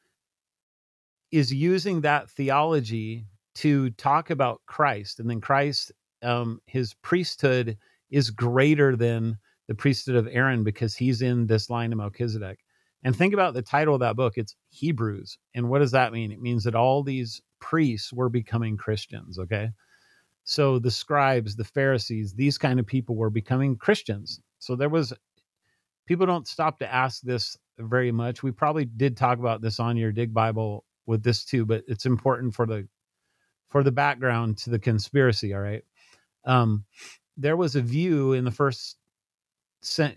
is 1.33 1.51
using 1.51 2.01
that 2.01 2.29
theology 2.29 3.25
to 3.55 3.89
talk 3.91 4.29
about 4.29 4.61
Christ, 4.67 5.19
and 5.19 5.27
then 5.27 5.41
Christ, 5.41 5.91
um, 6.21 6.61
his 6.67 6.93
priesthood 7.01 7.75
is 8.11 8.29
greater 8.29 8.95
than 8.95 9.39
the 9.67 9.73
priesthood 9.73 10.15
of 10.15 10.27
Aaron 10.31 10.63
because 10.63 10.95
he's 10.95 11.23
in 11.23 11.47
this 11.47 11.71
line 11.71 11.91
of 11.91 11.97
Melchizedek. 11.97 12.59
And 13.03 13.15
think 13.15 13.33
about 13.33 13.55
the 13.55 13.63
title 13.63 13.95
of 13.95 14.01
that 14.01 14.15
book. 14.15 14.33
It's 14.37 14.55
Hebrews. 14.69 15.39
And 15.55 15.69
what 15.69 15.79
does 15.79 15.89
that 15.91 16.13
mean? 16.13 16.31
It 16.31 16.39
means 16.39 16.65
that 16.65 16.75
all 16.75 17.01
these 17.01 17.41
priests 17.59 18.13
were 18.13 18.29
becoming 18.29 18.77
Christians, 18.77 19.39
okay? 19.39 19.71
So 20.43 20.77
the 20.77 20.91
scribes, 20.91 21.55
the 21.55 21.63
Pharisees, 21.63 22.33
these 22.33 22.59
kind 22.59 22.79
of 22.79 22.85
people 22.85 23.15
were 23.15 23.31
becoming 23.31 23.75
Christians. 23.75 24.39
So 24.59 24.75
there 24.75 24.87
was 24.87 25.11
people 26.05 26.27
don't 26.27 26.47
stop 26.47 26.77
to 26.77 26.93
ask 26.93 27.21
this 27.21 27.57
very 27.79 28.11
much. 28.11 28.43
We 28.43 28.51
probably 28.51 28.85
did 28.85 29.17
talk 29.17 29.39
about 29.39 29.61
this 29.61 29.79
on 29.79 29.97
your 29.97 30.11
Dig 30.11 30.31
Bible 30.31 30.85
with 31.05 31.23
this 31.23 31.45
too, 31.45 31.65
but 31.65 31.83
it's 31.87 32.05
important 32.05 32.53
for 32.53 32.65
the 32.65 32.87
for 33.69 33.83
the 33.83 33.91
background 33.91 34.57
to 34.59 34.69
the 34.69 34.79
conspiracy, 34.79 35.53
all 35.53 35.61
right? 35.61 35.83
Um 36.45 36.85
there 37.37 37.57
was 37.57 37.75
a 37.75 37.81
view 37.81 38.33
in 38.33 38.45
the 38.45 38.51
first 38.51 38.97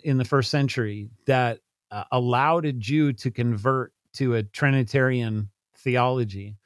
in 0.02 0.18
the 0.18 0.24
first 0.24 0.50
century 0.50 1.08
that 1.26 1.60
uh, 1.90 2.04
allowed 2.12 2.64
a 2.64 2.72
Jew 2.72 3.12
to 3.14 3.30
convert 3.30 3.92
to 4.14 4.34
a 4.34 4.42
Trinitarian 4.42 5.50
theology. 5.76 6.56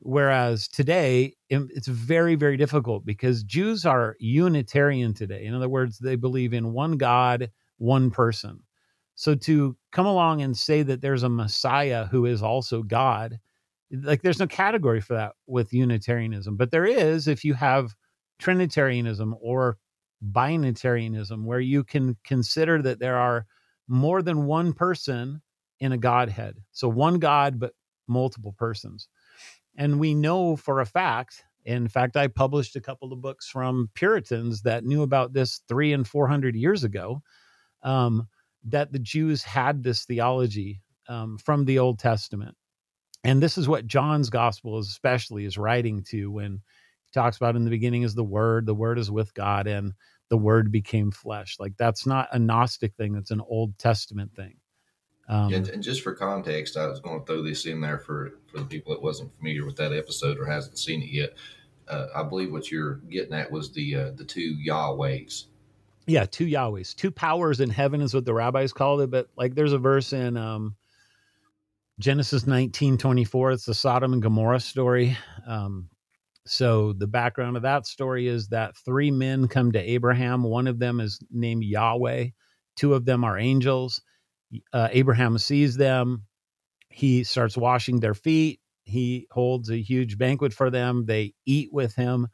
Whereas 0.00 0.68
today, 0.68 1.34
it's 1.50 1.88
very, 1.88 2.36
very 2.36 2.56
difficult 2.56 3.04
because 3.04 3.42
Jews 3.42 3.84
are 3.84 4.16
Unitarian 4.20 5.12
today. 5.12 5.44
In 5.44 5.54
other 5.54 5.68
words, 5.68 5.98
they 5.98 6.14
believe 6.14 6.52
in 6.52 6.72
one 6.72 6.96
God, 6.96 7.50
one 7.78 8.10
person. 8.10 8.60
So 9.16 9.34
to 9.34 9.76
come 9.90 10.06
along 10.06 10.42
and 10.42 10.56
say 10.56 10.82
that 10.82 11.00
there's 11.00 11.24
a 11.24 11.28
Messiah 11.28 12.06
who 12.06 12.26
is 12.26 12.42
also 12.42 12.82
God, 12.82 13.40
like 13.90 14.22
there's 14.22 14.40
no 14.40 14.46
category 14.46 15.00
for 15.00 15.14
that 15.14 15.32
with 15.46 15.72
Unitarianism. 15.72 16.56
But 16.56 16.70
there 16.70 16.84
is 16.84 17.28
if 17.28 17.44
you 17.44 17.54
have 17.54 17.94
Trinitarianism 18.38 19.34
or 19.40 19.78
binitarianism, 20.32 21.44
where 21.44 21.60
you 21.60 21.84
can 21.84 22.16
consider 22.24 22.82
that 22.82 22.98
there 22.98 23.16
are 23.16 23.46
more 23.86 24.22
than 24.22 24.46
one 24.46 24.72
person 24.72 25.40
in 25.80 25.92
a 25.92 25.98
Godhead. 25.98 26.56
So 26.72 26.88
one 26.88 27.18
God, 27.18 27.58
but 27.58 27.72
multiple 28.06 28.54
persons. 28.58 29.08
And 29.76 30.00
we 30.00 30.14
know 30.14 30.56
for 30.56 30.80
a 30.80 30.86
fact, 30.86 31.44
in 31.64 31.88
fact, 31.88 32.16
I 32.16 32.28
published 32.28 32.76
a 32.76 32.80
couple 32.80 33.12
of 33.12 33.20
books 33.20 33.48
from 33.48 33.90
Puritans 33.94 34.62
that 34.62 34.84
knew 34.84 35.02
about 35.02 35.32
this 35.32 35.60
three 35.68 35.92
and 35.92 36.06
400 36.06 36.56
years 36.56 36.82
ago, 36.82 37.22
um, 37.82 38.26
that 38.64 38.92
the 38.92 38.98
Jews 38.98 39.42
had 39.42 39.82
this 39.82 40.04
theology 40.04 40.82
um, 41.08 41.38
from 41.38 41.64
the 41.64 41.78
Old 41.78 41.98
Testament. 41.98 42.56
And 43.24 43.42
this 43.42 43.58
is 43.58 43.68
what 43.68 43.86
John's 43.86 44.30
gospel 44.30 44.78
is 44.78 44.88
especially 44.88 45.44
is 45.44 45.58
writing 45.58 46.04
to 46.10 46.30
when 46.30 46.60
he 47.04 47.10
talks 47.12 47.36
about 47.36 47.56
in 47.56 47.64
the 47.64 47.70
beginning 47.70 48.02
is 48.02 48.14
the 48.14 48.24
word, 48.24 48.66
the 48.66 48.74
word 48.74 48.98
is 48.98 49.10
with 49.10 49.34
God, 49.34 49.66
and 49.66 49.92
the 50.28 50.38
word 50.38 50.70
became 50.70 51.10
flesh. 51.10 51.56
Like 51.58 51.76
that's 51.76 52.06
not 52.06 52.28
a 52.32 52.38
Gnostic 52.38 52.94
thing, 52.94 53.16
it's 53.16 53.30
an 53.30 53.42
Old 53.48 53.76
Testament 53.78 54.34
thing. 54.34 54.56
Um, 55.28 55.52
and, 55.52 55.68
and 55.68 55.82
just 55.82 56.02
for 56.02 56.14
context, 56.14 56.76
I 56.76 56.86
was 56.86 57.00
going 57.00 57.20
to 57.20 57.26
throw 57.26 57.42
this 57.42 57.66
in 57.66 57.80
there 57.80 57.98
for 57.98 58.38
for 58.46 58.60
the 58.60 58.64
people 58.64 58.94
that 58.94 59.02
wasn't 59.02 59.36
familiar 59.36 59.66
with 59.66 59.76
that 59.76 59.92
episode 59.92 60.38
or 60.38 60.46
hasn't 60.46 60.78
seen 60.78 61.02
it 61.02 61.10
yet. 61.10 61.34
Uh, 61.86 62.06
I 62.14 62.22
believe 62.22 62.52
what 62.52 62.70
you're 62.70 62.96
getting 63.10 63.34
at 63.34 63.50
was 63.50 63.72
the 63.72 63.94
uh, 63.94 64.10
the 64.14 64.24
two 64.24 64.56
Yahwehs. 64.66 65.44
yeah, 66.06 66.24
two 66.24 66.46
Yahwehs, 66.46 66.94
two 66.94 67.10
powers 67.10 67.60
in 67.60 67.68
heaven 67.68 68.00
is 68.00 68.14
what 68.14 68.24
the 68.24 68.32
rabbis 68.32 68.72
called 68.72 69.02
it. 69.02 69.10
But 69.10 69.28
like 69.36 69.54
there's 69.54 69.74
a 69.74 69.78
verse 69.78 70.14
in 70.14 70.38
um, 70.38 70.76
Genesis 71.98 72.46
19 72.46 72.96
24, 72.96 73.50
it's 73.52 73.64
the 73.64 73.74
Sodom 73.74 74.12
and 74.12 74.22
Gomorrah 74.22 74.60
story. 74.60 75.18
Um, 75.44 75.88
so 76.46 76.92
the 76.92 77.08
background 77.08 77.56
of 77.56 77.64
that 77.64 77.86
story 77.86 78.28
is 78.28 78.48
that 78.48 78.76
three 78.76 79.10
men 79.10 79.48
come 79.48 79.72
to 79.72 79.80
Abraham. 79.80 80.44
One 80.44 80.68
of 80.68 80.78
them 80.78 81.00
is 81.00 81.18
named 81.30 81.64
Yahweh, 81.64 82.28
two 82.76 82.94
of 82.94 83.04
them 83.04 83.24
are 83.24 83.36
angels. 83.36 84.00
Uh, 84.72 84.88
Abraham 84.92 85.38
sees 85.38 85.76
them. 85.76 86.24
He 86.88 87.24
starts 87.24 87.56
washing 87.56 87.98
their 87.98 88.14
feet. 88.14 88.60
He 88.84 89.26
holds 89.32 89.68
a 89.68 89.76
huge 89.76 90.16
banquet 90.16 90.54
for 90.54 90.70
them. 90.70 91.04
They 91.04 91.34
eat 91.46 91.70
with 91.72 91.96
him. 91.96 92.28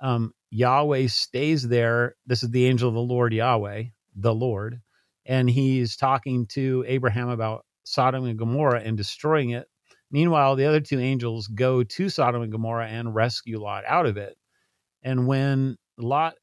Um, 0.00 0.32
Yahweh 0.50 1.08
stays 1.08 1.66
there. 1.66 2.14
This 2.26 2.44
is 2.44 2.50
the 2.50 2.66
angel 2.66 2.88
of 2.88 2.94
the 2.94 3.00
Lord, 3.00 3.34
Yahweh, 3.34 3.84
the 4.14 4.34
Lord. 4.34 4.80
And 5.26 5.50
he's 5.50 5.96
talking 5.96 6.46
to 6.52 6.84
Abraham 6.86 7.28
about 7.28 7.66
Sodom 7.90 8.24
and 8.24 8.38
Gomorrah 8.38 8.80
and 8.80 8.96
destroying 8.96 9.50
it. 9.50 9.66
Meanwhile, 10.10 10.56
the 10.56 10.66
other 10.66 10.80
two 10.80 10.98
angels 10.98 11.46
go 11.48 11.82
to 11.82 12.08
Sodom 12.08 12.42
and 12.42 12.52
Gomorrah 12.52 12.88
and 12.88 13.14
rescue 13.14 13.60
Lot 13.60 13.84
out 13.86 14.06
of 14.06 14.16
it. 14.16 14.36
And 15.02 15.26
when 15.26 15.76
Lot 15.98 16.34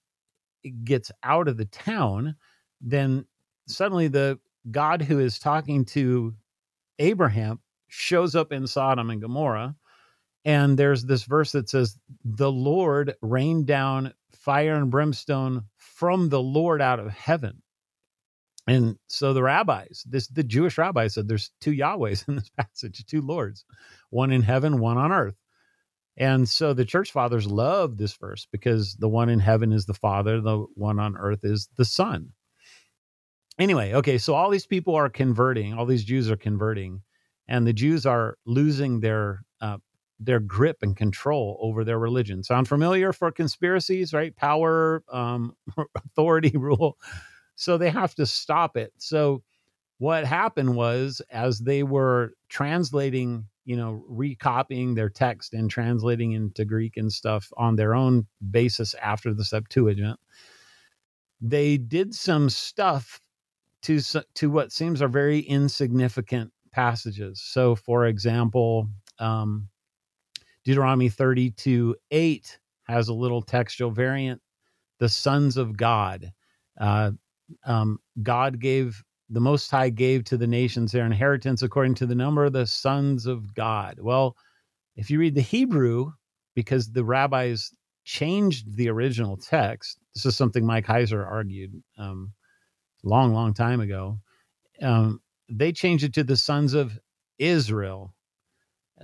gets 0.83 1.11
out 1.23 1.47
of 1.47 1.57
the 1.57 1.65
town, 1.65 2.35
then 2.81 3.25
suddenly 3.67 4.07
the 4.07 4.39
God 4.69 5.01
who 5.01 5.19
is 5.19 5.39
talking 5.39 5.85
to 5.85 6.33
Abraham 6.99 7.59
shows 7.87 8.35
up 8.35 8.51
in 8.51 8.67
Sodom 8.67 9.09
and 9.09 9.21
Gomorrah. 9.21 9.75
And 10.45 10.77
there's 10.77 11.03
this 11.03 11.23
verse 11.23 11.51
that 11.51 11.69
says, 11.69 11.97
The 12.23 12.51
Lord 12.51 13.15
rained 13.21 13.67
down 13.67 14.13
fire 14.31 14.75
and 14.75 14.89
brimstone 14.89 15.63
from 15.75 16.29
the 16.29 16.41
Lord 16.41 16.81
out 16.81 16.99
of 16.99 17.11
heaven. 17.11 17.61
And 18.67 18.97
so 19.07 19.33
the 19.33 19.43
rabbis, 19.43 20.03
this 20.05 20.27
the 20.27 20.43
Jewish 20.43 20.77
rabbis 20.77 21.13
said 21.13 21.27
there's 21.27 21.51
two 21.61 21.71
Yahwehs 21.71 22.23
in 22.27 22.35
this 22.35 22.49
passage, 22.49 23.05
two 23.05 23.21
lords, 23.21 23.65
one 24.09 24.31
in 24.31 24.41
heaven, 24.41 24.79
one 24.79 24.97
on 24.97 25.11
earth. 25.11 25.35
And 26.17 26.49
so 26.49 26.73
the 26.73 26.85
church 26.85 27.11
fathers 27.11 27.45
love 27.45 27.97
this 27.97 28.13
verse 28.13 28.47
because 28.51 28.95
the 28.95 29.07
one 29.07 29.29
in 29.29 29.39
heaven 29.39 29.71
is 29.71 29.85
the 29.85 29.93
Father, 29.93 30.41
the 30.41 30.65
one 30.73 30.99
on 30.99 31.15
earth 31.15 31.41
is 31.43 31.69
the 31.77 31.85
Son. 31.85 32.33
Anyway, 33.59 33.93
okay, 33.93 34.17
so 34.17 34.33
all 34.33 34.49
these 34.49 34.65
people 34.65 34.95
are 34.95 35.09
converting, 35.09 35.73
all 35.73 35.85
these 35.85 36.03
Jews 36.03 36.29
are 36.29 36.37
converting, 36.37 37.01
and 37.47 37.65
the 37.65 37.73
Jews 37.73 38.05
are 38.05 38.37
losing 38.45 38.99
their 38.99 39.43
uh, 39.61 39.77
their 40.19 40.39
grip 40.39 40.77
and 40.81 40.95
control 40.95 41.57
over 41.61 41.83
their 41.83 41.99
religion. 41.99 42.43
Sound 42.43 42.67
familiar 42.67 43.13
for 43.13 43.31
conspiracies, 43.31 44.13
right? 44.13 44.35
Power, 44.35 45.03
um, 45.11 45.55
authority, 45.95 46.51
rule. 46.57 46.97
So 47.57 47.77
they 47.77 47.89
have 47.89 48.15
to 48.15 48.25
stop 48.25 48.77
it. 48.77 48.93
So 48.97 49.43
what 49.97 50.25
happened 50.25 50.75
was 50.75 51.21
as 51.31 51.59
they 51.59 51.81
were 51.81 52.33
translating, 52.49 53.45
you 53.65 53.75
know, 53.75 54.03
recopying 54.07 54.93
their 54.93 55.09
text 55.09 55.53
and 55.53 55.69
translating 55.69 56.33
into 56.33 56.65
Greek 56.65 56.97
and 56.97 57.11
stuff 57.11 57.51
on 57.57 57.75
their 57.75 57.95
own 57.95 58.27
basis 58.51 58.93
after 59.01 59.33
the 59.33 59.43
Septuagint, 59.43 60.19
they 61.41 61.77
did 61.77 62.13
some 62.13 62.49
stuff 62.49 63.19
to 63.81 63.99
to 64.35 64.49
what 64.51 64.71
seems 64.71 65.01
are 65.01 65.07
very 65.07 65.39
insignificant 65.39 66.51
passages. 66.71 67.41
So, 67.43 67.75
for 67.75 68.05
example, 68.05 68.87
um, 69.17 69.67
Deuteronomy 70.63 71.09
32 71.09 71.95
8 72.11 72.59
has 72.83 73.07
a 73.07 73.13
little 73.13 73.41
textual 73.41 73.89
variant. 73.89 74.41
The 74.99 75.09
sons 75.09 75.57
of 75.57 75.75
God. 75.75 76.31
Uh, 76.79 77.11
um, 77.65 77.99
God 78.23 78.59
gave, 78.59 79.03
the 79.29 79.39
Most 79.39 79.69
High 79.69 79.89
gave 79.89 80.23
to 80.25 80.37
the 80.37 80.47
nations 80.47 80.91
their 80.91 81.05
inheritance 81.05 81.61
according 81.61 81.95
to 81.95 82.05
the 82.05 82.15
number 82.15 82.45
of 82.45 82.53
the 82.53 82.65
sons 82.65 83.25
of 83.25 83.53
God. 83.53 83.97
Well, 83.99 84.35
if 84.95 85.09
you 85.09 85.19
read 85.19 85.35
the 85.35 85.41
Hebrew, 85.41 86.11
because 86.55 86.91
the 86.91 87.03
rabbis 87.03 87.71
changed 88.03 88.75
the 88.75 88.89
original 88.89 89.37
text, 89.37 89.99
this 90.15 90.25
is 90.25 90.35
something 90.35 90.65
Mike 90.65 90.87
Heiser 90.87 91.25
argued 91.25 91.71
um, 91.97 92.33
long, 93.03 93.33
long 93.33 93.53
time 93.53 93.79
ago. 93.79 94.19
Um, 94.81 95.21
they 95.49 95.71
changed 95.71 96.03
it 96.03 96.13
to 96.15 96.23
the 96.23 96.37
sons 96.37 96.73
of 96.73 96.97
Israel. 97.37 98.13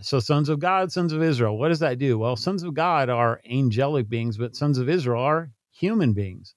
So, 0.01 0.19
sons 0.19 0.49
of 0.49 0.59
God, 0.59 0.91
sons 0.91 1.13
of 1.13 1.21
Israel. 1.21 1.57
What 1.57 1.69
does 1.69 1.79
that 1.79 1.99
do? 1.99 2.17
Well, 2.17 2.35
sons 2.35 2.63
of 2.63 2.73
God 2.73 3.09
are 3.09 3.41
angelic 3.49 4.09
beings, 4.09 4.37
but 4.37 4.55
sons 4.55 4.79
of 4.79 4.89
Israel 4.89 5.21
are 5.21 5.51
human 5.71 6.13
beings. 6.13 6.55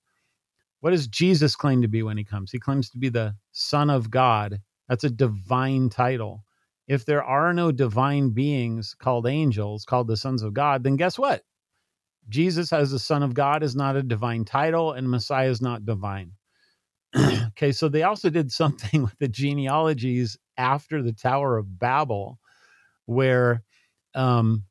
What 0.87 0.93
does 0.93 1.09
Jesus 1.09 1.57
claim 1.57 1.83
to 1.83 1.89
be 1.89 2.05
when 2.05 2.17
he 2.17 2.23
comes? 2.23 2.53
He 2.53 2.61
claims 2.61 2.91
to 2.91 2.99
be 2.99 3.09
the 3.09 3.35
Son 3.51 3.91
of 3.91 4.09
God. 4.09 4.61
That's 4.89 5.03
a 5.03 5.11
divine 5.11 5.89
title. 5.89 6.45
If 6.87 7.05
there 7.05 7.25
are 7.25 7.53
no 7.53 7.73
divine 7.73 8.31
beings 8.31 8.95
called 8.97 9.27
angels, 9.27 9.85
called 9.85 10.07
the 10.07 10.17
sons 10.17 10.45
of 10.45 10.55
God, 10.55 10.85
then 10.85 10.95
guess 10.95 11.19
what? 11.19 11.43
Jesus 12.29 12.73
as 12.73 12.93
the 12.93 13.01
Son 13.01 13.25
of 13.25 13.35
God 13.35 13.65
is 13.65 13.75
not 13.75 13.97
a 13.97 14.03
divine 14.05 14.45
title, 14.45 14.93
and 14.93 15.11
Messiah 15.11 15.51
is 15.51 15.61
not 15.61 15.85
divine. 15.85 16.31
okay, 17.17 17.73
so 17.73 17.89
they 17.89 18.05
also 18.05 18.31
did 18.31 18.53
something 18.53 19.03
with 19.03 19.19
the 19.19 19.27
genealogies 19.27 20.39
after 20.57 21.03
the 21.03 21.13
Tower 21.13 21.57
of 21.57 21.81
Babel, 21.81 22.39
where 23.07 23.65
um, 24.15 24.63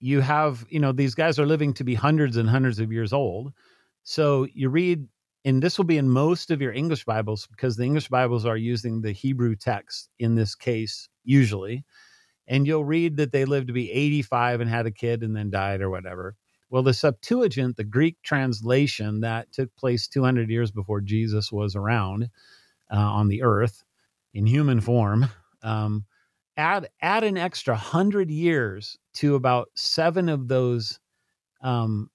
you 0.00 0.22
have, 0.22 0.66
you 0.70 0.80
know, 0.80 0.90
these 0.90 1.14
guys 1.14 1.38
are 1.38 1.46
living 1.46 1.72
to 1.74 1.84
be 1.84 1.94
hundreds 1.94 2.36
and 2.36 2.50
hundreds 2.50 2.80
of 2.80 2.90
years 2.90 3.12
old. 3.12 3.52
So 4.04 4.46
you 4.52 4.68
read, 4.68 5.06
and 5.44 5.62
this 5.62 5.78
will 5.78 5.84
be 5.84 5.98
in 5.98 6.08
most 6.08 6.50
of 6.50 6.60
your 6.60 6.72
English 6.72 7.04
Bibles 7.04 7.46
because 7.46 7.76
the 7.76 7.84
English 7.84 8.08
Bibles 8.08 8.44
are 8.44 8.56
using 8.56 9.00
the 9.00 9.12
Hebrew 9.12 9.54
text 9.54 10.10
in 10.18 10.34
this 10.34 10.54
case, 10.54 11.08
usually. 11.24 11.84
And 12.48 12.66
you'll 12.66 12.84
read 12.84 13.16
that 13.16 13.32
they 13.32 13.44
lived 13.44 13.68
to 13.68 13.72
be 13.72 13.90
85 13.90 14.60
and 14.60 14.70
had 14.70 14.86
a 14.86 14.90
kid 14.90 15.22
and 15.22 15.36
then 15.36 15.50
died 15.50 15.80
or 15.80 15.90
whatever. 15.90 16.34
Well, 16.70 16.82
the 16.82 16.94
Septuagint, 16.94 17.76
the 17.76 17.84
Greek 17.84 18.16
translation 18.22 19.20
that 19.20 19.52
took 19.52 19.74
place 19.76 20.08
200 20.08 20.50
years 20.50 20.70
before 20.70 21.00
Jesus 21.00 21.52
was 21.52 21.76
around 21.76 22.30
uh, 22.90 22.96
on 22.96 23.28
the 23.28 23.42
earth 23.42 23.84
in 24.34 24.46
human 24.46 24.80
form, 24.80 25.28
um, 25.62 26.06
add 26.56 26.88
add 27.00 27.24
an 27.24 27.36
extra 27.36 27.76
hundred 27.76 28.30
years 28.30 28.98
to 29.14 29.34
about 29.34 29.68
seven 29.74 30.28
of 30.28 30.48
those 30.48 30.98
um, 31.62 32.10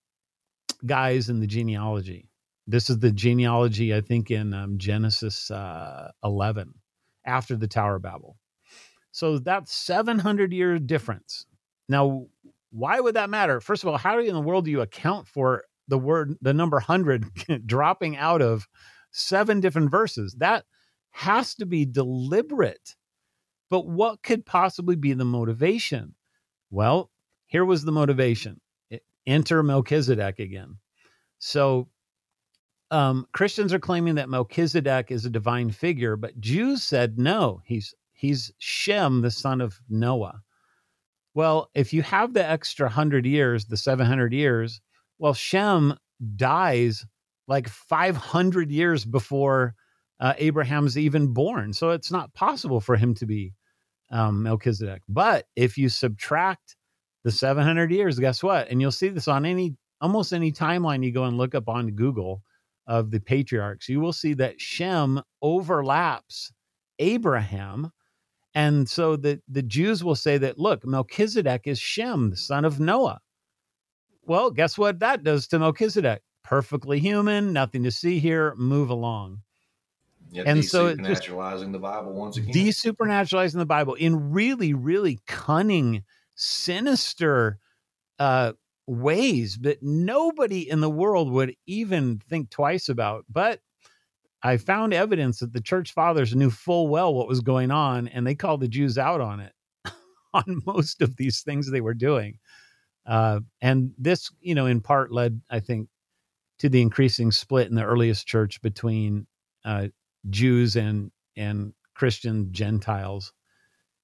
guys 0.86 1.30
in 1.30 1.40
the 1.40 1.48
genealogy. 1.48 2.30
This 2.68 2.90
is 2.90 3.00
the 3.00 3.12
genealogy, 3.12 3.96
I 3.96 4.02
think, 4.02 4.30
in 4.30 4.54
um, 4.54 4.78
Genesis 4.78 5.50
uh, 5.50 6.12
11 6.24 6.74
after 7.26 7.56
the 7.56 7.68
Tower 7.68 7.96
of 7.96 8.02
Babel. 8.02 8.38
So 9.12 9.40
that's 9.40 9.74
700 9.74 10.52
year 10.54 10.78
difference. 10.78 11.46
Now, 11.90 12.28
why 12.72 13.00
would 13.00 13.16
that 13.16 13.30
matter? 13.30 13.62
First 13.62 13.84
of 13.84 13.90
all, 13.90 13.98
how 13.98 14.20
in 14.20 14.34
the 14.34 14.42
world 14.42 14.66
do 14.66 14.72
you 14.72 14.82
account 14.82 15.28
for 15.28 15.64
the 15.88 15.98
word, 15.98 16.36
the 16.42 16.54
number 16.54 16.78
100 16.78 17.26
dropping 17.66 18.18
out 18.18 18.42
of 18.42 18.68
seven 19.12 19.60
different 19.60 19.90
verses? 19.90 20.36
That 20.40 20.66
has 21.12 21.56
to 21.56 21.66
be 21.66 21.86
deliberate. 21.86 22.96
But 23.70 23.88
what 23.88 24.22
could 24.22 24.46
possibly 24.46 24.96
be 24.96 25.14
the 25.14 25.26
motivation? 25.26 26.16
Well, 26.70 27.10
here 27.48 27.66
was 27.66 27.84
the 27.84 27.92
motivation 27.92 28.60
enter 29.28 29.62
Melchizedek 29.62 30.40
again. 30.40 30.78
So 31.40 31.90
um, 32.90 33.28
Christians 33.34 33.74
are 33.74 33.80
claiming 33.80 34.16
that 34.16 34.30
Melchizedek 34.30 35.12
is 35.12 35.26
a 35.26 35.30
divine 35.30 35.70
figure, 35.70 36.16
but 36.16 36.40
Jews 36.40 36.82
said 36.82 37.20
no, 37.20 37.62
he's 37.66 37.94
he's 38.14 38.52
Shem, 38.58 39.22
the 39.22 39.30
son 39.30 39.62
of 39.62 39.80
Noah. 39.90 40.42
Well, 41.34 41.70
if 41.76 41.94
you 41.94 42.02
have 42.02 42.34
the 42.34 42.44
extra 42.44 42.90
hundred 42.90 43.26
years, 43.26 43.66
the 43.66 43.78
seven 43.78 44.08
hundred 44.08 44.34
years, 44.34 44.82
well, 45.20 45.34
Shem 45.34 45.96
dies 46.36 47.06
like 47.48 47.68
five 47.68 48.16
hundred 48.16 48.72
years 48.72 49.06
before 49.06 49.76
uh, 50.20 50.34
Abraham's 50.38 50.98
even 50.98 51.34
born, 51.34 51.74
so 51.74 51.92
it's 51.92 52.12
not 52.12 52.34
possible 52.34 52.80
for 52.80 52.96
him 52.96 53.14
to 53.16 53.26
be 53.26 53.54
um, 54.10 54.44
Melchizedek. 54.44 55.04
But 55.10 55.46
if 55.56 55.78
you 55.78 55.90
subtract 55.90 56.77
the 57.28 57.32
700 57.32 57.92
years, 57.92 58.18
guess 58.20 58.42
what? 58.42 58.70
And 58.70 58.80
you'll 58.80 58.90
see 58.90 59.10
this 59.10 59.28
on 59.28 59.46
any 59.46 59.76
almost 60.00 60.32
any 60.32 60.50
timeline 60.50 61.04
you 61.04 61.12
go 61.12 61.26
and 61.26 61.38
look 61.38 61.56
up 61.56 61.68
on 61.68 61.92
Google 61.92 62.42
of 62.88 63.12
the 63.12 63.20
patriarchs, 63.20 63.90
you 63.90 64.00
will 64.00 64.14
see 64.14 64.34
that 64.36 64.62
Shem 64.62 65.22
overlaps 65.42 66.54
Abraham. 67.00 67.92
And 68.56 68.88
so 68.88 69.18
the, 69.18 69.42
the 69.50 69.62
Jews 69.62 70.06
will 70.06 70.16
say 70.16 70.38
that, 70.38 70.58
look, 70.58 70.86
Melchizedek 70.86 71.64
is 71.66 71.80
Shem, 71.80 72.30
the 72.30 72.38
son 72.38 72.64
of 72.64 72.80
Noah. 72.80 73.20
Well, 74.24 74.50
guess 74.50 74.78
what 74.78 75.00
that 75.00 75.26
does 75.26 75.48
to 75.48 75.60
Melchizedek? 75.60 76.22
Perfectly 76.46 77.00
human, 77.00 77.52
nothing 77.52 77.84
to 77.84 77.92
see 77.92 78.20
here, 78.20 78.56
move 78.56 78.90
along. 78.90 79.42
Yeah, 80.32 80.44
and 80.46 80.64
so 80.64 80.96
supernaturalizing 80.96 81.74
the 81.74 81.80
Bible 81.80 82.14
once 82.14 82.38
again. 82.38 82.54
Desupernaturalizing 82.54 83.58
the 83.58 83.66
Bible 83.66 83.96
in 83.96 84.32
really, 84.32 84.74
really 84.74 85.20
cunning, 85.28 86.06
sinister 86.38 87.60
uh, 88.20 88.54
ways 88.88 89.58
that 89.62 89.84
nobody 89.84 90.70
in 90.70 90.80
the 90.80 90.90
world 90.90 91.30
would 91.32 91.56
even 91.66 92.20
think 92.30 92.50
twice 92.50 92.88
about. 92.88 93.26
But 93.30 93.60
I 94.42 94.58
found 94.58 94.94
evidence 94.94 95.40
that 95.40 95.52
the 95.52 95.62
church 95.62 95.94
fathers 95.94 96.36
knew 96.36 96.50
full 96.50 96.88
well 96.88 97.14
what 97.14 97.28
was 97.28 97.42
going 97.42 97.72
on, 97.72 98.08
and 98.08 98.26
they 98.26 98.36
called 98.36 98.62
the 98.62 98.68
Jews 98.68 98.98
out 98.98 99.20
on 99.20 99.40
it, 99.40 99.54
on 100.34 100.62
most 100.66 101.02
of 101.02 101.18
these 101.18 101.42
things 101.42 101.70
they 101.70 101.82
were 101.82 101.94
doing. 101.94 102.40
Uh, 103.06 103.40
and 103.62 103.92
this, 103.98 104.32
you 104.40 104.56
know, 104.56 104.66
in 104.66 104.82
part 104.82 105.12
led, 105.12 105.42
I 105.50 105.60
think, 105.60 105.90
to 106.60 106.70
the 106.70 106.82
increasing 106.82 107.32
split 107.32 107.68
in 107.70 107.76
the 107.76 107.84
earliest 107.84 108.28
church 108.28 108.62
between 108.62 109.28
uh, 109.66 109.88
Jews 110.30 110.76
and 110.76 111.12
and 111.36 111.74
Christian 111.94 112.52
Gentiles. 112.52 113.34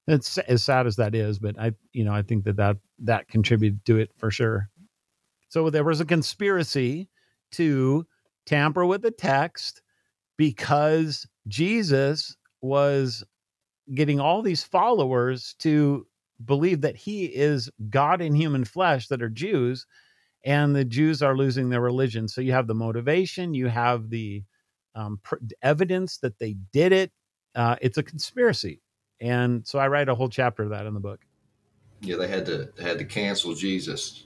It's 0.08 0.38
as 0.38 0.64
sad 0.64 0.86
as 0.86 0.98
that 0.98 1.16
is, 1.16 1.40
but 1.40 1.58
I, 1.60 1.72
you 1.94 2.04
know, 2.04 2.14
I 2.14 2.22
think 2.22 2.44
that 2.44 2.58
that 2.58 2.78
that 3.00 3.30
contributed 3.30 3.86
to 3.86 3.98
it 3.98 4.12
for 4.18 4.30
sure. 4.32 4.70
So 5.50 5.70
there 5.70 5.84
was 5.84 6.02
a 6.02 6.06
conspiracy 6.06 7.10
to 7.52 8.06
tamper 8.46 8.86
with 8.86 9.02
the 9.02 9.12
text 9.12 9.82
because 10.38 11.26
Jesus 11.48 12.36
was 12.62 13.24
getting 13.94 14.20
all 14.20 14.42
these 14.42 14.64
followers 14.64 15.56
to 15.60 16.06
believe 16.44 16.82
that 16.82 16.96
he 16.98 17.26
is 17.26 17.70
God 17.90 18.22
in 18.22 18.36
human 18.36 18.66
flesh 18.66 19.08
that 19.08 19.22
are 19.22 19.30
Jews, 19.30 19.86
and 20.44 20.76
the 20.76 20.84
Jews 20.86 21.22
are 21.22 21.38
losing 21.38 21.70
their 21.70 21.82
religion. 21.82 22.28
So 22.28 22.42
you 22.42 22.52
have 22.52 22.68
the 22.68 22.76
motivation, 22.76 23.54
you 23.54 23.68
have 23.68 24.10
the 24.10 24.44
um, 24.96 25.20
pr- 25.24 25.38
evidence 25.62 26.18
that 26.18 26.40
they 26.40 26.56
did 26.74 26.92
it. 26.92 27.12
Uh, 27.56 27.78
it's 27.82 27.98
a 27.98 28.04
conspiracy, 28.04 28.82
and 29.24 29.66
so 29.66 29.80
I 29.80 29.88
write 29.88 30.10
a 30.10 30.16
whole 30.16 30.30
chapter 30.30 30.64
of 30.64 30.70
that 30.70 30.86
in 30.86 30.94
the 30.94 31.00
book. 31.00 31.22
Yeah, 32.02 32.18
they 32.18 32.28
had 32.28 32.46
to 32.46 32.70
they 32.76 32.84
had 32.84 33.00
to 33.00 33.06
cancel 33.06 33.56
Jesus 33.56 34.26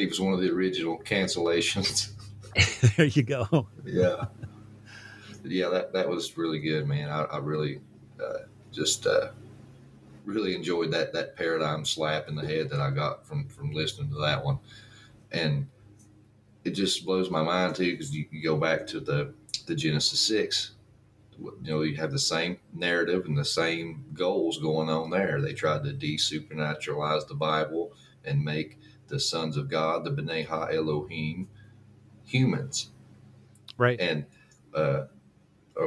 he 0.00 0.06
was 0.06 0.20
one 0.20 0.32
of 0.32 0.40
the 0.40 0.50
original 0.50 0.98
cancellations. 0.98 2.12
there 2.96 3.06
you 3.06 3.22
go. 3.22 3.66
yeah, 3.84 4.26
yeah, 5.44 5.68
that 5.68 5.92
that 5.92 6.08
was 6.08 6.36
really 6.36 6.58
good, 6.58 6.86
man. 6.86 7.08
I, 7.08 7.22
I 7.24 7.38
really 7.38 7.80
uh, 8.22 8.44
just 8.72 9.06
uh, 9.06 9.30
really 10.24 10.54
enjoyed 10.54 10.90
that 10.92 11.12
that 11.12 11.36
paradigm 11.36 11.84
slap 11.84 12.28
in 12.28 12.34
the 12.34 12.46
head 12.46 12.70
that 12.70 12.80
I 12.80 12.90
got 12.90 13.26
from 13.26 13.46
from 13.48 13.72
listening 13.72 14.10
to 14.10 14.18
that 14.20 14.44
one, 14.44 14.58
and 15.32 15.68
it 16.64 16.70
just 16.70 17.04
blows 17.04 17.30
my 17.30 17.42
mind 17.42 17.76
too 17.76 17.92
because 17.92 18.14
you, 18.14 18.26
you 18.30 18.42
go 18.42 18.56
back 18.56 18.86
to 18.88 19.00
the 19.00 19.32
the 19.66 19.74
Genesis 19.74 20.20
six 20.20 20.72
you 21.40 21.56
know, 21.62 21.82
you 21.82 21.96
have 21.96 22.12
the 22.12 22.18
same 22.18 22.58
narrative 22.74 23.24
and 23.26 23.36
the 23.36 23.44
same 23.44 24.04
goals 24.12 24.58
going 24.58 24.88
on 24.88 25.10
there. 25.10 25.40
They 25.40 25.54
tried 25.54 25.84
to 25.84 25.92
desupernaturalize 25.92 27.26
the 27.26 27.34
Bible 27.34 27.92
and 28.24 28.44
make 28.44 28.78
the 29.08 29.20
sons 29.20 29.56
of 29.56 29.68
God, 29.68 30.04
the 30.04 30.10
B'nai 30.10 30.46
Ha 30.46 30.66
Elohim, 30.66 31.48
humans. 32.24 32.90
Right. 33.76 34.00
And 34.00 34.26
uh, 34.74 35.04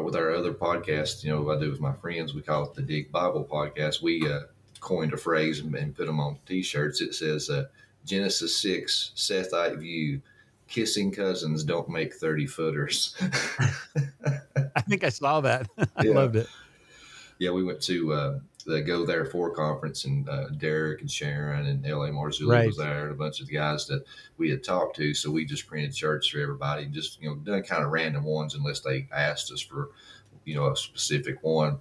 with 0.02 0.16
our 0.16 0.32
other 0.32 0.54
podcast, 0.54 1.24
you 1.24 1.32
know, 1.32 1.50
I 1.52 1.60
do 1.60 1.70
with 1.70 1.80
my 1.80 1.94
friends, 1.94 2.34
we 2.34 2.42
call 2.42 2.64
it 2.66 2.74
the 2.74 2.82
Dig 2.82 3.12
Bible 3.12 3.48
Podcast. 3.50 4.02
We 4.02 4.30
uh, 4.30 4.42
coined 4.80 5.14
a 5.14 5.18
phrase 5.18 5.60
and, 5.60 5.74
and, 5.76 5.96
put 5.96 6.08
them 6.08 6.20
on 6.20 6.40
T-shirts. 6.46 7.02
It 7.02 7.14
says, 7.14 7.50
uh, 7.50 7.66
"Genesis 8.06 8.58
six, 8.58 9.12
Sethite 9.16 9.80
view: 9.80 10.22
Kissing 10.68 11.12
cousins 11.12 11.64
don't 11.64 11.90
make 11.90 12.14
thirty 12.14 12.48
footers." 12.48 13.16
I 14.84 14.90
think 14.90 15.04
I 15.04 15.10
saw 15.10 15.42
that. 15.42 15.68
I 15.78 16.04
yeah. 16.04 16.14
loved 16.14 16.36
it. 16.36 16.48
Yeah, 17.40 17.52
we 17.52 17.64
went 17.64 17.82
to 17.84 18.14
uh, 18.14 18.40
the 18.66 18.82
Go 18.82 19.06
Therefore 19.06 19.52
conference, 19.52 20.06
and 20.06 20.28
uh, 20.30 20.50
Derek 20.50 21.02
and 21.02 21.12
Sharon 21.12 21.66
and 21.66 21.86
L.A. 21.86 22.10
Marzulli 22.10 22.52
right. 22.52 22.68
was 22.68 22.78
there, 22.78 23.04
and 23.04 23.12
a 23.12 23.16
bunch 23.16 23.42
of 23.42 23.48
the 23.48 23.54
guys 23.54 23.88
that 23.88 24.04
we 24.38 24.50
had 24.50 24.64
talked 24.64 24.96
to. 24.98 25.14
So 25.14 25.32
we 25.32 25.46
just 25.46 25.68
printed 25.68 25.96
shirts 25.96 26.28
for 26.28 26.40
everybody, 26.40 26.84
and 26.84 26.94
just 26.94 27.22
you 27.22 27.30
know 27.30 27.36
done 27.36 27.64
kind 27.64 27.84
of 27.84 27.92
random 27.92 28.24
ones 28.24 28.56
unless 28.56 28.82
they 28.82 29.08
asked 29.12 29.52
us 29.52 29.62
for 29.62 29.90
you 30.46 30.56
know 30.56 30.72
a 30.72 30.76
specific 30.76 31.40
one. 31.42 31.80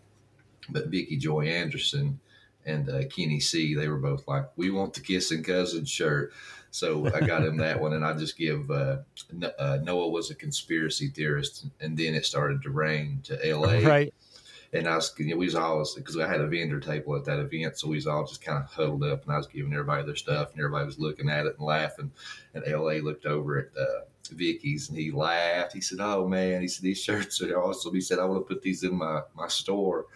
But 0.68 0.88
Vicky 0.88 1.16
Joy 1.16 1.46
Anderson 1.46 2.20
and 2.64 2.88
uh, 2.88 3.02
Kenny 3.08 3.40
C, 3.40 3.74
they 3.74 3.88
were 3.88 3.98
both 3.98 4.26
like, 4.26 4.46
"We 4.56 4.70
want 4.70 4.94
the 4.94 5.00
kissing 5.00 5.42
cousin 5.42 5.84
shirt." 5.84 6.32
So 6.72 7.06
I 7.14 7.20
got 7.20 7.44
him 7.44 7.58
that 7.58 7.80
one, 7.80 7.92
and 7.92 8.04
I 8.04 8.14
just 8.14 8.36
give 8.36 8.70
uh, 8.70 8.98
uh, 9.58 9.78
Noah 9.82 10.08
was 10.08 10.30
a 10.30 10.34
conspiracy 10.34 11.08
theorist, 11.08 11.66
and 11.80 11.96
then 11.96 12.14
it 12.14 12.26
started 12.26 12.62
to 12.62 12.70
rain 12.70 13.20
to 13.24 13.48
L.A. 13.48 13.84
Right 13.86 14.14
and 14.74 14.88
I 14.88 14.96
was, 14.96 15.12
you 15.18 15.26
know, 15.26 15.36
we 15.36 15.44
was 15.44 15.54
all 15.54 15.84
because 15.96 16.16
I 16.16 16.26
had 16.26 16.40
a 16.40 16.46
vendor 16.46 16.80
table 16.80 17.14
at 17.14 17.24
that 17.26 17.38
event, 17.38 17.78
so 17.78 17.88
we 17.88 17.96
was 17.96 18.06
all 18.06 18.26
just 18.26 18.42
kind 18.42 18.62
of 18.62 18.70
huddled 18.70 19.04
up, 19.04 19.24
and 19.24 19.32
I 19.32 19.36
was 19.36 19.46
giving 19.46 19.72
everybody 19.72 20.04
their 20.04 20.16
stuff, 20.16 20.50
and 20.50 20.60
everybody 20.60 20.86
was 20.86 20.98
looking 20.98 21.28
at 21.28 21.46
it 21.46 21.56
and 21.58 21.66
laughing. 21.66 22.10
And 22.54 22.66
L.A. 22.66 23.00
looked 23.00 23.26
over 23.26 23.58
at 23.58 23.66
uh, 23.78 24.04
Vicky's, 24.30 24.88
and 24.88 24.96
he 24.96 25.10
laughed. 25.10 25.74
He 25.74 25.82
said, 25.82 25.98
"Oh 26.00 26.26
man," 26.26 26.62
he 26.62 26.68
said, 26.68 26.84
"These 26.84 27.02
shirts 27.02 27.42
are 27.42 27.62
awesome." 27.62 27.94
He 27.94 28.00
said, 28.00 28.18
"I 28.18 28.24
want 28.24 28.46
to 28.46 28.54
put 28.54 28.62
these 28.62 28.82
in 28.82 28.96
my 28.96 29.20
my 29.34 29.48
store." 29.48 30.06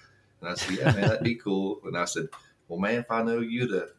And 0.40 0.48
I 0.48 0.54
said, 0.54 0.78
"Yeah, 0.78 0.92
man, 0.92 1.02
that'd 1.02 1.22
be 1.22 1.34
cool." 1.34 1.80
And 1.84 1.96
I 1.96 2.07
said, 2.07 2.28
"Well, 2.68 2.78
man, 2.78 3.00
if 3.00 3.11
I 3.11 3.22
know 3.22 3.40
you'd 3.40 3.72
have 3.72 3.90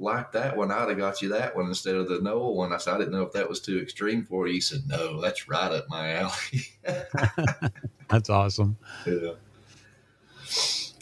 liked 0.00 0.32
that 0.32 0.56
one, 0.56 0.72
I'd 0.72 0.88
have 0.88 0.98
got 0.98 1.22
you 1.22 1.28
that 1.28 1.54
one 1.54 1.66
instead 1.66 1.94
of 1.94 2.08
the 2.08 2.20
Noah 2.20 2.52
one." 2.52 2.72
I 2.72 2.78
said, 2.78 2.94
"I 2.94 2.98
didn't 2.98 3.12
know 3.12 3.22
if 3.22 3.32
that 3.32 3.48
was 3.48 3.60
too 3.60 3.78
extreme 3.78 4.24
for 4.24 4.46
you." 4.46 4.54
He 4.54 4.60
said, 4.60 4.88
"No, 4.88 5.20
that's 5.20 5.48
right 5.48 5.70
up 5.70 5.88
my 5.88 6.14
alley." 6.14 6.66
that's 8.08 8.30
awesome. 8.30 8.76
Yeah. 9.06 9.32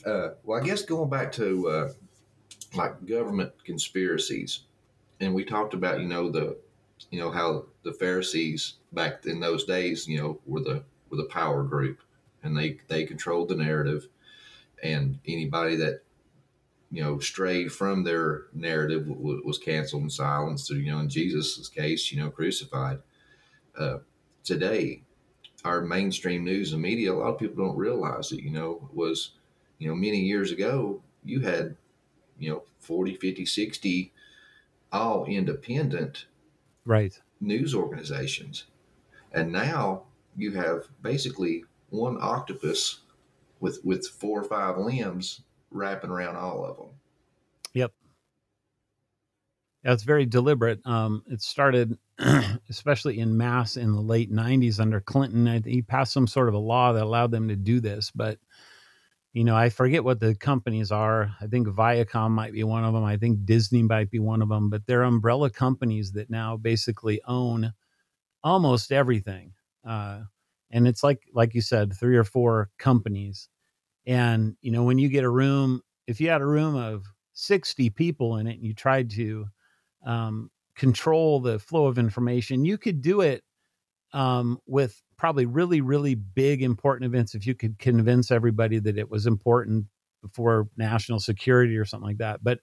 Uh, 0.04 0.30
well, 0.44 0.60
I 0.60 0.64
guess 0.64 0.82
going 0.82 1.08
back 1.08 1.32
to 1.32 1.68
uh, 1.68 1.92
like 2.74 3.06
government 3.06 3.52
conspiracies, 3.64 4.60
and 5.20 5.34
we 5.34 5.44
talked 5.44 5.74
about 5.74 6.00
you 6.00 6.08
know 6.08 6.30
the 6.30 6.56
you 7.10 7.20
know 7.20 7.30
how 7.30 7.66
the 7.84 7.92
Pharisees 7.92 8.74
back 8.92 9.26
in 9.26 9.40
those 9.40 9.64
days 9.64 10.08
you 10.08 10.18
know 10.18 10.40
were 10.46 10.60
the 10.60 10.82
were 11.10 11.16
the 11.16 11.24
power 11.24 11.62
group, 11.62 12.00
and 12.42 12.56
they 12.56 12.78
they 12.88 13.04
controlled 13.04 13.48
the 13.48 13.56
narrative, 13.56 14.08
and 14.82 15.18
anybody 15.26 15.76
that 15.76 16.02
you 16.90 17.02
know 17.02 17.18
strayed 17.18 17.72
from 17.72 18.04
their 18.04 18.46
narrative 18.52 19.06
w- 19.08 19.42
was 19.44 19.58
canceled 19.58 20.02
and 20.02 20.12
silenced. 20.12 20.70
Or, 20.70 20.76
you 20.76 20.90
know, 20.90 21.00
in 21.00 21.08
Jesus' 21.08 21.68
case, 21.68 22.10
you 22.12 22.20
know, 22.20 22.30
crucified. 22.30 23.00
Uh, 23.76 23.98
today, 24.44 25.02
our 25.64 25.82
mainstream 25.82 26.44
news 26.44 26.72
and 26.72 26.82
media, 26.82 27.12
a 27.12 27.14
lot 27.14 27.34
of 27.34 27.38
people 27.38 27.64
don't 27.64 27.76
realize 27.76 28.32
it. 28.32 28.42
You 28.42 28.50
know, 28.50 28.88
was 28.92 29.32
you 29.78 29.88
know, 29.88 29.94
many 29.94 30.18
years 30.20 30.50
ago, 30.50 31.02
you 31.24 31.40
had, 31.40 31.76
you 32.38 32.50
know, 32.50 32.62
40, 32.80 33.14
50, 33.14 33.46
60 33.46 34.12
all 34.90 35.26
independent 35.26 36.26
right 36.84 37.20
news 37.40 37.74
organizations. 37.74 38.64
And 39.32 39.52
now 39.52 40.04
you 40.36 40.52
have 40.52 40.88
basically 41.02 41.64
one 41.90 42.16
octopus 42.20 43.00
with 43.60 43.84
with 43.84 44.06
four 44.06 44.40
or 44.40 44.44
five 44.44 44.78
limbs 44.78 45.42
wrapping 45.70 46.10
around 46.10 46.36
all 46.36 46.64
of 46.64 46.76
them. 46.76 46.88
Yep. 47.74 47.92
It's 49.84 50.02
very 50.02 50.26
deliberate. 50.26 50.80
Um, 50.84 51.22
it 51.26 51.40
started, 51.40 51.96
especially 52.68 53.18
in 53.20 53.36
mass 53.36 53.76
in 53.76 53.92
the 53.92 54.00
late 54.00 54.32
'90s 54.32 54.80
under 54.80 55.00
Clinton. 55.00 55.62
He 55.64 55.82
passed 55.82 56.12
some 56.12 56.26
sort 56.26 56.48
of 56.48 56.54
a 56.54 56.58
law 56.58 56.92
that 56.92 57.04
allowed 57.04 57.30
them 57.30 57.48
to 57.48 57.56
do 57.56 57.80
this, 57.80 58.10
but 58.14 58.38
you 59.32 59.44
know, 59.44 59.54
I 59.54 59.68
forget 59.68 60.04
what 60.04 60.20
the 60.20 60.34
companies 60.34 60.90
are. 60.90 61.34
I 61.40 61.46
think 61.46 61.68
Viacom 61.68 62.30
might 62.30 62.52
be 62.52 62.64
one 62.64 62.84
of 62.84 62.94
them. 62.94 63.04
I 63.04 63.18
think 63.18 63.44
Disney 63.44 63.82
might 63.82 64.10
be 64.10 64.18
one 64.18 64.42
of 64.42 64.48
them, 64.48 64.70
but 64.70 64.86
they're 64.86 65.02
umbrella 65.02 65.50
companies 65.50 66.12
that 66.12 66.30
now 66.30 66.56
basically 66.56 67.20
own 67.26 67.72
almost 68.42 68.90
everything. 68.90 69.52
Uh, 69.86 70.22
and 70.70 70.88
it's 70.88 71.02
like, 71.02 71.22
like 71.32 71.54
you 71.54 71.60
said, 71.60 71.92
three 71.92 72.16
or 72.16 72.24
four 72.24 72.70
companies. 72.78 73.48
And, 74.08 74.56
you 74.62 74.72
know, 74.72 74.84
when 74.84 74.96
you 74.96 75.10
get 75.10 75.22
a 75.22 75.30
room, 75.30 75.82
if 76.06 76.18
you 76.18 76.30
had 76.30 76.40
a 76.40 76.46
room 76.46 76.74
of 76.74 77.04
60 77.34 77.90
people 77.90 78.38
in 78.38 78.46
it 78.46 78.54
and 78.54 78.64
you 78.64 78.74
tried 78.74 79.10
to 79.10 79.46
um, 80.04 80.50
control 80.74 81.40
the 81.40 81.58
flow 81.58 81.86
of 81.86 81.98
information, 81.98 82.64
you 82.64 82.78
could 82.78 83.02
do 83.02 83.20
it 83.20 83.44
um, 84.14 84.58
with 84.66 85.02
probably 85.18 85.44
really, 85.44 85.82
really 85.82 86.14
big, 86.14 86.62
important 86.62 87.04
events. 87.04 87.34
If 87.34 87.46
you 87.46 87.54
could 87.54 87.78
convince 87.78 88.30
everybody 88.30 88.78
that 88.78 88.96
it 88.96 89.10
was 89.10 89.26
important 89.26 89.84
for 90.32 90.68
national 90.78 91.20
security 91.20 91.76
or 91.76 91.84
something 91.84 92.08
like 92.08 92.18
that. 92.18 92.42
But 92.42 92.60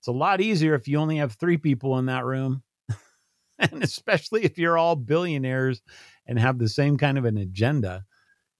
it's 0.00 0.08
a 0.08 0.12
lot 0.12 0.40
easier 0.40 0.74
if 0.74 0.88
you 0.88 0.98
only 0.98 1.18
have 1.18 1.32
three 1.34 1.58
people 1.58 1.98
in 1.98 2.06
that 2.06 2.24
room. 2.24 2.62
and 3.58 3.82
especially 3.82 4.44
if 4.44 4.56
you're 4.56 4.78
all 4.78 4.96
billionaires 4.96 5.82
and 6.26 6.38
have 6.38 6.58
the 6.58 6.70
same 6.70 6.96
kind 6.96 7.18
of 7.18 7.26
an 7.26 7.36
agenda. 7.36 8.06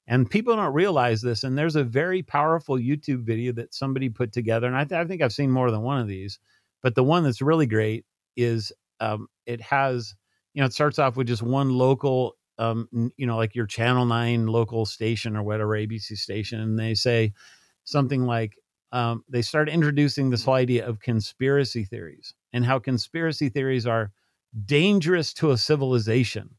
And 0.09 0.31
people 0.31 0.55
don't 0.55 0.73
realize 0.73 1.21
this. 1.21 1.43
And 1.43 1.59
there's 1.59 1.77
a 1.77 1.85
very 1.85 2.23
powerful 2.23 2.77
YouTube 2.77 3.25
video 3.25 3.53
that 3.53 3.75
somebody 3.75 4.09
put 4.09 4.33
together. 4.33 4.67
And 4.67 4.77
I, 4.77 4.85
th- 4.85 5.01
I 5.01 5.05
think 5.05 5.21
I've 5.21 5.33
seen 5.33 5.51
more 5.51 5.71
than 5.71 5.83
one 5.83 6.01
of 6.01 6.07
these, 6.07 6.39
but 6.83 6.95
the 6.95 7.03
one 7.03 7.25
that's 7.25 7.43
really 7.43 7.67
great 7.67 8.05
is 8.37 8.73
um, 9.01 9.27
it 9.47 9.61
has, 9.61 10.15
you 10.55 10.63
know, 10.63 10.67
it 10.67 10.73
starts 10.73 10.99
off 10.99 11.17
with 11.17 11.27
just 11.27 11.43
one 11.43 11.71
local, 11.71 12.37
um, 12.59 12.89
you 13.17 13.27
know, 13.27 13.37
like 13.37 13.55
your 13.55 13.67
Channel 13.67 14.07
9 14.07 14.47
local 14.47 14.87
station 14.87 15.37
or 15.37 15.43
whatever, 15.43 15.71
ABC 15.71 16.17
station. 16.17 16.61
And 16.61 16.79
they 16.79 16.95
say 16.95 17.33
something 17.85 18.25
like, 18.25 18.57
um, 18.93 19.25
they 19.29 19.43
start 19.43 19.69
introducing 19.69 20.31
this 20.31 20.45
whole 20.45 20.55
idea 20.55 20.87
of 20.87 21.01
conspiracy 21.01 21.85
theories 21.85 22.33
and 22.53 22.65
how 22.65 22.79
conspiracy 22.79 23.49
theories 23.49 23.87
are 23.87 24.13
dangerous 24.65 25.35
to 25.35 25.51
a 25.51 25.59
civilization 25.59 26.51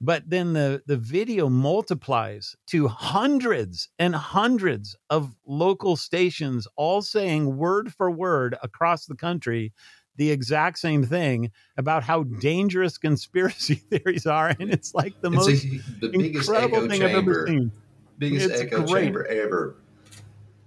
but 0.00 0.22
then 0.28 0.52
the 0.52 0.82
the 0.86 0.96
video 0.96 1.48
multiplies 1.48 2.56
to 2.68 2.88
hundreds 2.88 3.88
and 3.98 4.14
hundreds 4.14 4.96
of 5.10 5.34
local 5.46 5.96
stations 5.96 6.66
all 6.76 7.02
saying 7.02 7.56
word 7.56 7.92
for 7.92 8.10
word 8.10 8.56
across 8.62 9.06
the 9.06 9.16
country 9.16 9.72
the 10.16 10.30
exact 10.30 10.78
same 10.78 11.04
thing 11.04 11.50
about 11.76 12.02
how 12.02 12.24
dangerous 12.24 12.98
conspiracy 12.98 13.74
theories 13.90 14.26
are 14.26 14.48
and 14.58 14.72
it's 14.72 14.94
like 14.94 15.14
the 15.20 15.28
It's 15.30 15.36
most 15.46 15.64
a, 15.64 15.80
the 16.00 16.08
biggest 16.16 16.48
incredible 16.48 16.78
echo 16.78 16.88
thing 16.88 17.02
i've 17.02 17.10
ever 17.10 17.18
chamber, 17.18 17.46
seen 17.46 17.72
biggest 18.18 18.50
It's 18.50 18.60
echo 18.62 18.84
great. 18.86 19.04
chamber 19.04 19.26
ever. 19.26 19.76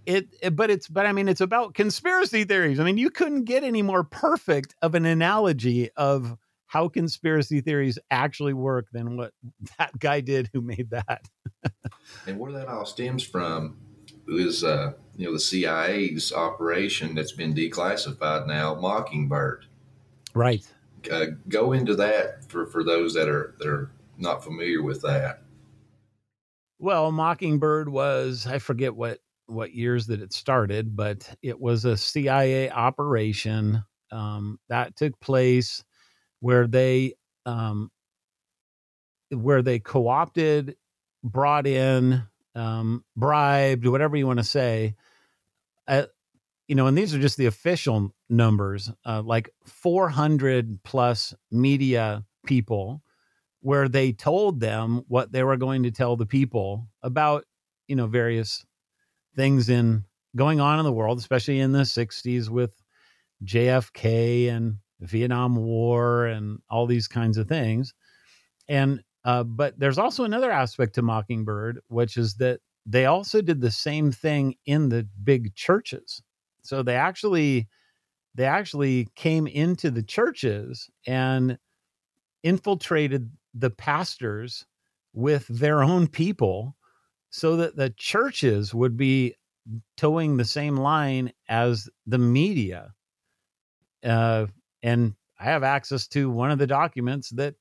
it, 0.06 0.28
it 0.42 0.56
but 0.56 0.70
it's 0.70 0.88
but 0.88 1.06
i 1.06 1.12
mean 1.12 1.28
it's 1.30 1.42
about 1.42 1.74
conspiracy 1.74 2.44
theories 2.44 2.80
i 2.80 2.84
mean 2.84 2.98
you 2.98 3.10
couldn't 3.10 3.44
get 3.46 3.64
any 3.64 3.82
more 3.82 4.04
perfect 4.04 4.76
of 4.82 4.96
an 4.96 5.06
analogy 5.06 5.90
of 5.96 6.38
how 6.72 6.88
conspiracy 6.88 7.60
theories 7.60 8.00
actually 8.12 8.54
work 8.54 8.88
than 8.94 9.18
what 9.18 9.34
that 9.78 9.92
guy 10.00 10.22
did 10.22 10.50
who 10.54 10.62
made 10.62 10.90
that 10.90 11.28
And 12.26 12.40
where 12.40 12.54
that 12.54 12.70
all 12.70 12.86
stems 12.86 13.24
from 13.24 13.78
is, 14.28 14.64
uh, 14.64 14.94
you 15.18 15.26
know, 15.26 15.34
the 15.34 15.40
CIA's 15.40 16.32
operation 16.32 17.14
that's 17.14 17.34
been 17.34 17.54
declassified 17.54 18.48
now, 18.48 18.76
Mockingbird. 18.76 19.66
right 20.34 20.66
Uh, 21.12 21.26
go 21.50 21.74
into 21.74 21.96
that 21.96 22.50
for, 22.50 22.66
for 22.68 22.84
those 22.86 23.14
that 23.16 23.28
are 23.28 23.54
that 23.60 23.68
are 23.68 23.92
not 24.18 24.42
familiar 24.44 24.82
with 24.82 25.02
that. 25.02 25.42
well 26.80 27.12
mockingbird 27.12 27.90
was 27.90 28.46
i 28.48 28.60
forget 28.60 28.96
what 28.96 29.20
what 29.48 29.74
years 29.74 30.08
that 30.08 30.22
it 30.22 30.32
started 30.32 30.96
but 30.96 31.28
it 31.42 31.60
was 31.60 31.86
a 31.86 31.98
cia 31.98 32.70
operation 32.70 33.84
um, 34.12 34.60
that 34.70 34.96
took 34.96 35.20
place 35.20 35.84
where 36.42 36.68
they 36.68 37.14
um, 37.46 37.90
where 39.30 39.62
they 39.62 39.80
co-opted 39.80 40.76
brought 41.24 41.66
in 41.66 42.24
um, 42.56 43.06
bribed 43.16 43.88
whatever 43.88 44.18
you 44.18 44.28
want 44.28 44.40
to 44.40 44.44
say 44.44 44.96
uh, 45.88 46.04
you 46.68 46.76
know 46.76 46.88
and 46.88 46.98
these 46.98 47.16
are 47.16 47.20
just 47.20 47.38
the 47.38 47.46
official 47.46 48.14
numbers 48.30 48.92
uh, 49.06 49.22
like 49.22 49.50
400 49.66 50.84
plus 50.84 51.34
media 51.50 52.26
people 52.46 53.02
where 53.62 53.88
they 53.88 54.12
told 54.12 54.60
them 54.60 55.04
what 55.08 55.32
they 55.32 55.44
were 55.44 55.58
going 55.58 55.84
to 55.84 55.92
tell 55.92 56.18
the 56.18 56.26
people 56.26 56.88
about 57.02 57.46
you 57.88 57.96
know 57.96 58.08
various 58.08 58.66
things 59.36 59.70
in 59.70 60.04
going 60.36 60.60
on 60.60 60.80
in 60.80 60.86
the 60.86 60.92
world 60.92 61.20
especially 61.20 61.60
in 61.60 61.72
the 61.72 61.82
60s 61.82 62.50
with 62.50 62.72
JFK 63.46 64.50
and 64.50 64.78
Vietnam 65.02 65.56
War 65.56 66.26
and 66.26 66.60
all 66.70 66.86
these 66.86 67.08
kinds 67.08 67.38
of 67.38 67.48
things. 67.48 67.94
And 68.68 69.02
uh, 69.24 69.44
but 69.44 69.78
there's 69.80 70.00
also 70.00 70.24
another 70.24 70.52
aspect 70.52 70.96
to 70.96 71.02
Mockingbird, 71.02 71.80
which 71.88 72.18
is 72.18 72.36
that 72.36 72.60
they 72.86 73.06
also 73.06 73.42
did 73.42 73.62
the 73.62 73.72
same 73.72 74.12
thing 74.12 74.56
in 74.66 74.90
the 74.90 75.08
big 75.24 75.56
churches. 75.56 76.22
So 76.64 76.82
they 76.84 76.96
actually 76.96 77.68
they 78.36 78.46
actually 78.46 79.08
came 79.16 79.48
into 79.48 79.92
the 79.92 80.04
churches 80.04 80.90
and 81.06 81.58
infiltrated 82.44 83.30
the 83.54 83.70
pastors 83.70 84.66
with 85.14 85.46
their 85.48 85.84
own 85.84 86.08
people 86.08 86.76
so 87.30 87.58
that 87.58 87.76
the 87.76 87.90
churches 87.98 88.74
would 88.74 88.98
be 88.98 89.36
toeing 89.98 90.38
the 90.38 90.46
same 90.46 90.78
line 90.78 91.32
as 91.50 91.90
the 92.08 92.18
media 92.18 92.94
uh, 94.04 94.48
and 94.84 95.16
I 95.40 95.46
have 95.46 95.64
access 95.64 96.08
to 96.10 96.30
one 96.30 96.52
of 96.52 96.60
the 96.60 96.68
documents 96.68 97.30
that 97.32 97.56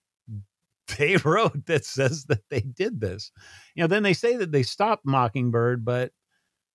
they 0.99 1.16
wrote 1.25 1.66
that 1.66 1.85
says 1.85 2.25
that 2.25 2.43
they 2.51 2.61
did 2.61 3.01
this. 3.01 3.33
You 3.75 3.83
know, 3.83 3.87
then 3.87 4.03
they 4.03 4.12
say 4.12 4.37
that 4.37 4.53
they 4.53 4.62
stopped 4.62 5.07
Mockingbird, 5.07 5.85
but 5.85 6.12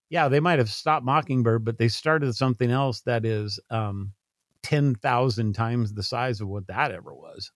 yeah, 0.10 0.28
they 0.28 0.40
might 0.40 0.60
have 0.60 0.70
stopped 0.70 1.06
Mockingbird, 1.06 1.66
but 1.66 1.78
they 1.78 1.88
started 1.88 2.36
something 2.36 2.72
else 2.72 3.02
that 3.02 3.26
is 3.26 3.60
um, 3.70 4.14
10,000 4.64 5.54
times 5.54 5.94
the 5.94 6.04
size 6.04 6.42
of 6.42 6.48
what 6.48 6.68
that 6.68 6.92
ever 6.92 7.14
was. 7.14 7.52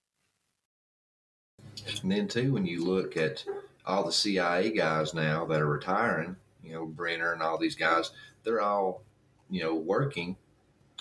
And 2.01 2.11
then 2.11 2.27
too, 2.27 2.53
when 2.53 2.65
you 2.65 2.85
look 2.85 3.17
at 3.17 3.43
all 3.85 4.03
the 4.03 4.11
CIA 4.11 4.71
guys 4.71 5.13
now 5.13 5.45
that 5.45 5.61
are 5.61 5.67
retiring, 5.67 6.35
you 6.63 6.73
know, 6.73 6.85
Brennan 6.85 7.33
and 7.33 7.41
all 7.41 7.57
these 7.57 7.75
guys, 7.75 8.11
they're 8.43 8.61
all, 8.61 9.03
you 9.49 9.63
know, 9.63 9.75
working 9.75 10.35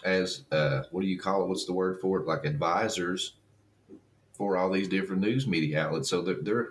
as 0.05 0.45
uh, 0.51 0.83
what 0.91 1.03
do 1.03 1.07
you 1.07 1.19
call 1.19 1.43
it? 1.43 1.49
What's 1.49 1.67
the 1.67 1.73
word 1.73 2.01
for 2.01 2.21
it? 2.21 2.27
Like 2.27 2.45
advisors 2.45 3.35
for 4.33 4.57
all 4.57 4.71
these 4.71 4.89
different 4.89 5.23
news 5.23 5.47
media 5.47 5.85
outlets. 5.85 6.11
So 6.11 6.23
they're, 6.23 6.43
they're 6.43 6.69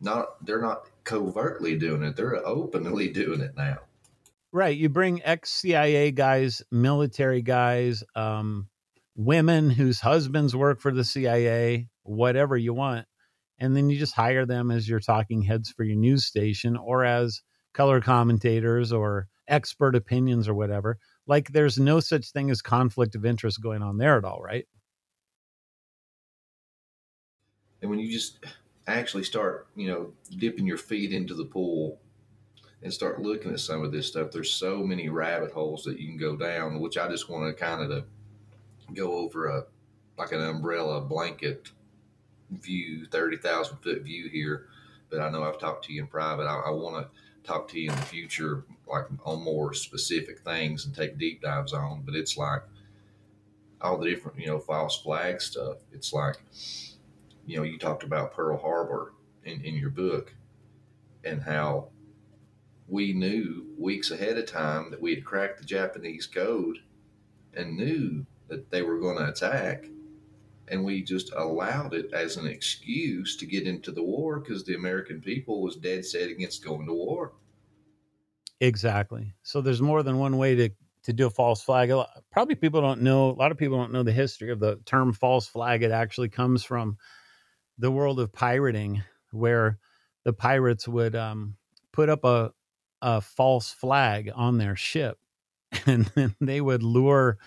not 0.00 0.44
they're 0.44 0.60
not 0.60 0.88
covertly 1.04 1.78
doing 1.78 2.02
it; 2.02 2.16
they're 2.16 2.36
openly 2.46 3.08
doing 3.12 3.40
it 3.40 3.56
now. 3.56 3.78
Right. 4.52 4.76
You 4.76 4.88
bring 4.88 5.20
ex 5.24 5.50
CIA 5.50 6.12
guys, 6.12 6.62
military 6.70 7.42
guys, 7.42 8.04
um, 8.14 8.68
women 9.16 9.70
whose 9.70 10.00
husbands 10.00 10.54
work 10.54 10.80
for 10.80 10.92
the 10.92 11.04
CIA, 11.04 11.88
whatever 12.04 12.56
you 12.56 12.72
want. 12.72 13.06
And 13.58 13.76
then 13.76 13.88
you 13.90 13.98
just 13.98 14.14
hire 14.14 14.46
them 14.46 14.70
as 14.70 14.88
your 14.88 15.00
talking 15.00 15.42
heads 15.42 15.70
for 15.70 15.84
your 15.84 15.96
news 15.96 16.26
station 16.26 16.76
or 16.76 17.04
as 17.04 17.42
color 17.72 18.00
commentators 18.00 18.92
or 18.92 19.28
expert 19.48 19.94
opinions 19.94 20.48
or 20.48 20.54
whatever. 20.54 20.98
Like 21.26 21.48
there's 21.48 21.78
no 21.78 22.00
such 22.00 22.30
thing 22.32 22.50
as 22.50 22.60
conflict 22.60 23.14
of 23.14 23.24
interest 23.24 23.62
going 23.62 23.82
on 23.82 23.98
there 23.98 24.18
at 24.18 24.24
all, 24.24 24.40
right? 24.42 24.66
And 27.80 27.90
when 27.90 27.98
you 28.00 28.10
just 28.10 28.44
actually 28.86 29.24
start, 29.24 29.68
you 29.76 29.88
know, 29.88 30.12
dipping 30.38 30.66
your 30.66 30.78
feet 30.78 31.12
into 31.12 31.34
the 31.34 31.44
pool 31.44 32.00
and 32.82 32.92
start 32.92 33.22
looking 33.22 33.52
at 33.52 33.60
some 33.60 33.82
of 33.82 33.92
this 33.92 34.06
stuff, 34.06 34.30
there's 34.30 34.50
so 34.50 34.78
many 34.78 35.08
rabbit 35.08 35.52
holes 35.52 35.84
that 35.84 35.98
you 35.98 36.08
can 36.08 36.18
go 36.18 36.36
down, 36.36 36.80
which 36.80 36.98
I 36.98 37.08
just 37.08 37.30
want 37.30 37.46
to 37.46 37.64
kind 37.64 37.90
of 37.90 38.04
go 38.92 39.12
over 39.12 39.46
a 39.46 39.64
like 40.16 40.32
an 40.32 40.40
umbrella 40.40 41.00
blanket 41.00 41.70
view, 42.50 43.06
thirty 43.06 43.36
thousand 43.36 43.78
foot 43.78 44.02
view 44.02 44.28
here. 44.28 44.66
But 45.10 45.20
I 45.20 45.30
know 45.30 45.42
I've 45.42 45.58
talked 45.58 45.84
to 45.86 45.92
you 45.92 46.02
in 46.02 46.08
private. 46.08 46.44
I, 46.44 46.54
I 46.66 46.70
want 46.70 46.96
to 46.96 47.10
talk 47.44 47.68
to 47.68 47.78
you 47.78 47.90
in 47.90 47.96
the 47.96 48.02
future, 48.02 48.64
like 48.86 49.06
on 49.24 49.42
more 49.42 49.74
specific 49.74 50.40
things 50.40 50.84
and 50.84 50.94
take 50.94 51.18
deep 51.18 51.42
dives 51.42 51.72
on. 51.72 52.02
But 52.04 52.14
it's 52.14 52.36
like 52.36 52.62
all 53.80 53.98
the 53.98 54.08
different, 54.08 54.38
you 54.38 54.46
know, 54.46 54.58
false 54.58 55.00
flag 55.00 55.40
stuff. 55.40 55.76
It's 55.92 56.12
like, 56.12 56.36
you 57.46 57.56
know, 57.56 57.62
you 57.62 57.78
talked 57.78 58.02
about 58.02 58.32
Pearl 58.32 58.56
Harbor 58.56 59.12
in, 59.44 59.60
in 59.62 59.74
your 59.74 59.90
book 59.90 60.34
and 61.22 61.42
how 61.42 61.88
we 62.88 63.12
knew 63.12 63.66
weeks 63.78 64.10
ahead 64.10 64.38
of 64.38 64.46
time 64.46 64.90
that 64.90 65.00
we 65.00 65.14
had 65.14 65.24
cracked 65.24 65.58
the 65.58 65.64
Japanese 65.64 66.26
code 66.26 66.78
and 67.54 67.76
knew 67.76 68.26
that 68.48 68.70
they 68.70 68.82
were 68.82 68.98
going 68.98 69.18
to 69.18 69.28
attack. 69.28 69.86
And 70.68 70.84
we 70.84 71.02
just 71.02 71.32
allowed 71.34 71.94
it 71.94 72.12
as 72.12 72.36
an 72.36 72.46
excuse 72.46 73.36
to 73.36 73.46
get 73.46 73.66
into 73.66 73.92
the 73.92 74.02
war 74.02 74.40
because 74.40 74.64
the 74.64 74.74
American 74.74 75.20
people 75.20 75.62
was 75.62 75.76
dead 75.76 76.04
set 76.04 76.30
against 76.30 76.64
going 76.64 76.86
to 76.86 76.92
war. 76.92 77.32
Exactly. 78.60 79.34
So 79.42 79.60
there's 79.60 79.82
more 79.82 80.02
than 80.02 80.18
one 80.18 80.38
way 80.38 80.54
to 80.54 80.70
to 81.04 81.12
do 81.12 81.26
a 81.26 81.30
false 81.30 81.62
flag. 81.62 81.90
A 81.90 81.98
lot, 81.98 82.22
probably 82.30 82.54
people 82.54 82.80
don't 82.80 83.02
know. 83.02 83.30
A 83.30 83.32
lot 83.32 83.52
of 83.52 83.58
people 83.58 83.76
don't 83.76 83.92
know 83.92 84.02
the 84.02 84.12
history 84.12 84.50
of 84.50 84.58
the 84.58 84.76
term 84.86 85.12
false 85.12 85.46
flag. 85.46 85.82
It 85.82 85.90
actually 85.90 86.30
comes 86.30 86.64
from 86.64 86.96
the 87.78 87.90
world 87.90 88.20
of 88.20 88.32
pirating, 88.32 89.02
where 89.30 89.78
the 90.24 90.32
pirates 90.32 90.88
would 90.88 91.14
um, 91.14 91.56
put 91.92 92.08
up 92.08 92.24
a 92.24 92.52
a 93.02 93.20
false 93.20 93.70
flag 93.70 94.30
on 94.34 94.56
their 94.56 94.76
ship, 94.76 95.18
and 95.86 96.06
then 96.14 96.34
they 96.40 96.60
would 96.60 96.82
lure 96.82 97.38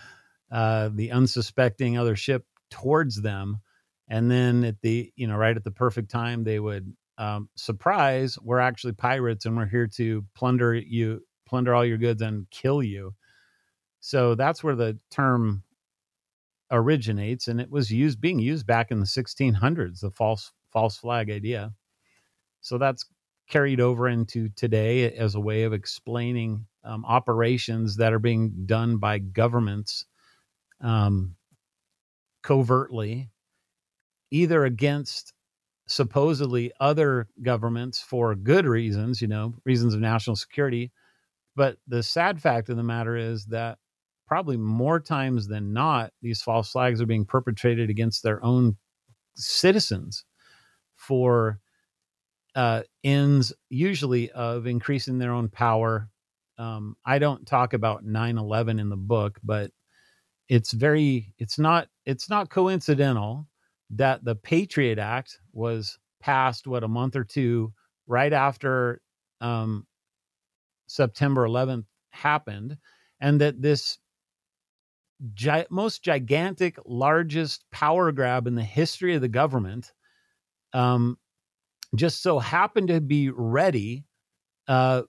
uh, 0.51 0.89
the 0.93 1.11
unsuspecting 1.11 1.97
other 1.97 2.15
ship 2.15 2.45
towards 2.69 3.21
them, 3.21 3.61
and 4.07 4.29
then 4.29 4.63
at 4.63 4.81
the 4.81 5.11
you 5.15 5.27
know 5.27 5.35
right 5.35 5.57
at 5.57 5.63
the 5.63 5.71
perfect 5.71 6.09
time 6.09 6.43
they 6.43 6.59
would 6.59 6.93
um, 7.17 7.49
surprise 7.55 8.37
we're 8.41 8.59
actually 8.59 8.93
pirates 8.93 9.45
and 9.45 9.57
we're 9.57 9.65
here 9.65 9.87
to 9.87 10.23
plunder 10.35 10.75
you 10.75 11.21
plunder 11.47 11.73
all 11.73 11.85
your 11.85 11.97
goods 11.97 12.21
and 12.21 12.49
kill 12.51 12.83
you. 12.83 13.13
So 13.99 14.35
that's 14.35 14.63
where 14.63 14.75
the 14.75 14.99
term 15.09 15.63
originates 16.69 17.47
and 17.47 17.61
it 17.61 17.71
was 17.71 17.91
used 17.91 18.19
being 18.19 18.39
used 18.39 18.67
back 18.67 18.91
in 18.91 18.99
the 18.99 19.05
1600s 19.05 20.01
the 20.01 20.11
false 20.11 20.51
false 20.71 20.97
flag 20.97 21.31
idea. 21.31 21.73
So 22.61 22.77
that's 22.77 23.05
carried 23.49 23.79
over 23.79 24.09
into 24.09 24.49
today 24.49 25.11
as 25.13 25.35
a 25.35 25.39
way 25.39 25.63
of 25.63 25.71
explaining 25.73 26.65
um, 26.83 27.05
operations 27.05 27.95
that 27.97 28.13
are 28.13 28.19
being 28.19 28.65
done 28.65 28.97
by 28.97 29.19
governments 29.19 30.05
um, 30.81 31.35
covertly 32.43 33.29
either 34.31 34.65
against 34.65 35.33
supposedly 35.87 36.71
other 36.79 37.27
governments 37.41 37.99
for 37.99 38.35
good 38.35 38.65
reasons, 38.65 39.21
you 39.21 39.27
know, 39.27 39.53
reasons 39.65 39.93
of 39.93 40.01
national 40.01 40.35
security. 40.35 40.91
But 41.55 41.77
the 41.87 42.03
sad 42.03 42.41
fact 42.41 42.69
of 42.69 42.77
the 42.77 42.83
matter 42.83 43.15
is 43.15 43.45
that 43.45 43.77
probably 44.27 44.57
more 44.57 44.99
times 44.99 45.47
than 45.47 45.73
not, 45.73 46.11
these 46.21 46.41
false 46.41 46.71
flags 46.71 47.01
are 47.01 47.05
being 47.05 47.25
perpetrated 47.25 47.89
against 47.89 48.21
their 48.21 48.43
own 48.43 48.75
citizens 49.35 50.25
for 50.95 51.59
uh, 52.55 52.83
ends, 53.03 53.53
usually 53.69 54.29
of 54.31 54.67
increasing 54.67 55.17
their 55.17 55.31
own 55.31 55.47
power. 55.47 56.09
Um, 56.57 56.97
I 57.05 57.19
don't 57.19 57.45
talk 57.45 57.73
about 57.73 58.03
9 58.03 58.37
11 58.37 58.79
in 58.79 58.89
the 58.89 58.97
book, 58.97 59.39
but 59.43 59.71
it's 60.49 60.71
very, 60.73 61.33
it's 61.37 61.59
not, 61.59 61.87
it's 62.07 62.29
not 62.29 62.49
coincidental 62.49 63.45
that 63.89 64.23
the 64.23 64.33
Patriot 64.33 64.97
Act 64.97 65.39
was 65.51 65.99
passed, 66.21 66.65
what, 66.65 66.83
a 66.83 66.87
month 66.87 67.17
or 67.17 67.25
two 67.25 67.73
right 68.07 68.31
after 68.31 69.01
um, 69.41 69.85
September 70.87 71.45
11th 71.45 71.83
happened, 72.11 72.77
and 73.19 73.41
that 73.41 73.61
this 73.61 73.97
gi- 75.33 75.65
most 75.69 76.01
gigantic, 76.01 76.77
largest 76.85 77.65
power 77.71 78.13
grab 78.13 78.47
in 78.47 78.55
the 78.55 78.63
history 78.63 79.13
of 79.13 79.19
the 79.19 79.27
government 79.27 79.91
um, 80.71 81.17
just 81.93 82.23
so 82.23 82.39
happened 82.39 82.87
to 82.87 83.01
be 83.01 83.29
ready 83.31 84.05
uh, 84.69 85.01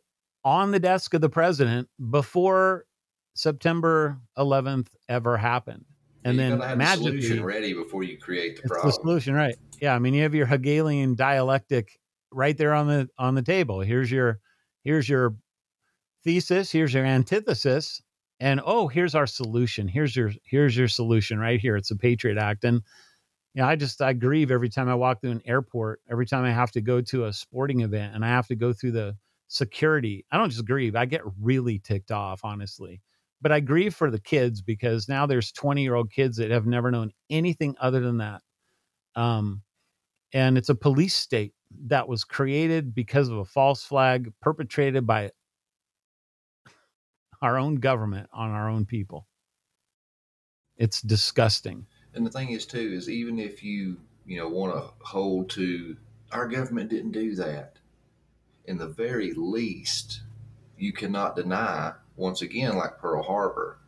on 0.45 0.73
the 0.73 0.81
desk 0.81 1.15
of 1.15 1.21
the 1.21 1.29
president 1.29 1.89
before 2.11 2.87
September 3.35 4.19
11th 4.37 4.89
ever 5.09 5.37
happened 5.37 5.85
and 6.29 6.39
then 6.39 6.59
the 6.59 6.95
solution 6.95 7.45
ready 7.45 7.73
before 7.73 8.03
you 8.03 8.19
create 8.19 8.57
the 8.57 8.63
it's 8.63 8.69
problem. 8.69 8.89
the 8.89 8.93
solution 8.93 9.35
right. 9.35 9.57
Yeah 9.81 9.95
i 9.95 9.99
mean 9.99 10.15
you 10.15 10.23
have 10.23 10.35
your 10.35 10.47
hegelian 10.47 11.15
dialectic 11.15 11.99
right 12.33 12.57
there 12.57 12.75
on 12.75 12.87
the 12.87 13.09
on 13.19 13.35
the 13.35 13.43
table. 13.43 13.81
Here's 13.81 14.11
your 14.11 14.41
here's 14.85 15.09
your 15.09 15.35
thesis 16.25 16.71
here's 16.71 16.93
your 16.93 17.05
antithesis 17.05 18.03
and 18.41 18.61
oh 18.65 18.89
here's 18.89 19.15
our 19.15 19.27
solution. 19.27 19.89
Here's 19.89 20.15
your 20.15 20.33
here's 20.45 20.77
your 20.77 20.89
solution 20.89 21.39
right 21.39 21.61
here. 21.61 21.77
It's 21.77 21.89
the 21.89 21.97
patriot 21.97 22.39
act. 22.39 22.65
And 22.65 22.83
you 23.55 23.63
know, 23.63 23.69
I 23.69 23.77
just 23.77 24.01
I 24.03 24.13
grieve 24.13 24.51
every 24.51 24.69
time 24.69 24.89
I 24.89 24.95
walk 24.95 25.21
through 25.21 25.33
an 25.33 25.43
airport, 25.47 26.01
every 26.11 26.27
time 26.27 26.45
I 26.45 26.53
have 26.53 26.71
to 26.73 26.81
go 26.81 27.01
to 27.01 27.27
a 27.27 27.33
sporting 27.33 27.81
event 27.81 28.15
and 28.15 28.25
I 28.25 28.29
have 28.29 28.47
to 28.49 28.57
go 28.57 28.73
through 28.73 28.93
the 28.93 29.17
security. 29.49 30.25
I 30.31 30.37
don't 30.37 30.51
just 30.51 30.67
grieve, 30.67 30.95
I 30.95 31.07
get 31.07 31.23
really 31.41 31.79
ticked 31.79 32.11
off, 32.11 32.41
honestly 32.45 33.01
but 33.41 33.53
I 33.53 33.61
grieve 33.61 33.95
for 33.95 34.11
the 34.11 34.21
kids 34.21 34.63
because 34.63 35.09
now 35.09 35.27
there's 35.27 35.53
20 35.53 35.83
year 35.83 35.95
old 35.95 36.11
kids 36.11 36.37
that 36.39 36.51
have 36.51 36.67
never 36.67 36.91
known 36.91 37.13
anything 37.31 37.77
other 37.81 38.01
than 38.01 38.19
that. 38.19 38.43
Um, 39.15 39.63
and 40.33 40.59
it's 40.59 40.69
a 40.69 40.75
police 40.75 41.15
state 41.15 41.55
that 41.87 42.09
was 42.09 42.25
created 42.25 42.95
because 42.95 43.29
of 43.29 43.39
a 43.39 43.45
false 43.45 43.85
flag 43.85 44.33
perpetrated 44.41 45.07
by 45.07 45.31
our 47.41 47.59
own 47.59 47.77
government 47.77 48.29
on 48.33 48.51
our 48.51 48.69
own 48.69 48.85
people. 48.85 49.27
It's 50.77 51.01
disgusting. 51.01 51.87
And 52.15 52.27
the 52.27 52.31
thing 52.31 52.51
is, 52.51 52.67
too, 52.67 52.79
is 52.79 53.09
even 53.09 53.39
if 53.39 53.63
you 53.63 53.97
you 54.27 54.39
know 54.39 54.49
want 54.49 54.75
to 54.75 54.91
hold 55.05 55.51
to 55.51 55.97
our 56.33 56.47
government 56.47 56.91
didn't 56.91 57.13
do 57.13 57.35
that, 57.37 57.79
in 58.67 58.77
the 58.77 58.89
very 58.89 59.33
least, 59.35 60.23
you 60.77 60.93
cannot 60.93 61.37
deny 61.37 61.93
once 62.19 62.43
again, 62.43 62.77
like 62.77 62.99
Pearl 62.99 63.23
Harbor, 63.23 63.79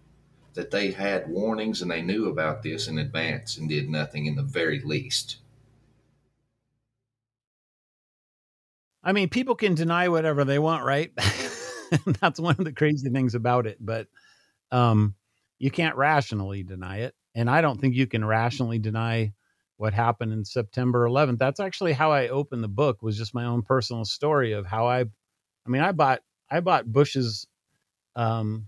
that 0.54 0.70
they 0.70 0.92
had 0.92 1.28
warnings 1.28 1.82
and 1.82 1.90
they 1.90 2.02
knew 2.02 2.28
about 2.28 2.62
this 2.62 2.88
in 2.88 2.98
advance 2.98 3.56
and 3.56 3.68
did 3.68 3.88
nothing 3.88 4.26
in 4.26 4.36
the 4.36 4.42
very 4.42 4.80
least. 4.80 5.36
I 9.02 9.12
mean, 9.12 9.28
people 9.28 9.54
can 9.54 9.74
deny 9.74 10.08
whatever 10.08 10.44
they 10.44 10.58
want, 10.58 10.84
right? 10.84 11.10
That's 12.20 12.38
one 12.38 12.56
of 12.58 12.64
the 12.64 12.72
crazy 12.72 13.08
things 13.10 13.34
about 13.34 13.66
it. 13.66 13.78
But 13.80 14.08
um, 14.70 15.14
you 15.58 15.70
can't 15.70 15.96
rationally 15.96 16.62
deny 16.62 16.98
it. 16.98 17.14
And 17.34 17.48
I 17.48 17.60
don't 17.60 17.80
think 17.80 17.94
you 17.94 18.06
can 18.06 18.24
rationally 18.24 18.78
deny 18.78 19.32
what 19.76 19.94
happened 19.94 20.32
in 20.32 20.44
September 20.44 21.08
11th. 21.08 21.38
That's 21.38 21.60
actually 21.60 21.94
how 21.94 22.12
I 22.12 22.28
opened 22.28 22.62
the 22.62 22.68
book 22.68 23.02
was 23.02 23.16
just 23.16 23.34
my 23.34 23.46
own 23.46 23.62
personal 23.62 24.04
story 24.04 24.52
of 24.52 24.66
how 24.66 24.86
I 24.86 25.00
I 25.00 25.68
mean, 25.68 25.82
I 25.82 25.92
bought 25.92 26.20
I 26.50 26.60
bought 26.60 26.90
Bush's 26.90 27.46
um, 28.16 28.66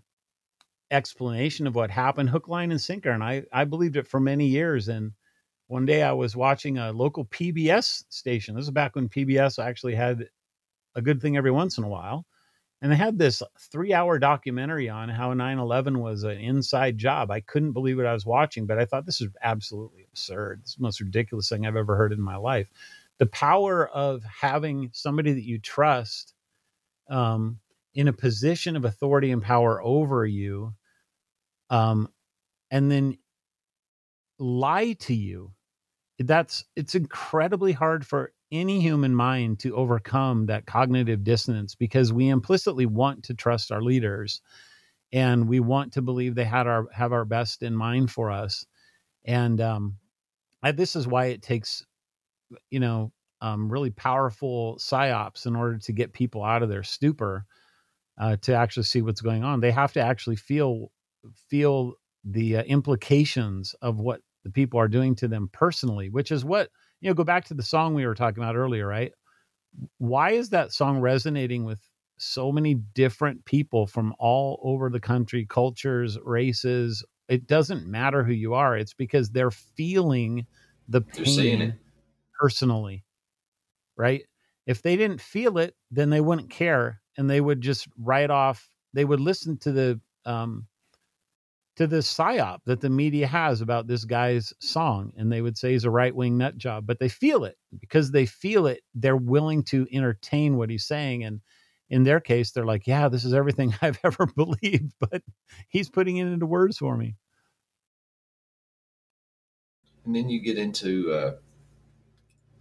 explanation 0.90 1.66
of 1.66 1.74
what 1.74 1.90
happened, 1.90 2.30
hook, 2.30 2.48
line, 2.48 2.70
and 2.70 2.80
sinker. 2.80 3.10
And 3.10 3.24
I, 3.24 3.44
I 3.52 3.64
believed 3.64 3.96
it 3.96 4.06
for 4.06 4.20
many 4.20 4.46
years. 4.46 4.88
And 4.88 5.12
one 5.66 5.86
day 5.86 6.02
I 6.02 6.12
was 6.12 6.36
watching 6.36 6.78
a 6.78 6.92
local 6.92 7.24
PBS 7.24 8.04
station. 8.10 8.54
This 8.54 8.64
is 8.64 8.70
back 8.70 8.94
when 8.94 9.08
PBS 9.08 9.62
actually 9.62 9.94
had 9.94 10.28
a 10.94 11.02
good 11.02 11.20
thing 11.20 11.36
every 11.36 11.50
once 11.50 11.78
in 11.78 11.84
a 11.84 11.88
while. 11.88 12.26
And 12.82 12.90
they 12.90 12.96
had 12.96 13.16
this 13.16 13.42
three 13.70 13.94
hour 13.94 14.18
documentary 14.18 14.88
on 14.88 15.08
how 15.08 15.32
9 15.32 15.58
11 15.58 16.00
was 16.00 16.24
an 16.24 16.38
inside 16.38 16.98
job. 16.98 17.30
I 17.30 17.40
couldn't 17.40 17.72
believe 17.72 17.96
what 17.96 18.06
I 18.06 18.12
was 18.12 18.26
watching, 18.26 18.66
but 18.66 18.78
I 18.78 18.84
thought 18.84 19.06
this 19.06 19.20
is 19.20 19.28
absolutely 19.40 20.04
absurd. 20.10 20.60
It's 20.62 20.74
the 20.74 20.82
most 20.82 21.00
ridiculous 21.00 21.48
thing 21.48 21.64
I've 21.64 21.76
ever 21.76 21.96
heard 21.96 22.12
in 22.12 22.20
my 22.20 22.36
life. 22.36 22.68
The 23.18 23.26
power 23.26 23.88
of 23.88 24.24
having 24.24 24.90
somebody 24.92 25.32
that 25.32 25.44
you 25.46 25.60
trust 25.60 26.34
um, 27.08 27.60
in 27.94 28.08
a 28.08 28.12
position 28.12 28.76
of 28.76 28.84
authority 28.84 29.30
and 29.30 29.42
power 29.42 29.82
over 29.82 30.26
you 30.26 30.74
um 31.70 32.08
and 32.70 32.90
then 32.90 33.16
lie 34.38 34.92
to 34.94 35.14
you. 35.14 35.52
That's 36.18 36.64
it's 36.76 36.94
incredibly 36.94 37.72
hard 37.72 38.06
for 38.06 38.32
any 38.52 38.80
human 38.80 39.14
mind 39.14 39.58
to 39.60 39.74
overcome 39.74 40.46
that 40.46 40.66
cognitive 40.66 41.24
dissonance 41.24 41.74
because 41.74 42.12
we 42.12 42.28
implicitly 42.28 42.86
want 42.86 43.24
to 43.24 43.34
trust 43.34 43.72
our 43.72 43.82
leaders 43.82 44.42
and 45.12 45.48
we 45.48 45.60
want 45.60 45.92
to 45.94 46.02
believe 46.02 46.34
they 46.34 46.44
had 46.44 46.66
our 46.66 46.86
have 46.92 47.12
our 47.12 47.24
best 47.24 47.62
in 47.62 47.74
mind 47.76 48.10
for 48.10 48.30
us. 48.30 48.66
And 49.24 49.60
um 49.60 49.96
I, 50.62 50.72
this 50.72 50.96
is 50.96 51.06
why 51.08 51.26
it 51.26 51.42
takes 51.42 51.84
you 52.70 52.80
know 52.80 53.12
um, 53.40 53.70
really 53.70 53.90
powerful 53.90 54.76
psyops 54.78 55.46
in 55.46 55.56
order 55.56 55.78
to 55.78 55.92
get 55.92 56.12
people 56.12 56.44
out 56.44 56.62
of 56.62 56.68
their 56.68 56.84
stupor 56.84 57.44
uh, 58.18 58.36
to 58.42 58.54
actually 58.54 58.84
see 58.84 59.02
what's 59.02 59.20
going 59.20 59.44
on. 59.44 59.60
They 59.60 59.72
have 59.72 59.92
to 59.94 60.00
actually 60.00 60.36
feel 60.36 60.90
feel 61.48 61.94
the 62.24 62.58
uh, 62.58 62.62
implications 62.64 63.74
of 63.82 63.98
what 64.00 64.20
the 64.44 64.50
people 64.50 64.78
are 64.80 64.88
doing 64.88 65.14
to 65.16 65.28
them 65.28 65.48
personally, 65.52 66.10
which 66.10 66.30
is 66.32 66.44
what 66.44 66.70
you 67.00 67.10
know. 67.10 67.14
Go 67.14 67.24
back 67.24 67.44
to 67.46 67.54
the 67.54 67.62
song 67.62 67.94
we 67.94 68.06
were 68.06 68.14
talking 68.14 68.42
about 68.42 68.56
earlier, 68.56 68.86
right? 68.86 69.12
Why 69.98 70.32
is 70.32 70.50
that 70.50 70.72
song 70.72 71.00
resonating 71.00 71.64
with 71.64 71.80
so 72.18 72.52
many 72.52 72.74
different 72.74 73.44
people 73.44 73.86
from 73.86 74.14
all 74.18 74.60
over 74.62 74.90
the 74.90 75.00
country, 75.00 75.46
cultures, 75.46 76.18
races? 76.24 77.04
It 77.28 77.46
doesn't 77.46 77.86
matter 77.86 78.22
who 78.24 78.32
you 78.32 78.54
are. 78.54 78.76
It's 78.76 78.94
because 78.94 79.30
they're 79.30 79.50
feeling 79.50 80.46
the 80.88 81.02
pain 81.02 81.78
personally, 82.40 83.04
right? 83.96 84.24
If 84.66 84.82
they 84.82 84.96
didn't 84.96 85.22
feel 85.22 85.58
it, 85.58 85.76
then 85.90 86.10
they 86.10 86.22
wouldn't 86.22 86.50
care 86.50 87.01
and 87.16 87.28
they 87.28 87.40
would 87.40 87.60
just 87.60 87.88
write 87.98 88.30
off 88.30 88.68
they 88.92 89.04
would 89.04 89.20
listen 89.20 89.56
to 89.58 89.72
the 89.72 90.00
um 90.24 90.66
to 91.74 91.86
the 91.86 91.98
psyop 91.98 92.58
that 92.66 92.82
the 92.82 92.90
media 92.90 93.26
has 93.26 93.62
about 93.62 93.86
this 93.86 94.04
guy's 94.04 94.52
song 94.60 95.12
and 95.16 95.32
they 95.32 95.40
would 95.40 95.56
say 95.56 95.72
he's 95.72 95.84
a 95.84 95.90
right-wing 95.90 96.36
nut 96.36 96.56
job 96.58 96.86
but 96.86 96.98
they 96.98 97.08
feel 97.08 97.44
it 97.44 97.56
because 97.80 98.10
they 98.10 98.26
feel 98.26 98.66
it 98.66 98.82
they're 98.94 99.16
willing 99.16 99.62
to 99.62 99.86
entertain 99.92 100.56
what 100.56 100.70
he's 100.70 100.86
saying 100.86 101.24
and 101.24 101.40
in 101.92 102.04
their 102.04 102.20
case, 102.20 102.50
they're 102.50 102.64
like, 102.64 102.86
yeah, 102.86 103.08
this 103.08 103.22
is 103.24 103.34
everything 103.34 103.74
I've 103.82 104.00
ever 104.02 104.26
believed, 104.26 104.94
but 104.98 105.22
he's 105.68 105.90
putting 105.90 106.16
it 106.16 106.26
into 106.26 106.46
words 106.46 106.78
for 106.78 106.96
me. 106.96 107.14
And 110.04 110.16
then 110.16 110.28
you 110.28 110.40
get 110.40 110.58
into 110.58 111.12
uh, 111.12 111.32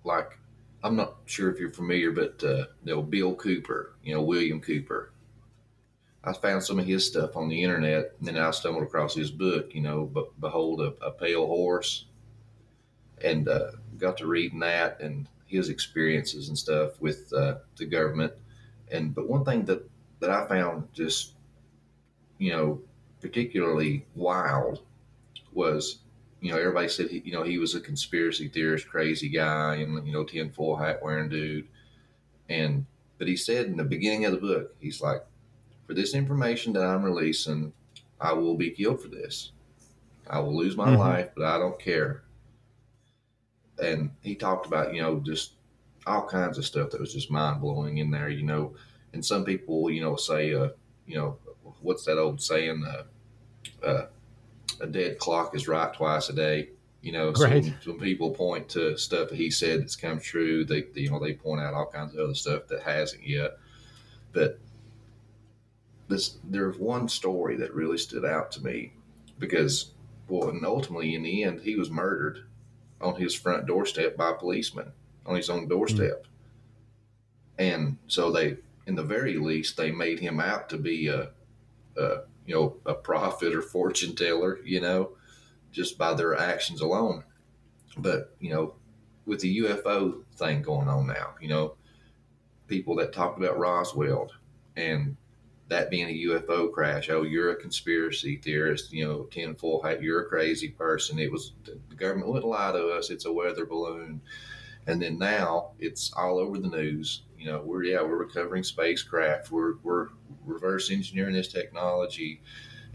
like 0.03 0.37
I'm 0.83 0.95
not 0.95 1.17
sure 1.25 1.51
if 1.51 1.59
you're 1.59 1.71
familiar, 1.71 2.11
but 2.11 2.43
uh, 2.43 2.65
you 2.83 2.95
know 2.95 3.01
Bill 3.01 3.35
Cooper, 3.35 3.93
you 4.03 4.13
know 4.13 4.21
William 4.21 4.61
Cooper. 4.61 5.11
I 6.23 6.33
found 6.33 6.63
some 6.63 6.79
of 6.79 6.85
his 6.85 7.05
stuff 7.05 7.35
on 7.35 7.49
the 7.49 7.63
internet, 7.63 8.13
and 8.19 8.27
then 8.27 8.37
I 8.37 8.51
stumbled 8.51 8.83
across 8.83 9.15
his 9.15 9.31
book, 9.31 9.73
you 9.73 9.81
know, 9.81 10.05
Be- 10.05 10.25
"Behold 10.39 10.81
a, 10.81 10.93
a 11.03 11.11
Pale 11.11 11.47
Horse," 11.47 12.05
and 13.23 13.47
uh, 13.47 13.71
got 13.97 14.17
to 14.17 14.27
reading 14.27 14.59
that 14.59 14.99
and 15.01 15.27
his 15.45 15.69
experiences 15.69 16.47
and 16.47 16.57
stuff 16.57 16.99
with 17.01 17.31
uh, 17.33 17.55
the 17.77 17.85
government. 17.85 18.33
And 18.91 19.13
but 19.13 19.27
one 19.27 19.45
thing 19.45 19.65
that 19.65 19.87
that 20.19 20.29
I 20.29 20.47
found 20.47 20.87
just, 20.93 21.33
you 22.37 22.51
know, 22.51 22.81
particularly 23.19 24.05
wild 24.15 24.81
was 25.53 25.99
you 26.41 26.51
know, 26.51 26.57
everybody 26.57 26.89
said 26.89 27.09
he, 27.09 27.21
you 27.23 27.31
know, 27.31 27.43
he 27.43 27.59
was 27.59 27.75
a 27.75 27.79
conspiracy 27.79 28.49
theorist, 28.49 28.89
crazy 28.89 29.29
guy, 29.29 29.75
and 29.75 30.05
you 30.05 30.11
know, 30.11 30.23
tinfoil 30.23 30.75
hat 30.75 31.01
wearing 31.01 31.29
dude. 31.29 31.67
And 32.49 32.85
but 33.19 33.27
he 33.27 33.37
said 33.37 33.67
in 33.67 33.77
the 33.77 33.83
beginning 33.83 34.25
of 34.25 34.31
the 34.31 34.39
book, 34.39 34.75
he's 34.79 35.01
like, 35.01 35.23
for 35.85 35.93
this 35.93 36.15
information 36.15 36.73
that 36.73 36.83
I'm 36.83 37.03
releasing, 37.03 37.71
I 38.19 38.33
will 38.33 38.55
be 38.55 38.71
killed 38.71 39.01
for 39.01 39.07
this. 39.07 39.51
I 40.27 40.39
will 40.39 40.55
lose 40.57 40.75
my 40.75 40.87
mm-hmm. 40.87 40.97
life, 40.97 41.29
but 41.35 41.45
I 41.45 41.59
don't 41.59 41.79
care. 41.79 42.23
And 43.81 44.11
he 44.21 44.35
talked 44.35 44.65
about, 44.65 44.93
you 44.93 45.01
know, 45.01 45.19
just 45.19 45.53
all 46.07 46.27
kinds 46.27 46.57
of 46.57 46.65
stuff 46.65 46.89
that 46.91 46.99
was 46.99 47.13
just 47.13 47.29
mind 47.29 47.61
blowing 47.61 47.99
in 47.99 48.09
there, 48.09 48.29
you 48.29 48.43
know. 48.43 48.73
And 49.13 49.23
some 49.23 49.45
people, 49.45 49.91
you 49.91 50.01
know, 50.01 50.15
say, 50.15 50.53
uh, 50.53 50.69
you 51.05 51.17
know, 51.17 51.37
what's 51.81 52.05
that 52.05 52.17
old 52.17 52.41
saying? 52.41 52.83
Uh, 52.85 53.85
uh, 53.85 54.05
a 54.81 54.87
dead 54.87 55.19
clock 55.19 55.55
is 55.55 55.67
right 55.67 55.93
twice 55.93 56.29
a 56.29 56.33
day. 56.33 56.69
You 57.01 57.13
know, 57.13 57.33
so 57.33 57.45
right. 57.45 57.73
when, 57.85 57.99
people 57.99 58.29
point 58.29 58.69
to 58.69 58.95
stuff 58.95 59.29
that 59.29 59.35
he 59.35 59.49
said 59.49 59.81
that's 59.81 59.95
come 59.95 60.19
true, 60.19 60.63
they, 60.63 60.83
they, 60.83 61.01
you 61.01 61.09
know 61.09 61.19
they 61.19 61.33
point 61.33 61.61
out 61.61 61.73
all 61.73 61.87
kinds 61.87 62.13
of 62.13 62.19
other 62.19 62.35
stuff 62.35 62.67
that 62.67 62.83
hasn't 62.83 63.27
yet. 63.27 63.57
But 64.33 64.59
this 66.07 66.37
there's 66.43 66.77
one 66.77 67.09
story 67.09 67.57
that 67.57 67.73
really 67.73 67.97
stood 67.97 68.23
out 68.23 68.51
to 68.51 68.63
me 68.63 68.93
because 69.39 69.91
well, 70.27 70.49
and 70.49 70.63
ultimately 70.63 71.15
in 71.15 71.23
the 71.23 71.43
end 71.43 71.61
he 71.61 71.75
was 71.75 71.89
murdered 71.89 72.43
on 73.01 73.15
his 73.15 73.33
front 73.33 73.65
doorstep 73.65 74.15
by 74.15 74.29
a 74.29 74.35
policeman 74.35 74.91
on 75.25 75.35
his 75.35 75.49
own 75.49 75.67
doorstep. 75.67 76.23
Mm-hmm. 76.23 76.27
And 77.57 77.97
so 78.07 78.31
they, 78.31 78.57
in 78.87 78.95
the 78.95 79.03
very 79.03 79.37
least, 79.37 79.77
they 79.77 79.91
made 79.91 80.19
him 80.19 80.39
out 80.39 80.69
to 80.69 80.77
be 80.77 81.07
a, 81.07 81.29
a 81.97 82.19
you 82.45 82.55
know, 82.55 82.77
a 82.85 82.93
prophet 82.93 83.53
or 83.53 83.61
fortune 83.61 84.15
teller, 84.15 84.59
you 84.63 84.81
know, 84.81 85.11
just 85.71 85.97
by 85.97 86.13
their 86.13 86.35
actions 86.35 86.81
alone. 86.81 87.23
But, 87.97 88.35
you 88.39 88.49
know, 88.49 88.75
with 89.25 89.41
the 89.41 89.59
UFO 89.59 90.23
thing 90.35 90.61
going 90.61 90.87
on 90.87 91.07
now, 91.07 91.35
you 91.39 91.49
know, 91.49 91.75
people 92.67 92.95
that 92.95 93.13
talked 93.13 93.37
about 93.37 93.59
Roswell 93.59 94.31
and 94.75 95.17
that 95.67 95.89
being 95.89 96.09
a 96.09 96.27
UFO 96.29 96.71
crash, 96.71 97.09
oh, 97.09 97.23
you're 97.23 97.51
a 97.51 97.55
conspiracy 97.55 98.37
theorist, 98.37 98.91
you 98.91 99.05
know, 99.05 99.23
tinfoil 99.23 99.81
hat, 99.81 100.01
you're 100.01 100.21
a 100.21 100.29
crazy 100.29 100.69
person. 100.69 101.19
It 101.19 101.31
was 101.31 101.53
the 101.63 101.95
government 101.95 102.29
wouldn't 102.29 102.51
lie 102.51 102.71
to 102.73 102.89
us. 102.89 103.09
It's 103.09 103.25
a 103.25 103.31
weather 103.31 103.65
balloon. 103.65 104.21
And 104.87 105.01
then 105.01 105.17
now 105.17 105.71
it's 105.79 106.11
all 106.13 106.39
over 106.39 106.57
the 106.57 106.67
news. 106.67 107.21
You 107.41 107.47
know, 107.47 107.61
we're 107.65 107.83
yeah, 107.83 108.03
we're 108.03 108.17
recovering 108.17 108.61
spacecraft. 108.61 109.51
We're 109.51 109.77
we're 109.81 110.09
reverse 110.45 110.91
engineering 110.91 111.33
this 111.33 111.47
technology, 111.47 112.39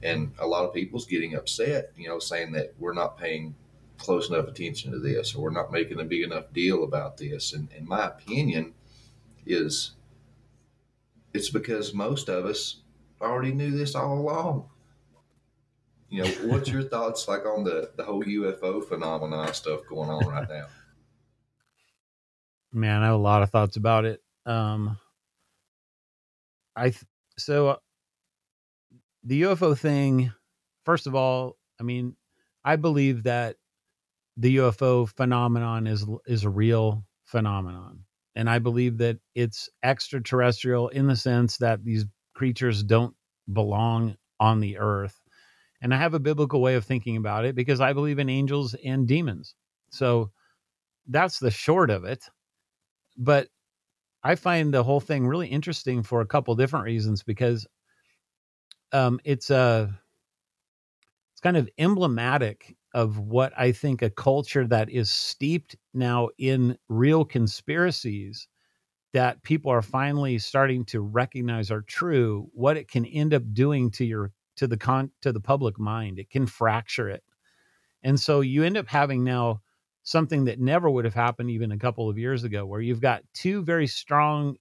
and 0.04 0.32
a 0.38 0.46
lot 0.46 0.64
of 0.64 0.72
people's 0.72 1.04
getting 1.04 1.34
upset. 1.34 1.90
You 1.96 2.08
know, 2.08 2.20
saying 2.20 2.52
that 2.52 2.74
we're 2.78 2.94
not 2.94 3.18
paying 3.18 3.56
close 3.98 4.30
enough 4.30 4.46
attention 4.46 4.92
to 4.92 5.00
this, 5.00 5.34
or 5.34 5.42
we're 5.42 5.50
not 5.50 5.72
making 5.72 5.98
a 5.98 6.04
big 6.04 6.22
enough 6.22 6.52
deal 6.52 6.84
about 6.84 7.16
this. 7.16 7.54
And 7.54 7.68
in 7.72 7.88
my 7.88 8.06
opinion, 8.06 8.74
is 9.44 9.94
it's 11.34 11.50
because 11.50 11.92
most 11.92 12.28
of 12.28 12.46
us 12.46 12.82
already 13.20 13.52
knew 13.52 13.72
this 13.72 13.96
all 13.96 14.16
along. 14.16 14.68
You 16.08 16.22
know, 16.22 16.30
what's 16.44 16.70
your 16.70 16.82
thoughts 16.88 17.26
like 17.26 17.44
on 17.46 17.64
the 17.64 17.90
the 17.96 18.04
whole 18.04 18.22
UFO 18.22 18.86
phenomenon 18.86 19.52
stuff 19.54 19.80
going 19.88 20.08
on 20.08 20.24
right 20.28 20.48
now? 20.48 20.66
Man, 22.72 23.02
I 23.02 23.06
have 23.06 23.14
a 23.14 23.18
lot 23.18 23.42
of 23.42 23.50
thoughts 23.50 23.76
about 23.76 24.04
it. 24.04 24.22
Um, 24.46 24.98
I 26.76 26.90
th- 26.90 27.04
so 27.38 27.68
uh, 27.68 27.76
the 29.24 29.42
UFO 29.42 29.76
thing. 29.78 30.32
First 30.84 31.06
of 31.06 31.14
all, 31.14 31.56
I 31.80 31.82
mean, 31.82 32.16
I 32.64 32.76
believe 32.76 33.24
that 33.24 33.56
the 34.36 34.56
UFO 34.58 35.08
phenomenon 35.16 35.86
is 35.86 36.06
is 36.26 36.44
a 36.44 36.50
real 36.50 37.04
phenomenon, 37.24 38.00
and 38.34 38.48
I 38.50 38.58
believe 38.58 38.98
that 38.98 39.18
it's 39.34 39.68
extraterrestrial 39.82 40.88
in 40.90 41.06
the 41.06 41.16
sense 41.16 41.58
that 41.58 41.84
these 41.84 42.04
creatures 42.34 42.82
don't 42.82 43.14
belong 43.52 44.16
on 44.40 44.60
the 44.60 44.78
earth. 44.78 45.20
And 45.82 45.94
I 45.94 45.98
have 45.98 46.14
a 46.14 46.20
biblical 46.20 46.60
way 46.62 46.74
of 46.76 46.84
thinking 46.84 47.16
about 47.16 47.44
it 47.44 47.54
because 47.54 47.80
I 47.80 47.92
believe 47.92 48.18
in 48.18 48.28
angels 48.30 48.74
and 48.84 49.08
demons. 49.08 49.54
So 49.90 50.30
that's 51.08 51.38
the 51.40 51.50
short 51.50 51.90
of 51.90 52.04
it 52.04 52.24
but 53.16 53.48
I 54.26 54.34
find 54.34 54.74
the 54.74 54.82
whole 54.82 54.98
thing 54.98 55.24
really 55.24 55.46
interesting 55.46 56.02
for 56.02 56.20
a 56.20 56.26
couple 56.26 56.54
different 56.56 56.84
reasons 56.84 57.22
because 57.22 57.64
um, 58.92 59.20
it's 59.24 59.50
a 59.50 59.56
uh, 59.56 59.88
it's 61.32 61.40
kind 61.40 61.56
of 61.56 61.68
emblematic 61.78 62.74
of 62.92 63.18
what 63.18 63.52
I 63.56 63.70
think 63.70 64.02
a 64.02 64.10
culture 64.10 64.66
that 64.66 64.90
is 64.90 65.10
steeped 65.10 65.76
now 65.94 66.30
in 66.38 66.76
real 66.88 67.24
conspiracies 67.24 68.48
that 69.12 69.42
people 69.42 69.70
are 69.70 69.82
finally 69.82 70.38
starting 70.38 70.84
to 70.86 71.02
recognize 71.02 71.70
are 71.70 71.82
true 71.82 72.48
what 72.52 72.76
it 72.76 72.90
can 72.90 73.06
end 73.06 73.32
up 73.32 73.42
doing 73.52 73.90
to 73.92 74.04
your 74.04 74.32
to 74.56 74.66
the 74.66 74.76
con 74.76 75.12
to 75.22 75.30
the 75.30 75.40
public 75.40 75.78
mind. 75.78 76.18
It 76.18 76.30
can 76.30 76.46
fracture 76.46 77.08
it. 77.08 77.22
And 78.02 78.18
so 78.18 78.40
you 78.40 78.64
end 78.64 78.76
up 78.76 78.88
having 78.88 79.22
now 79.22 79.60
something 80.06 80.44
that 80.44 80.60
never 80.60 80.88
would 80.88 81.04
have 81.04 81.14
happened 81.14 81.50
even 81.50 81.72
a 81.72 81.78
couple 81.78 82.08
of 82.08 82.16
years 82.16 82.44
ago, 82.44 82.64
where 82.64 82.80
you've 82.80 83.00
got 83.00 83.24
two 83.34 83.62
very 83.62 83.88
strong 83.88 84.56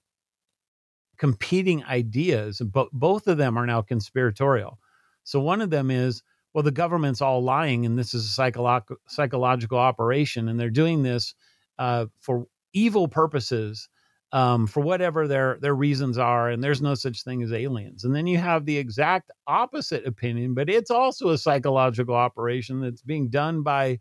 competing 1.18 1.84
ideas, 1.84 2.60
but 2.60 2.88
both 2.92 3.28
of 3.28 3.38
them 3.38 3.56
are 3.56 3.64
now 3.64 3.80
conspiratorial. 3.80 4.78
So 5.22 5.40
one 5.40 5.60
of 5.60 5.70
them 5.70 5.88
is, 5.90 6.22
well, 6.52 6.64
the 6.64 6.72
government's 6.72 7.22
all 7.22 7.44
lying, 7.44 7.86
and 7.86 7.96
this 7.96 8.12
is 8.12 8.26
a 8.26 8.42
psycholo- 8.42 8.96
psychological 9.06 9.78
operation, 9.78 10.48
and 10.48 10.58
they're 10.58 10.68
doing 10.68 11.04
this 11.04 11.32
uh, 11.78 12.06
for 12.20 12.46
evil 12.72 13.06
purposes, 13.06 13.88
um, 14.32 14.66
for 14.66 14.80
whatever 14.80 15.28
their 15.28 15.58
their 15.60 15.76
reasons 15.76 16.18
are, 16.18 16.50
and 16.50 16.62
there's 16.62 16.82
no 16.82 16.96
such 16.96 17.22
thing 17.22 17.40
as 17.42 17.52
aliens. 17.52 18.02
And 18.02 18.14
then 18.14 18.26
you 18.26 18.38
have 18.38 18.64
the 18.64 18.78
exact 18.78 19.30
opposite 19.46 20.04
opinion, 20.06 20.54
but 20.54 20.68
it's 20.68 20.90
also 20.90 21.28
a 21.28 21.38
psychological 21.38 22.16
operation 22.16 22.80
that's 22.80 23.02
being 23.02 23.28
done 23.28 23.62
by 23.62 24.00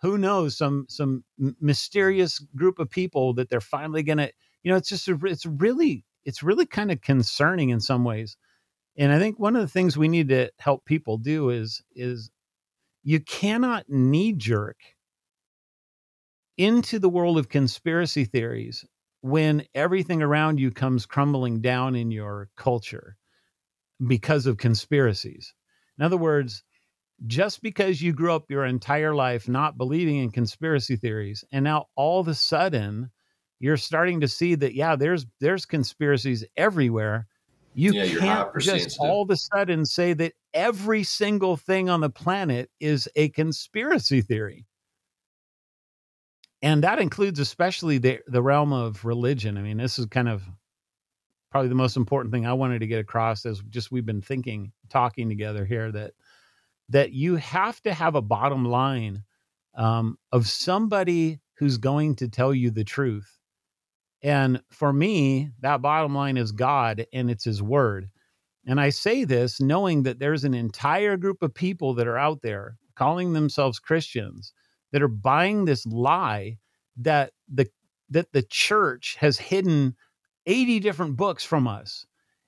who 0.00 0.18
knows 0.18 0.56
some 0.56 0.86
some 0.88 1.24
mysterious 1.60 2.38
group 2.54 2.78
of 2.78 2.90
people 2.90 3.34
that 3.34 3.48
they're 3.48 3.60
finally 3.60 4.02
going 4.02 4.18
to 4.18 4.30
you 4.62 4.70
know 4.70 4.76
it's 4.76 4.88
just 4.88 5.08
a, 5.08 5.18
it's 5.24 5.46
really 5.46 6.04
it's 6.24 6.42
really 6.42 6.66
kind 6.66 6.90
of 6.90 7.00
concerning 7.00 7.70
in 7.70 7.80
some 7.80 8.04
ways. 8.04 8.36
And 8.98 9.12
i 9.12 9.18
think 9.18 9.38
one 9.38 9.56
of 9.56 9.62
the 9.62 9.68
things 9.68 9.96
we 9.96 10.08
need 10.08 10.28
to 10.28 10.50
help 10.58 10.84
people 10.84 11.18
do 11.18 11.50
is 11.50 11.82
is 11.94 12.30
you 13.02 13.20
cannot 13.20 13.88
knee 13.88 14.32
jerk 14.32 14.78
into 16.56 16.98
the 16.98 17.08
world 17.08 17.38
of 17.38 17.48
conspiracy 17.48 18.24
theories 18.24 18.84
when 19.20 19.64
everything 19.74 20.22
around 20.22 20.58
you 20.58 20.70
comes 20.70 21.04
crumbling 21.04 21.60
down 21.60 21.94
in 21.94 22.10
your 22.10 22.48
culture 22.56 23.16
because 24.06 24.46
of 24.46 24.56
conspiracies. 24.56 25.54
In 25.98 26.04
other 26.04 26.16
words 26.16 26.62
just 27.26 27.62
because 27.62 28.02
you 28.02 28.12
grew 28.12 28.32
up 28.32 28.50
your 28.50 28.66
entire 28.66 29.14
life 29.14 29.48
not 29.48 29.78
believing 29.78 30.16
in 30.16 30.30
conspiracy 30.30 30.96
theories 30.96 31.44
and 31.52 31.64
now 31.64 31.86
all 31.96 32.20
of 32.20 32.28
a 32.28 32.34
sudden 32.34 33.10
you're 33.58 33.76
starting 33.76 34.20
to 34.20 34.28
see 34.28 34.54
that 34.54 34.74
yeah 34.74 34.96
there's 34.96 35.26
there's 35.40 35.66
conspiracies 35.66 36.44
everywhere. 36.56 37.26
You 37.74 37.92
yeah, 37.92 38.18
can't 38.18 38.48
just 38.58 38.98
all 38.98 39.22
of 39.22 39.30
a 39.30 39.36
sudden 39.36 39.84
say 39.84 40.14
that 40.14 40.32
every 40.54 41.02
single 41.02 41.56
thing 41.56 41.90
on 41.90 42.00
the 42.00 42.08
planet 42.08 42.70
is 42.80 43.08
a 43.16 43.28
conspiracy 43.30 44.22
theory. 44.22 44.66
And 46.62 46.82
that 46.84 46.98
includes 46.98 47.38
especially 47.38 47.98
the 47.98 48.20
the 48.26 48.42
realm 48.42 48.72
of 48.72 49.04
religion. 49.04 49.58
I 49.58 49.62
mean 49.62 49.76
this 49.76 49.98
is 49.98 50.06
kind 50.06 50.28
of 50.28 50.42
probably 51.50 51.68
the 51.68 51.74
most 51.74 51.96
important 51.96 52.34
thing 52.34 52.44
i 52.44 52.52
wanted 52.52 52.80
to 52.80 52.86
get 52.86 52.98
across 52.98 53.46
as 53.46 53.62
just 53.70 53.90
we've 53.90 54.04
been 54.04 54.20
thinking 54.20 54.72
talking 54.90 55.28
together 55.28 55.64
here 55.64 55.90
that 55.92 56.12
that 56.88 57.12
you 57.12 57.36
have 57.36 57.80
to 57.82 57.94
have 57.94 58.14
a 58.14 58.22
bottom 58.22 58.64
line 58.64 59.24
um, 59.76 60.18
of 60.32 60.48
somebody 60.48 61.40
who's 61.58 61.78
going 61.78 62.16
to 62.16 62.28
tell 62.28 62.54
you 62.54 62.70
the 62.70 62.84
truth 62.84 63.38
And 64.22 64.62
for 64.70 64.92
me, 64.92 65.50
that 65.60 65.82
bottom 65.82 66.14
line 66.14 66.36
is 66.36 66.52
God 66.52 67.06
and 67.12 67.30
it's 67.30 67.44
his 67.44 67.62
word. 67.62 68.10
And 68.66 68.80
I 68.80 68.90
say 68.90 69.24
this 69.24 69.60
knowing 69.60 70.02
that 70.04 70.18
there's 70.18 70.44
an 70.44 70.54
entire 70.54 71.16
group 71.16 71.42
of 71.42 71.54
people 71.54 71.94
that 71.94 72.08
are 72.08 72.18
out 72.18 72.42
there 72.42 72.78
calling 72.96 73.32
themselves 73.32 73.78
Christians 73.78 74.52
that 74.92 75.02
are 75.02 75.08
buying 75.08 75.64
this 75.64 75.86
lie 75.86 76.58
that 76.98 77.32
the 77.52 77.68
that 78.10 78.32
the 78.32 78.42
church 78.42 79.16
has 79.20 79.38
hidden 79.38 79.96
80 80.46 80.80
different 80.80 81.16
books 81.16 81.44
from 81.44 81.68
us 81.68 82.06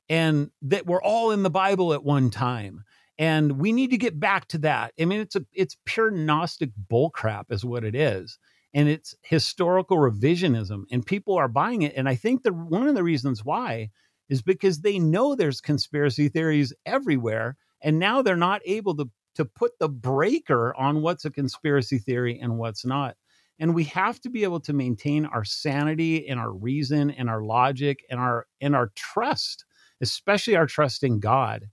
and 0.08 0.50
that 0.62 0.86
we're 0.86 1.02
all 1.02 1.32
in 1.32 1.42
the 1.42 1.50
Bible 1.50 1.92
at 1.94 2.04
one 2.04 2.30
time. 2.30 2.84
And 3.18 3.58
we 3.58 3.72
need 3.72 3.90
to 3.90 3.98
get 3.98 4.20
back 4.20 4.46
to 4.48 4.58
that. 4.58 4.92
I 4.98 5.04
mean, 5.04 5.20
it's 5.20 5.36
a 5.36 5.44
it's 5.52 5.76
pure 5.84 6.10
Gnostic 6.10 6.70
bullcrap, 6.90 7.46
is 7.50 7.64
what 7.64 7.84
it 7.84 7.94
is. 7.94 8.38
And 8.74 8.88
it's 8.88 9.14
historical 9.22 9.96
revisionism. 9.96 10.84
And 10.92 11.04
people 11.04 11.34
are 11.36 11.48
buying 11.48 11.82
it. 11.82 11.94
And 11.96 12.08
I 12.08 12.14
think 12.14 12.42
the 12.42 12.52
one 12.52 12.86
of 12.86 12.94
the 12.94 13.02
reasons 13.02 13.44
why 13.44 13.90
is 14.28 14.42
because 14.42 14.80
they 14.80 14.98
know 14.98 15.34
there's 15.34 15.60
conspiracy 15.60 16.28
theories 16.28 16.72
everywhere. 16.86 17.56
And 17.82 17.98
now 17.98 18.22
they're 18.22 18.36
not 18.36 18.62
able 18.64 18.94
to 18.96 19.10
to 19.34 19.44
put 19.44 19.78
the 19.78 19.88
breaker 19.88 20.74
on 20.74 21.00
what's 21.00 21.24
a 21.24 21.30
conspiracy 21.30 21.98
theory 21.98 22.40
and 22.40 22.58
what's 22.58 22.84
not. 22.84 23.16
And 23.60 23.74
we 23.74 23.84
have 23.84 24.20
to 24.20 24.30
be 24.30 24.42
able 24.42 24.60
to 24.60 24.72
maintain 24.72 25.26
our 25.26 25.44
sanity 25.44 26.28
and 26.28 26.38
our 26.38 26.52
reason 26.52 27.10
and 27.10 27.28
our 27.28 27.42
logic 27.42 28.00
and 28.10 28.20
our 28.20 28.46
and 28.60 28.76
our 28.76 28.90
trust, 28.94 29.64
especially 30.00 30.56
our 30.56 30.66
trust 30.66 31.02
in 31.02 31.20
God. 31.20 31.66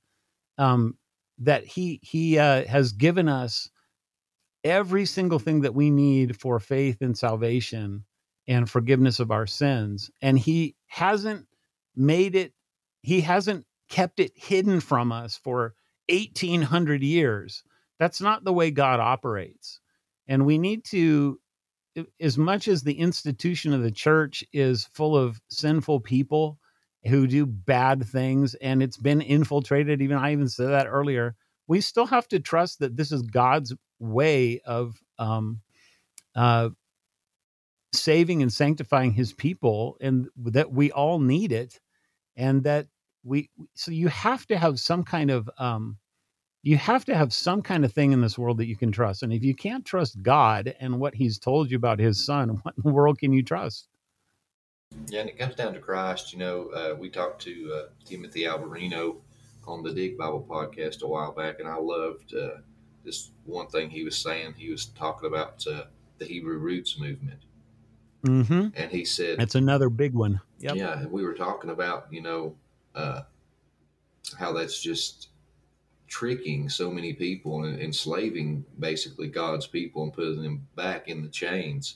Um, 0.57 0.95
that 1.39 1.65
he 1.65 1.99
he 2.01 2.37
uh, 2.37 2.65
has 2.65 2.91
given 2.91 3.27
us 3.27 3.69
every 4.63 5.05
single 5.05 5.39
thing 5.39 5.61
that 5.61 5.75
we 5.75 5.89
need 5.89 6.39
for 6.39 6.59
faith 6.59 6.97
and 7.01 7.17
salvation 7.17 8.03
and 8.47 8.69
forgiveness 8.69 9.19
of 9.19 9.31
our 9.31 9.45
sins. 9.45 10.09
And 10.21 10.37
he 10.37 10.75
hasn't 10.87 11.47
made 11.95 12.35
it 12.35 12.53
he 13.01 13.21
hasn't 13.21 13.65
kept 13.89 14.19
it 14.19 14.31
hidden 14.35 14.79
from 14.79 15.11
us 15.11 15.37
for 15.37 15.75
1800 16.09 17.03
years. 17.03 17.63
That's 17.99 18.21
not 18.21 18.43
the 18.43 18.53
way 18.53 18.71
god 18.71 18.99
operates. 18.99 19.79
And 20.27 20.45
we 20.45 20.57
need 20.57 20.83
to 20.85 21.39
as 22.19 22.37
much 22.37 22.67
as 22.67 22.83
the 22.83 22.99
institution 22.99 23.73
of 23.73 23.81
the 23.81 23.91
church 23.91 24.43
is 24.51 24.89
full 24.93 25.15
of 25.15 25.39
sinful 25.49 26.01
people 26.01 26.59
who 27.07 27.27
do 27.27 27.45
bad 27.45 28.05
things 28.05 28.55
and 28.55 28.81
it's 28.81 28.97
been 28.97 29.21
infiltrated 29.21 30.01
even 30.01 30.17
i 30.17 30.31
even 30.31 30.47
said 30.47 30.67
that 30.69 30.87
earlier 30.87 31.35
we 31.67 31.81
still 31.81 32.05
have 32.05 32.27
to 32.27 32.39
trust 32.39 32.79
that 32.79 32.97
this 32.97 33.11
is 33.11 33.21
god's 33.21 33.73
way 33.99 34.59
of 34.65 34.95
um, 35.19 35.61
uh, 36.35 36.69
saving 37.93 38.41
and 38.41 38.51
sanctifying 38.51 39.11
his 39.11 39.33
people 39.33 39.97
and 40.01 40.27
that 40.37 40.71
we 40.71 40.91
all 40.91 41.19
need 41.19 41.51
it 41.51 41.79
and 42.35 42.63
that 42.63 42.87
we 43.23 43.49
so 43.73 43.91
you 43.91 44.07
have 44.07 44.45
to 44.45 44.57
have 44.57 44.79
some 44.79 45.03
kind 45.03 45.31
of 45.31 45.49
um, 45.57 45.97
you 46.63 46.77
have 46.77 47.05
to 47.05 47.15
have 47.15 47.31
some 47.31 47.61
kind 47.61 47.85
of 47.85 47.93
thing 47.93 48.11
in 48.11 48.21
this 48.21 48.37
world 48.37 48.57
that 48.57 48.67
you 48.67 48.75
can 48.75 48.91
trust 48.91 49.23
and 49.23 49.31
if 49.31 49.43
you 49.43 49.55
can't 49.55 49.85
trust 49.85 50.21
god 50.21 50.75
and 50.79 50.99
what 50.99 51.15
he's 51.15 51.39
told 51.39 51.71
you 51.71 51.77
about 51.77 51.99
his 51.99 52.25
son 52.25 52.49
what 52.63 52.75
in 52.77 52.83
the 52.83 52.93
world 52.93 53.17
can 53.17 53.31
you 53.33 53.43
trust 53.43 53.87
Yeah, 55.07 55.21
and 55.21 55.29
it 55.29 55.37
comes 55.37 55.55
down 55.55 55.73
to 55.73 55.79
Christ. 55.79 56.33
You 56.33 56.39
know, 56.39 56.69
uh, 56.69 56.95
we 56.97 57.09
talked 57.09 57.41
to 57.43 57.73
uh, 57.73 57.89
Timothy 58.05 58.41
Alberino 58.41 59.17
on 59.67 59.83
the 59.83 59.93
Dig 59.93 60.17
Bible 60.17 60.45
podcast 60.47 61.01
a 61.01 61.07
while 61.07 61.31
back, 61.31 61.59
and 61.59 61.67
I 61.67 61.77
loved 61.77 62.33
uh, 62.33 62.57
this 63.03 63.31
one 63.45 63.67
thing 63.67 63.89
he 63.89 64.03
was 64.03 64.17
saying. 64.17 64.55
He 64.57 64.71
was 64.71 64.85
talking 64.87 65.27
about 65.27 65.65
uh, 65.67 65.85
the 66.17 66.25
Hebrew 66.25 66.57
roots 66.57 66.99
movement, 66.99 67.39
mm-hmm. 68.23 68.67
and 68.75 68.91
he 68.91 69.05
said, 69.05 69.39
that's 69.39 69.55
another 69.55 69.89
big 69.89 70.13
one 70.13 70.41
yep. 70.59 70.75
"Yeah, 70.75 71.05
we 71.05 71.23
were 71.23 71.33
talking 71.33 71.69
about 71.69 72.07
you 72.11 72.21
know 72.21 72.55
uh, 72.93 73.21
how 74.37 74.53
that's 74.53 74.81
just 74.81 75.29
tricking 76.07 76.69
so 76.69 76.91
many 76.91 77.13
people 77.13 77.63
and 77.63 77.79
enslaving 77.79 78.65
basically 78.79 79.27
God's 79.27 79.67
people 79.67 80.03
and 80.03 80.13
putting 80.13 80.41
them 80.41 80.67
back 80.75 81.07
in 81.07 81.21
the 81.21 81.29
chains." 81.29 81.95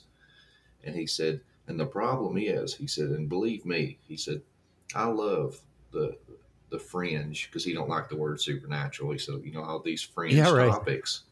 And 0.82 0.94
he 0.94 1.06
said, 1.06 1.42
and 1.70 1.80
the 1.80 1.86
problem 1.86 2.36
is, 2.36 2.74
he 2.74 2.86
said, 2.88 3.10
and 3.10 3.28
believe 3.28 3.64
me, 3.64 3.98
he 4.02 4.16
said, 4.16 4.42
I 4.94 5.06
love 5.06 5.60
the 5.92 6.18
the 6.70 6.78
fringe 6.78 7.48
because 7.48 7.64
he 7.64 7.72
don't 7.72 7.88
like 7.88 8.08
the 8.08 8.16
word 8.16 8.40
supernatural. 8.40 9.10
He 9.12 9.18
said, 9.18 9.42
you 9.44 9.52
know, 9.52 9.62
all 9.64 9.80
these 9.80 10.02
fringe 10.02 10.34
Yeah, 10.34 10.50
right. 10.52 10.70
topics. 10.70 11.24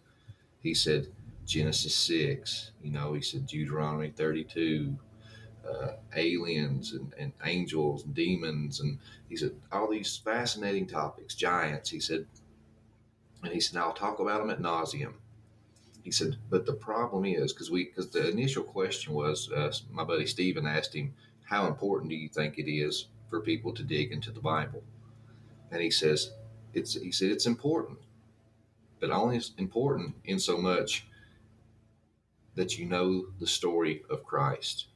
He 0.60 0.74
said 0.74 1.08
Genesis 1.46 1.94
six. 1.94 2.72
You 2.82 2.90
know, 2.92 3.12
he 3.14 3.22
said 3.22 3.46
Deuteronomy 3.46 4.10
thirty 4.10 4.44
two. 4.44 4.98
Uh, 5.68 5.96
aliens 6.16 6.92
and, 6.94 7.12
and 7.18 7.32
angels 7.44 8.04
and 8.04 8.14
demons 8.14 8.80
and 8.80 8.98
he 9.28 9.36
said 9.36 9.54
all 9.70 9.90
these 9.90 10.16
fascinating 10.16 10.86
topics 10.86 11.34
giants 11.34 11.90
he 11.90 12.00
said 12.00 12.26
and 13.42 13.52
he 13.52 13.60
said 13.60 13.78
i'll 13.78 13.92
talk 13.92 14.18
about 14.18 14.40
them 14.40 14.50
at 14.50 14.60
nauseum 14.60 15.14
he 16.08 16.12
said 16.12 16.38
but 16.48 16.64
the 16.64 16.72
problem 16.72 17.26
is 17.26 17.52
because 17.52 17.70
we 17.70 17.84
because 17.84 18.08
the 18.08 18.30
initial 18.30 18.62
question 18.62 19.12
was 19.12 19.52
uh, 19.52 19.70
my 19.90 20.02
buddy 20.02 20.24
Stephen 20.24 20.66
asked 20.66 20.94
him 20.94 21.12
how 21.44 21.66
important 21.66 22.08
do 22.08 22.16
you 22.16 22.30
think 22.30 22.56
it 22.56 22.66
is 22.66 23.08
for 23.28 23.42
people 23.42 23.74
to 23.74 23.82
dig 23.82 24.10
into 24.10 24.30
the 24.30 24.40
bible? 24.40 24.82
And 25.70 25.82
he 25.82 25.90
says 25.90 26.32
it's 26.72 26.94
he 26.94 27.12
said 27.12 27.30
it's 27.30 27.44
important 27.44 27.98
but 29.00 29.10
only 29.10 29.38
important 29.58 30.14
in 30.24 30.38
so 30.38 30.56
much 30.56 31.06
that 32.54 32.78
you 32.78 32.86
know 32.86 33.26
the 33.38 33.46
story 33.46 34.02
of 34.08 34.24
christ. 34.24 34.86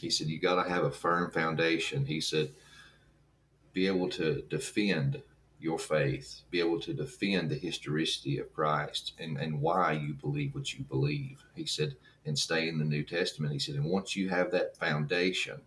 He 0.00 0.10
said 0.10 0.28
you 0.28 0.38
got 0.38 0.62
to 0.62 0.70
have 0.70 0.84
a 0.84 0.92
firm 0.92 1.32
foundation. 1.32 2.06
He 2.06 2.20
said 2.20 2.52
be 3.72 3.88
able 3.88 4.10
to 4.10 4.42
defend 4.42 5.22
your 5.64 5.78
faith 5.78 6.42
be 6.50 6.60
able 6.60 6.78
to 6.78 6.92
defend 6.92 7.50
the 7.50 7.54
historicity 7.56 8.38
of 8.38 8.52
christ 8.52 9.12
and, 9.18 9.38
and 9.38 9.60
why 9.60 9.92
you 9.92 10.12
believe 10.14 10.54
what 10.54 10.72
you 10.74 10.84
believe 10.84 11.42
he 11.54 11.64
said 11.64 11.96
and 12.26 12.38
stay 12.38 12.68
in 12.68 12.78
the 12.78 12.84
new 12.84 13.02
testament 13.02 13.52
he 13.52 13.58
said 13.58 13.74
and 13.74 13.84
once 13.84 14.14
you 14.14 14.28
have 14.28 14.50
that 14.50 14.76
foundation 14.76 15.60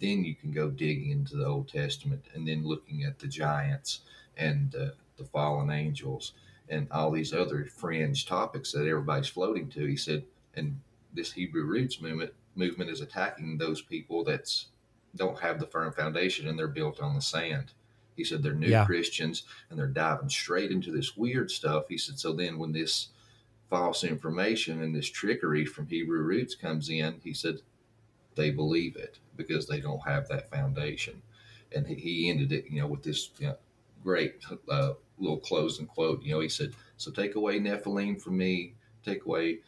then 0.00 0.24
you 0.24 0.34
can 0.34 0.52
go 0.52 0.70
digging 0.70 1.10
into 1.10 1.36
the 1.36 1.46
Old 1.46 1.68
Testament 1.68 2.24
and 2.34 2.46
then 2.46 2.66
looking 2.66 3.04
at 3.04 3.18
the 3.18 3.28
giants 3.28 4.00
and 4.36 4.74
uh, 4.74 4.88
the 5.16 5.24
fallen 5.24 5.70
angels 5.70 6.32
and 6.68 6.88
all 6.90 7.10
these 7.10 7.32
other 7.32 7.66
fringe 7.66 8.26
topics 8.26 8.72
that 8.72 8.88
everybody's 8.88 9.28
floating 9.28 9.68
to. 9.70 9.86
He 9.86 9.96
said, 9.96 10.24
and 10.54 10.80
this 11.12 11.32
Hebrew 11.32 11.64
roots 11.64 12.00
movement 12.00 12.32
movement 12.56 12.90
is 12.90 13.00
attacking 13.00 13.58
those 13.58 13.82
people 13.82 14.22
that's 14.24 14.66
don't 15.16 15.40
have 15.40 15.58
the 15.58 15.66
firm 15.66 15.92
foundation 15.92 16.48
and 16.48 16.58
they're 16.58 16.68
built 16.68 17.00
on 17.00 17.14
the 17.14 17.20
sand. 17.20 17.72
He 18.16 18.24
said 18.24 18.42
they're 18.42 18.54
new 18.54 18.68
Yeah. 18.68 18.84
Christians 18.84 19.42
and 19.70 19.78
they're 19.78 19.86
diving 19.86 20.28
straight 20.28 20.70
into 20.70 20.90
this 20.92 21.16
weird 21.16 21.50
stuff. 21.50 21.88
He 21.88 21.98
said, 21.98 22.18
so 22.18 22.32
then 22.32 22.58
when 22.58 22.72
this 22.72 23.08
false 23.70 24.04
information 24.04 24.82
and 24.82 24.94
this 24.94 25.08
trickery 25.08 25.64
from 25.64 25.86
Hebrew 25.88 26.20
roots 26.20 26.54
comes 26.54 26.88
in, 26.90 27.20
he 27.24 27.32
said, 27.34 27.58
they 28.34 28.50
believe 28.50 28.96
it 28.96 29.18
because 29.36 29.66
they 29.66 29.80
don't 29.80 30.06
have 30.06 30.28
that 30.28 30.50
foundation. 30.50 31.22
And 31.74 31.86
he- 31.86 32.30
ended 32.30 32.52
it, 32.52 32.66
you 32.70 32.80
know, 32.80 32.86
with 32.86 33.02
this 33.02 33.30
you 33.38 33.48
know, 33.48 33.56
great 34.02 34.36
uh, 34.68 34.92
little 35.18 35.38
closing 35.38 35.86
quote. 35.86 36.22
You 36.22 36.34
know, 36.34 36.40
he 36.40 36.48
said, 36.48 36.72
"So 36.96 37.10
take 37.10 37.34
away 37.34 37.58
Nephilim 37.58 38.20
from 38.20 38.36
me, 38.36 38.74
take 39.04 39.24
away 39.24 39.58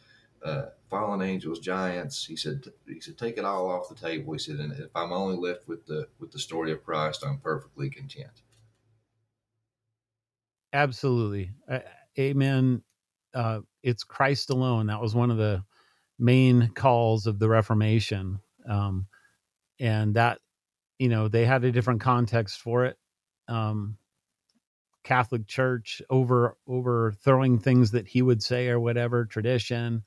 uh, 0.43 0.67
fallen 0.89 1.21
angels, 1.21 1.59
giants." 1.59 2.25
He 2.25 2.35
said, 2.35 2.65
"He 2.87 2.99
said 2.99 3.17
take 3.17 3.37
it 3.37 3.45
all 3.45 3.69
off 3.69 3.89
the 3.89 3.95
table." 3.95 4.33
He 4.33 4.39
said, 4.39 4.59
"And 4.59 4.73
if 4.73 4.95
I'm 4.95 5.11
only 5.11 5.37
left 5.37 5.67
with 5.67 5.85
the 5.85 6.07
with 6.19 6.31
the 6.31 6.39
story 6.39 6.71
of 6.71 6.83
Christ, 6.83 7.23
I'm 7.25 7.39
perfectly 7.39 7.89
content." 7.89 8.41
Absolutely. 10.73 11.51
Uh, 11.69 11.79
amen. 12.19 12.83
Uh, 13.33 13.61
it's 13.83 14.03
Christ 14.03 14.49
alone. 14.49 14.87
That 14.87 15.01
was 15.01 15.15
one 15.15 15.31
of 15.31 15.37
the 15.37 15.63
main 16.19 16.69
calls 16.69 17.27
of 17.27 17.39
the 17.39 17.49
Reformation. 17.49 18.39
Um, 18.67 19.07
and 19.79 20.15
that, 20.15 20.39
you 20.99 21.09
know, 21.09 21.27
they 21.27 21.45
had 21.45 21.63
a 21.63 21.71
different 21.71 22.01
context 22.01 22.59
for 22.59 22.85
it. 22.85 22.97
Um, 23.47 23.97
Catholic 25.03 25.47
Church 25.47 26.01
over 26.09 26.57
overthrowing 26.67 27.59
things 27.59 27.91
that 27.91 28.07
he 28.07 28.21
would 28.21 28.43
say 28.43 28.67
or 28.67 28.79
whatever 28.79 29.25
tradition. 29.25 30.03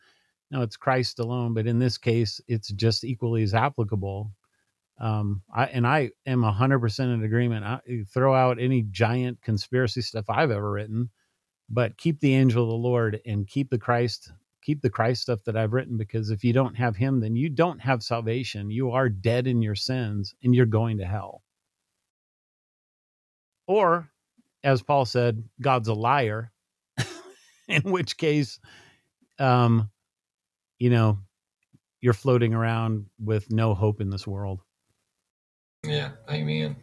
No, 0.50 0.62
it's 0.62 0.76
Christ 0.76 1.18
alone. 1.18 1.54
But 1.54 1.66
in 1.66 1.78
this 1.78 1.98
case, 1.98 2.40
it's 2.48 2.68
just 2.72 3.04
equally 3.04 3.42
as 3.42 3.54
applicable. 3.54 4.32
Um, 4.98 5.42
I 5.54 5.66
and 5.66 5.86
I 5.86 6.10
am 6.26 6.42
hundred 6.42 6.80
percent 6.80 7.10
in 7.12 7.24
agreement. 7.24 7.64
I, 7.64 7.80
throw 8.12 8.34
out 8.34 8.60
any 8.60 8.82
giant 8.82 9.40
conspiracy 9.42 10.02
stuff 10.02 10.26
I've 10.28 10.50
ever 10.50 10.70
written, 10.70 11.10
but 11.70 11.96
keep 11.96 12.20
the 12.20 12.34
angel 12.34 12.64
of 12.64 12.68
the 12.68 12.74
Lord 12.74 13.20
and 13.24 13.46
keep 13.46 13.70
the 13.70 13.78
Christ, 13.78 14.32
keep 14.62 14.82
the 14.82 14.90
Christ 14.90 15.22
stuff 15.22 15.42
that 15.44 15.56
I've 15.56 15.72
written. 15.72 15.96
Because 15.96 16.30
if 16.30 16.44
you 16.44 16.52
don't 16.52 16.74
have 16.74 16.96
Him, 16.96 17.20
then 17.20 17.36
you 17.36 17.48
don't 17.48 17.80
have 17.80 18.02
salvation. 18.02 18.70
You 18.70 18.90
are 18.90 19.08
dead 19.08 19.46
in 19.46 19.62
your 19.62 19.76
sins, 19.76 20.34
and 20.42 20.54
you're 20.54 20.66
going 20.66 20.98
to 20.98 21.06
hell. 21.06 21.42
Or, 23.66 24.10
as 24.64 24.82
Paul 24.82 25.04
said, 25.06 25.44
God's 25.60 25.88
a 25.88 25.94
liar. 25.94 26.52
in 27.68 27.82
which 27.82 28.16
case, 28.16 28.58
um, 29.38 29.88
you 30.80 30.90
know, 30.90 31.18
you're 32.00 32.14
floating 32.14 32.54
around 32.54 33.06
with 33.20 33.52
no 33.52 33.74
hope 33.74 34.00
in 34.00 34.10
this 34.10 34.26
world. 34.26 34.62
Yeah, 35.84 36.10
amen. 36.28 36.76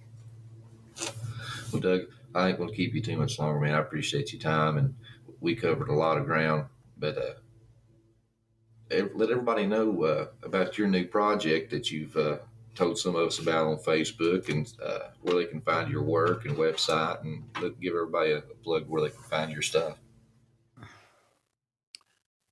Well, 1.72 1.82
Doug, 1.82 2.02
I 2.34 2.50
ain't 2.50 2.58
going 2.58 2.70
to 2.70 2.76
keep 2.76 2.94
you 2.94 3.02
too 3.02 3.18
much 3.18 3.38
longer, 3.40 3.60
man. 3.60 3.74
I 3.74 3.80
appreciate 3.80 4.32
your 4.32 4.42
time, 4.42 4.78
and 4.78 4.96
we 5.42 5.56
covered 5.56 5.90
a 5.90 5.94
lot 5.94 6.18
of 6.18 6.26
ground. 6.26 6.66
But 6.98 7.18
uh, 7.18 9.06
let 9.16 9.30
everybody 9.30 9.66
know 9.66 10.04
uh, 10.04 10.28
about 10.44 10.78
your 10.78 10.88
new 10.88 11.06
project 11.06 11.72
that 11.72 11.92
you've 11.92 12.16
uh, 12.16 12.38
told 12.76 12.98
some 12.98 13.16
of 13.16 13.28
us 13.28 13.40
about 13.40 13.68
on 13.68 13.78
Facebook 13.78 14.50
and 14.50 14.72
uh, 14.84 15.10
where 15.22 15.36
they 15.36 15.46
can 15.46 15.62
find 15.62 15.92
your 15.92 16.04
work 16.04 16.46
and 16.46 16.56
website, 16.56 17.22
and 17.24 17.44
give 17.82 17.94
everybody 17.94 18.32
a 18.32 18.42
plug 18.64 18.88
where 18.88 19.02
they 19.02 19.10
can 19.10 19.24
find 19.24 19.52
your 19.52 19.64
stuff. 19.64 19.98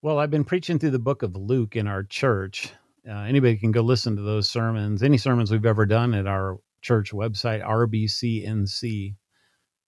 Well, 0.06 0.20
I've 0.20 0.30
been 0.30 0.44
preaching 0.44 0.78
through 0.78 0.92
the 0.92 1.00
book 1.00 1.24
of 1.24 1.36
Luke 1.36 1.76
in 1.76 1.88
our 1.88 2.04
church. 2.04 2.72
Uh, 3.10 3.22
anybody 3.22 3.58
can 3.58 3.72
go 3.72 3.82
listen 3.82 4.16
to 4.16 4.22
those 4.22 4.48
sermons, 4.48 5.02
any 5.02 5.18
sermons 5.18 5.50
we've 5.50 5.66
ever 5.66 5.88
done 5.88 6.14
at 6.14 6.28
our 6.28 6.60
church 6.84 7.12
website, 7.12 7.66
RBCNC. 7.66 9.16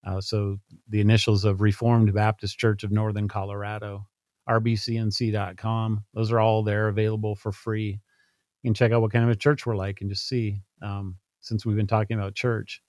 Uh, 0.04 0.20
so 0.20 0.56
the 0.88 1.00
initials 1.00 1.44
of 1.44 1.60
Reformed 1.60 2.12
Baptist 2.12 2.58
Church 2.58 2.82
of 2.82 2.90
Northern 2.90 3.28
Colorado, 3.28 4.08
rbcnc.com. 4.48 6.04
Those 6.12 6.32
are 6.32 6.40
all 6.40 6.64
there 6.64 6.88
available 6.88 7.36
for 7.36 7.52
free. 7.52 8.00
You 8.64 8.70
can 8.70 8.74
check 8.74 8.90
out 8.90 9.02
what 9.02 9.12
kind 9.12 9.24
of 9.24 9.30
a 9.30 9.36
church 9.36 9.66
we're 9.66 9.76
like 9.76 10.00
and 10.00 10.10
just 10.10 10.26
see, 10.26 10.62
um, 10.82 11.14
since 11.42 11.64
we've 11.64 11.76
been 11.76 11.86
talking 11.86 12.18
about 12.18 12.34
church. 12.34 12.82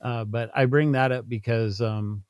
Uh, 0.00 0.24
but 0.24 0.48
I 0.54 0.66
bring 0.66 0.92
that 0.92 1.10
up 1.10 1.28
because 1.28 1.80
um, 1.80 2.22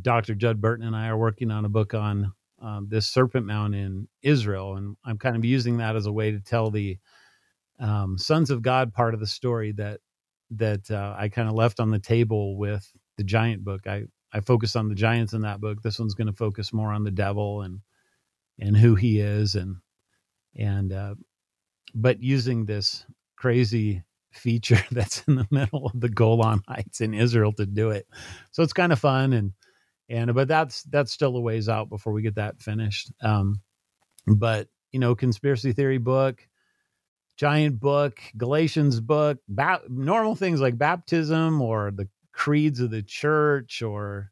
Dr. 0.00 0.34
Judd 0.34 0.62
Burton 0.62 0.86
and 0.86 0.96
I 0.96 1.08
are 1.08 1.18
working 1.18 1.50
on 1.50 1.66
a 1.66 1.68
book 1.68 1.92
on 1.92 2.32
um, 2.62 2.86
this 2.88 3.06
Serpent 3.08 3.46
Mound 3.46 3.74
in 3.74 4.08
Israel, 4.22 4.76
and 4.76 4.96
I'm 5.04 5.18
kind 5.18 5.36
of 5.36 5.44
using 5.44 5.78
that 5.78 5.96
as 5.96 6.06
a 6.06 6.12
way 6.12 6.30
to 6.30 6.40
tell 6.40 6.70
the 6.70 6.98
um, 7.80 8.16
Sons 8.18 8.50
of 8.50 8.62
God 8.62 8.94
part 8.94 9.14
of 9.14 9.20
the 9.20 9.26
story 9.26 9.72
that 9.72 10.00
that 10.52 10.90
uh, 10.90 11.14
I 11.18 11.28
kind 11.28 11.48
of 11.48 11.54
left 11.54 11.80
on 11.80 11.90
the 11.90 11.98
table 11.98 12.56
with 12.56 12.90
the 13.16 13.24
Giant 13.24 13.64
book. 13.64 13.86
I 13.86 14.04
I 14.32 14.40
focus 14.40 14.76
on 14.76 14.88
the 14.88 14.94
giants 14.94 15.34
in 15.34 15.42
that 15.42 15.60
book. 15.60 15.82
This 15.82 15.98
one's 15.98 16.14
going 16.14 16.28
to 16.28 16.32
focus 16.32 16.72
more 16.72 16.92
on 16.92 17.04
the 17.04 17.10
devil 17.10 17.62
and 17.62 17.80
and 18.58 18.76
who 18.76 18.94
he 18.94 19.20
is, 19.20 19.54
and 19.54 19.76
and 20.56 20.92
uh, 20.92 21.14
but 21.94 22.22
using 22.22 22.66
this 22.66 23.04
crazy 23.36 24.02
feature 24.32 24.82
that's 24.92 25.24
in 25.28 25.36
the 25.36 25.48
middle 25.50 25.86
of 25.86 26.00
the 26.00 26.08
Golan 26.08 26.62
Heights 26.68 27.00
in 27.00 27.14
Israel 27.14 27.52
to 27.54 27.66
do 27.66 27.90
it. 27.90 28.06
So 28.52 28.62
it's 28.62 28.72
kind 28.72 28.92
of 28.92 28.98
fun 28.98 29.32
and 29.32 29.52
and 30.12 30.34
but 30.34 30.46
that's 30.46 30.82
that's 30.84 31.10
still 31.10 31.36
a 31.36 31.40
ways 31.40 31.68
out 31.68 31.88
before 31.88 32.12
we 32.12 32.22
get 32.22 32.34
that 32.36 32.60
finished. 32.60 33.10
Um 33.22 33.60
but 34.26 34.68
you 34.92 35.00
know 35.00 35.14
conspiracy 35.14 35.72
theory 35.72 35.98
book 35.98 36.46
giant 37.36 37.80
book 37.80 38.20
galatians 38.36 39.00
book 39.00 39.38
ba- 39.48 39.80
normal 39.88 40.36
things 40.36 40.60
like 40.60 40.76
baptism 40.76 41.60
or 41.62 41.90
the 41.90 42.08
creeds 42.32 42.78
of 42.78 42.90
the 42.90 43.02
church 43.02 43.82
or 43.82 44.30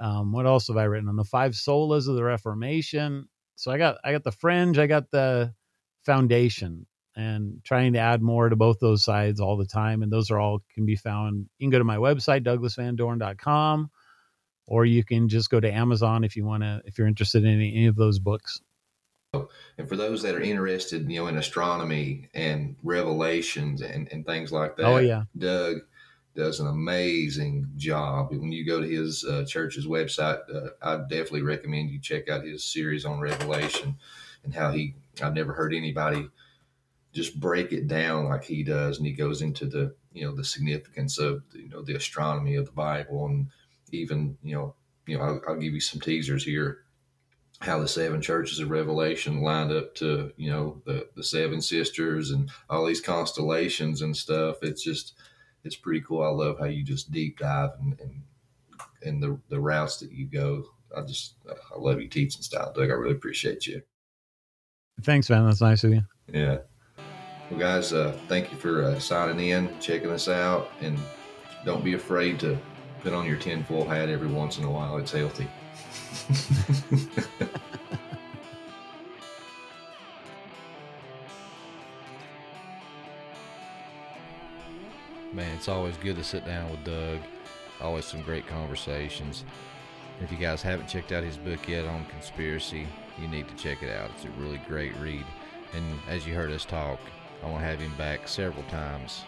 um, 0.00 0.32
what 0.32 0.46
else 0.46 0.68
have 0.68 0.78
i 0.78 0.84
written 0.84 1.10
on? 1.10 1.16
The 1.16 1.24
five 1.24 1.52
solas 1.52 2.08
of 2.08 2.16
the 2.16 2.24
reformation. 2.24 3.28
So 3.56 3.70
i 3.70 3.76
got 3.76 3.98
i 4.02 4.12
got 4.12 4.24
the 4.24 4.32
fringe 4.32 4.78
i 4.78 4.86
got 4.86 5.10
the 5.10 5.52
foundation 6.06 6.86
and 7.14 7.62
trying 7.62 7.92
to 7.92 7.98
add 7.98 8.22
more 8.22 8.48
to 8.48 8.56
both 8.56 8.78
those 8.80 9.04
sides 9.04 9.40
all 9.40 9.58
the 9.58 9.66
time. 9.66 10.02
And 10.02 10.10
those 10.10 10.30
are 10.30 10.38
all 10.38 10.62
can 10.74 10.86
be 10.86 10.96
found 10.96 11.46
you 11.58 11.66
can 11.66 11.70
go 11.70 11.78
to 11.78 11.84
my 11.84 11.98
website 11.98 12.44
douglasvandorn.com 12.44 13.90
or 14.70 14.84
you 14.84 15.04
can 15.04 15.28
just 15.28 15.50
go 15.50 15.60
to 15.60 15.70
Amazon 15.70 16.22
if 16.22 16.36
you 16.36 16.46
want 16.46 16.62
to, 16.62 16.80
if 16.86 16.96
you're 16.96 17.08
interested 17.08 17.44
in 17.44 17.50
any, 17.50 17.74
any 17.74 17.86
of 17.86 17.96
those 17.96 18.20
books. 18.20 18.62
And 19.34 19.88
for 19.88 19.96
those 19.96 20.22
that 20.22 20.34
are 20.34 20.40
interested, 20.40 21.10
you 21.10 21.20
know, 21.20 21.26
in 21.26 21.36
astronomy 21.36 22.28
and 22.34 22.76
revelations 22.82 23.82
and, 23.82 24.08
and 24.12 24.24
things 24.24 24.50
like 24.50 24.76
that, 24.76 24.86
oh 24.86 24.98
yeah, 24.98 25.24
Doug 25.36 25.78
does 26.34 26.60
an 26.60 26.66
amazing 26.68 27.68
job. 27.76 28.30
When 28.30 28.52
you 28.52 28.64
go 28.64 28.80
to 28.80 28.88
his 28.88 29.24
uh, 29.24 29.44
church's 29.44 29.86
website, 29.86 30.40
uh, 30.52 30.70
I 30.82 30.96
definitely 30.98 31.42
recommend 31.42 31.90
you 31.90 32.00
check 32.00 32.28
out 32.28 32.44
his 32.44 32.64
series 32.64 33.04
on 33.04 33.20
Revelation 33.20 33.96
and 34.44 34.54
how 34.54 34.72
he. 34.72 34.94
I've 35.22 35.34
never 35.34 35.52
heard 35.52 35.74
anybody 35.74 36.28
just 37.12 37.38
break 37.38 37.72
it 37.72 37.88
down 37.88 38.26
like 38.26 38.44
he 38.44 38.62
does, 38.62 38.98
and 38.98 39.06
he 39.06 39.12
goes 39.12 39.42
into 39.42 39.66
the 39.66 39.94
you 40.12 40.26
know 40.26 40.34
the 40.34 40.44
significance 40.44 41.18
of 41.18 41.42
you 41.52 41.68
know 41.68 41.82
the 41.82 41.94
astronomy 41.94 42.56
of 42.56 42.66
the 42.66 42.72
Bible 42.72 43.26
and 43.26 43.48
even 43.92 44.36
you 44.42 44.54
know 44.54 44.74
you 45.06 45.18
know 45.18 45.24
I'll, 45.24 45.40
I'll, 45.48 45.56
give 45.56 45.74
you 45.74 45.80
some 45.80 46.00
teasers 46.00 46.44
here. 46.44 46.84
How 47.60 47.78
the 47.78 47.88
seven 47.88 48.22
churches 48.22 48.58
of 48.58 48.70
revelation 48.70 49.42
lined 49.42 49.72
up 49.72 49.94
to 49.96 50.32
you 50.36 50.50
know 50.50 50.80
the 50.86 51.08
the 51.16 51.24
seven 51.24 51.60
sisters 51.60 52.30
and 52.30 52.50
all 52.68 52.86
these 52.86 53.00
constellations 53.00 54.02
and 54.02 54.16
stuff. 54.16 54.56
It's 54.62 54.82
just 54.82 55.14
it's 55.64 55.76
pretty 55.76 56.00
cool. 56.00 56.22
I 56.22 56.28
love 56.28 56.58
how 56.58 56.66
you 56.66 56.82
just 56.82 57.12
deep 57.12 57.38
dive 57.38 57.70
and 57.80 58.00
and, 58.00 58.22
and 59.02 59.22
the 59.22 59.38
the 59.48 59.60
routes 59.60 59.98
that 59.98 60.12
you 60.12 60.26
go. 60.26 60.64
I 60.96 61.02
just 61.02 61.34
i 61.46 61.78
love 61.78 62.00
your 62.00 62.10
teaching 62.10 62.42
style 62.42 62.72
doug. 62.72 62.90
I 62.90 62.94
really 62.94 63.14
appreciate 63.14 63.66
you. 63.66 63.82
Thanks 65.02 65.30
man. 65.30 65.46
That's 65.46 65.60
nice 65.60 65.84
of 65.84 65.92
you. 65.92 66.02
Yeah. 66.32 66.58
Well 67.50 67.58
guys 67.58 67.92
uh, 67.92 68.16
thank 68.28 68.52
you 68.52 68.58
for 68.58 68.84
uh, 68.84 68.98
signing 69.00 69.48
in 69.48 69.68
checking 69.80 70.10
us 70.10 70.28
out 70.28 70.70
and 70.80 70.98
don't 71.64 71.84
be 71.84 71.94
afraid 71.94 72.38
to 72.40 72.58
put 73.02 73.12
on 73.12 73.26
your 73.26 73.36
tinfoil 73.36 73.88
hat 73.88 74.08
every 74.08 74.28
once 74.28 74.58
in 74.58 74.64
a 74.64 74.70
while. 74.70 74.96
It's 74.98 75.12
healthy. 75.12 75.48
Man, 85.32 85.54
it's 85.56 85.68
always 85.68 85.96
good 85.98 86.16
to 86.16 86.24
sit 86.24 86.44
down 86.44 86.70
with 86.70 86.82
Doug. 86.84 87.20
Always 87.80 88.04
some 88.04 88.20
great 88.22 88.46
conversations. 88.46 89.44
If 90.20 90.30
you 90.30 90.36
guys 90.36 90.60
haven't 90.60 90.88
checked 90.88 91.12
out 91.12 91.24
his 91.24 91.36
book 91.36 91.66
yet 91.68 91.86
on 91.86 92.04
conspiracy, 92.06 92.86
you 93.18 93.28
need 93.28 93.48
to 93.48 93.54
check 93.54 93.82
it 93.82 93.90
out. 93.90 94.10
It's 94.16 94.24
a 94.26 94.30
really 94.40 94.60
great 94.68 94.94
read. 94.96 95.24
And 95.72 95.98
as 96.08 96.26
you 96.26 96.34
heard 96.34 96.50
us 96.50 96.64
talk, 96.64 96.98
I 97.42 97.46
want 97.46 97.62
to 97.62 97.66
have 97.66 97.78
him 97.80 97.94
back 97.96 98.28
several 98.28 98.64
times 98.64 99.24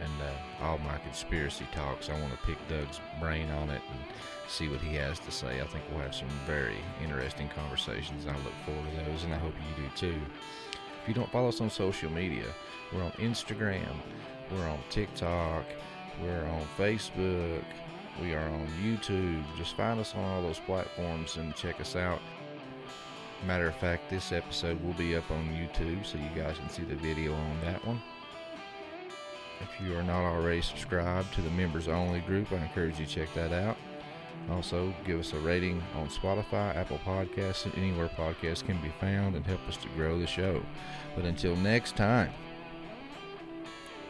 and 0.00 0.12
uh, 0.22 0.64
all 0.64 0.78
my 0.78 0.98
conspiracy 0.98 1.66
talks. 1.72 2.08
I 2.08 2.20
want 2.20 2.32
to 2.32 2.46
pick 2.46 2.56
Doug's 2.68 3.00
brain 3.20 3.50
on 3.50 3.70
it 3.70 3.82
and 3.90 4.00
see 4.48 4.68
what 4.68 4.80
he 4.80 4.96
has 4.96 5.18
to 5.20 5.30
say. 5.30 5.60
I 5.60 5.66
think 5.66 5.84
we'll 5.90 6.00
have 6.00 6.14
some 6.14 6.28
very 6.46 6.76
interesting 7.02 7.48
conversations. 7.48 8.26
I 8.26 8.34
look 8.36 8.54
forward 8.64 8.84
to 8.90 9.10
those, 9.10 9.24
and 9.24 9.34
I 9.34 9.38
hope 9.38 9.54
you 9.54 9.84
do 9.84 9.90
too. 9.94 10.20
If 11.02 11.08
you 11.08 11.14
don't 11.14 11.30
follow 11.30 11.48
us 11.48 11.60
on 11.60 11.70
social 11.70 12.10
media, 12.10 12.44
we're 12.92 13.02
on 13.02 13.12
Instagram, 13.12 13.94
we're 14.52 14.68
on 14.68 14.80
TikTok, 14.90 15.64
we're 16.22 16.46
on 16.46 16.66
Facebook, 16.76 17.64
we 18.20 18.34
are 18.34 18.48
on 18.48 18.66
YouTube. 18.82 19.44
Just 19.56 19.76
find 19.76 20.00
us 20.00 20.14
on 20.14 20.24
all 20.24 20.42
those 20.42 20.58
platforms 20.60 21.36
and 21.36 21.54
check 21.54 21.80
us 21.80 21.96
out. 21.96 22.20
Matter 23.46 23.68
of 23.68 23.76
fact, 23.76 24.10
this 24.10 24.32
episode 24.32 24.82
will 24.82 24.94
be 24.94 25.16
up 25.16 25.30
on 25.30 25.48
YouTube, 25.50 26.04
so 26.04 26.18
you 26.18 26.28
guys 26.34 26.58
can 26.58 26.68
see 26.68 26.82
the 26.82 26.96
video 26.96 27.32
on 27.32 27.60
that 27.62 27.84
one. 27.86 28.02
If 29.60 29.80
you 29.80 29.96
are 29.96 30.02
not 30.02 30.24
already 30.24 30.62
subscribed 30.62 31.34
to 31.34 31.42
the 31.42 31.50
members 31.50 31.88
only 31.88 32.20
group, 32.20 32.52
I 32.52 32.56
encourage 32.56 32.98
you 32.98 33.06
to 33.06 33.12
check 33.12 33.28
that 33.34 33.52
out. 33.52 33.76
Also, 34.50 34.94
give 35.04 35.20
us 35.20 35.32
a 35.32 35.38
rating 35.40 35.82
on 35.96 36.08
Spotify, 36.08 36.74
Apple 36.74 37.00
Podcasts, 37.04 37.64
and 37.66 37.74
anywhere 37.76 38.08
podcasts 38.08 38.64
can 38.64 38.80
be 38.80 38.92
found 39.00 39.36
and 39.36 39.44
help 39.44 39.60
us 39.68 39.76
to 39.78 39.88
grow 39.90 40.18
the 40.18 40.26
show. 40.26 40.62
But 41.14 41.24
until 41.24 41.54
next 41.56 41.96
time, 41.96 42.30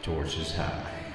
torches 0.01 0.55
high. 0.55 1.08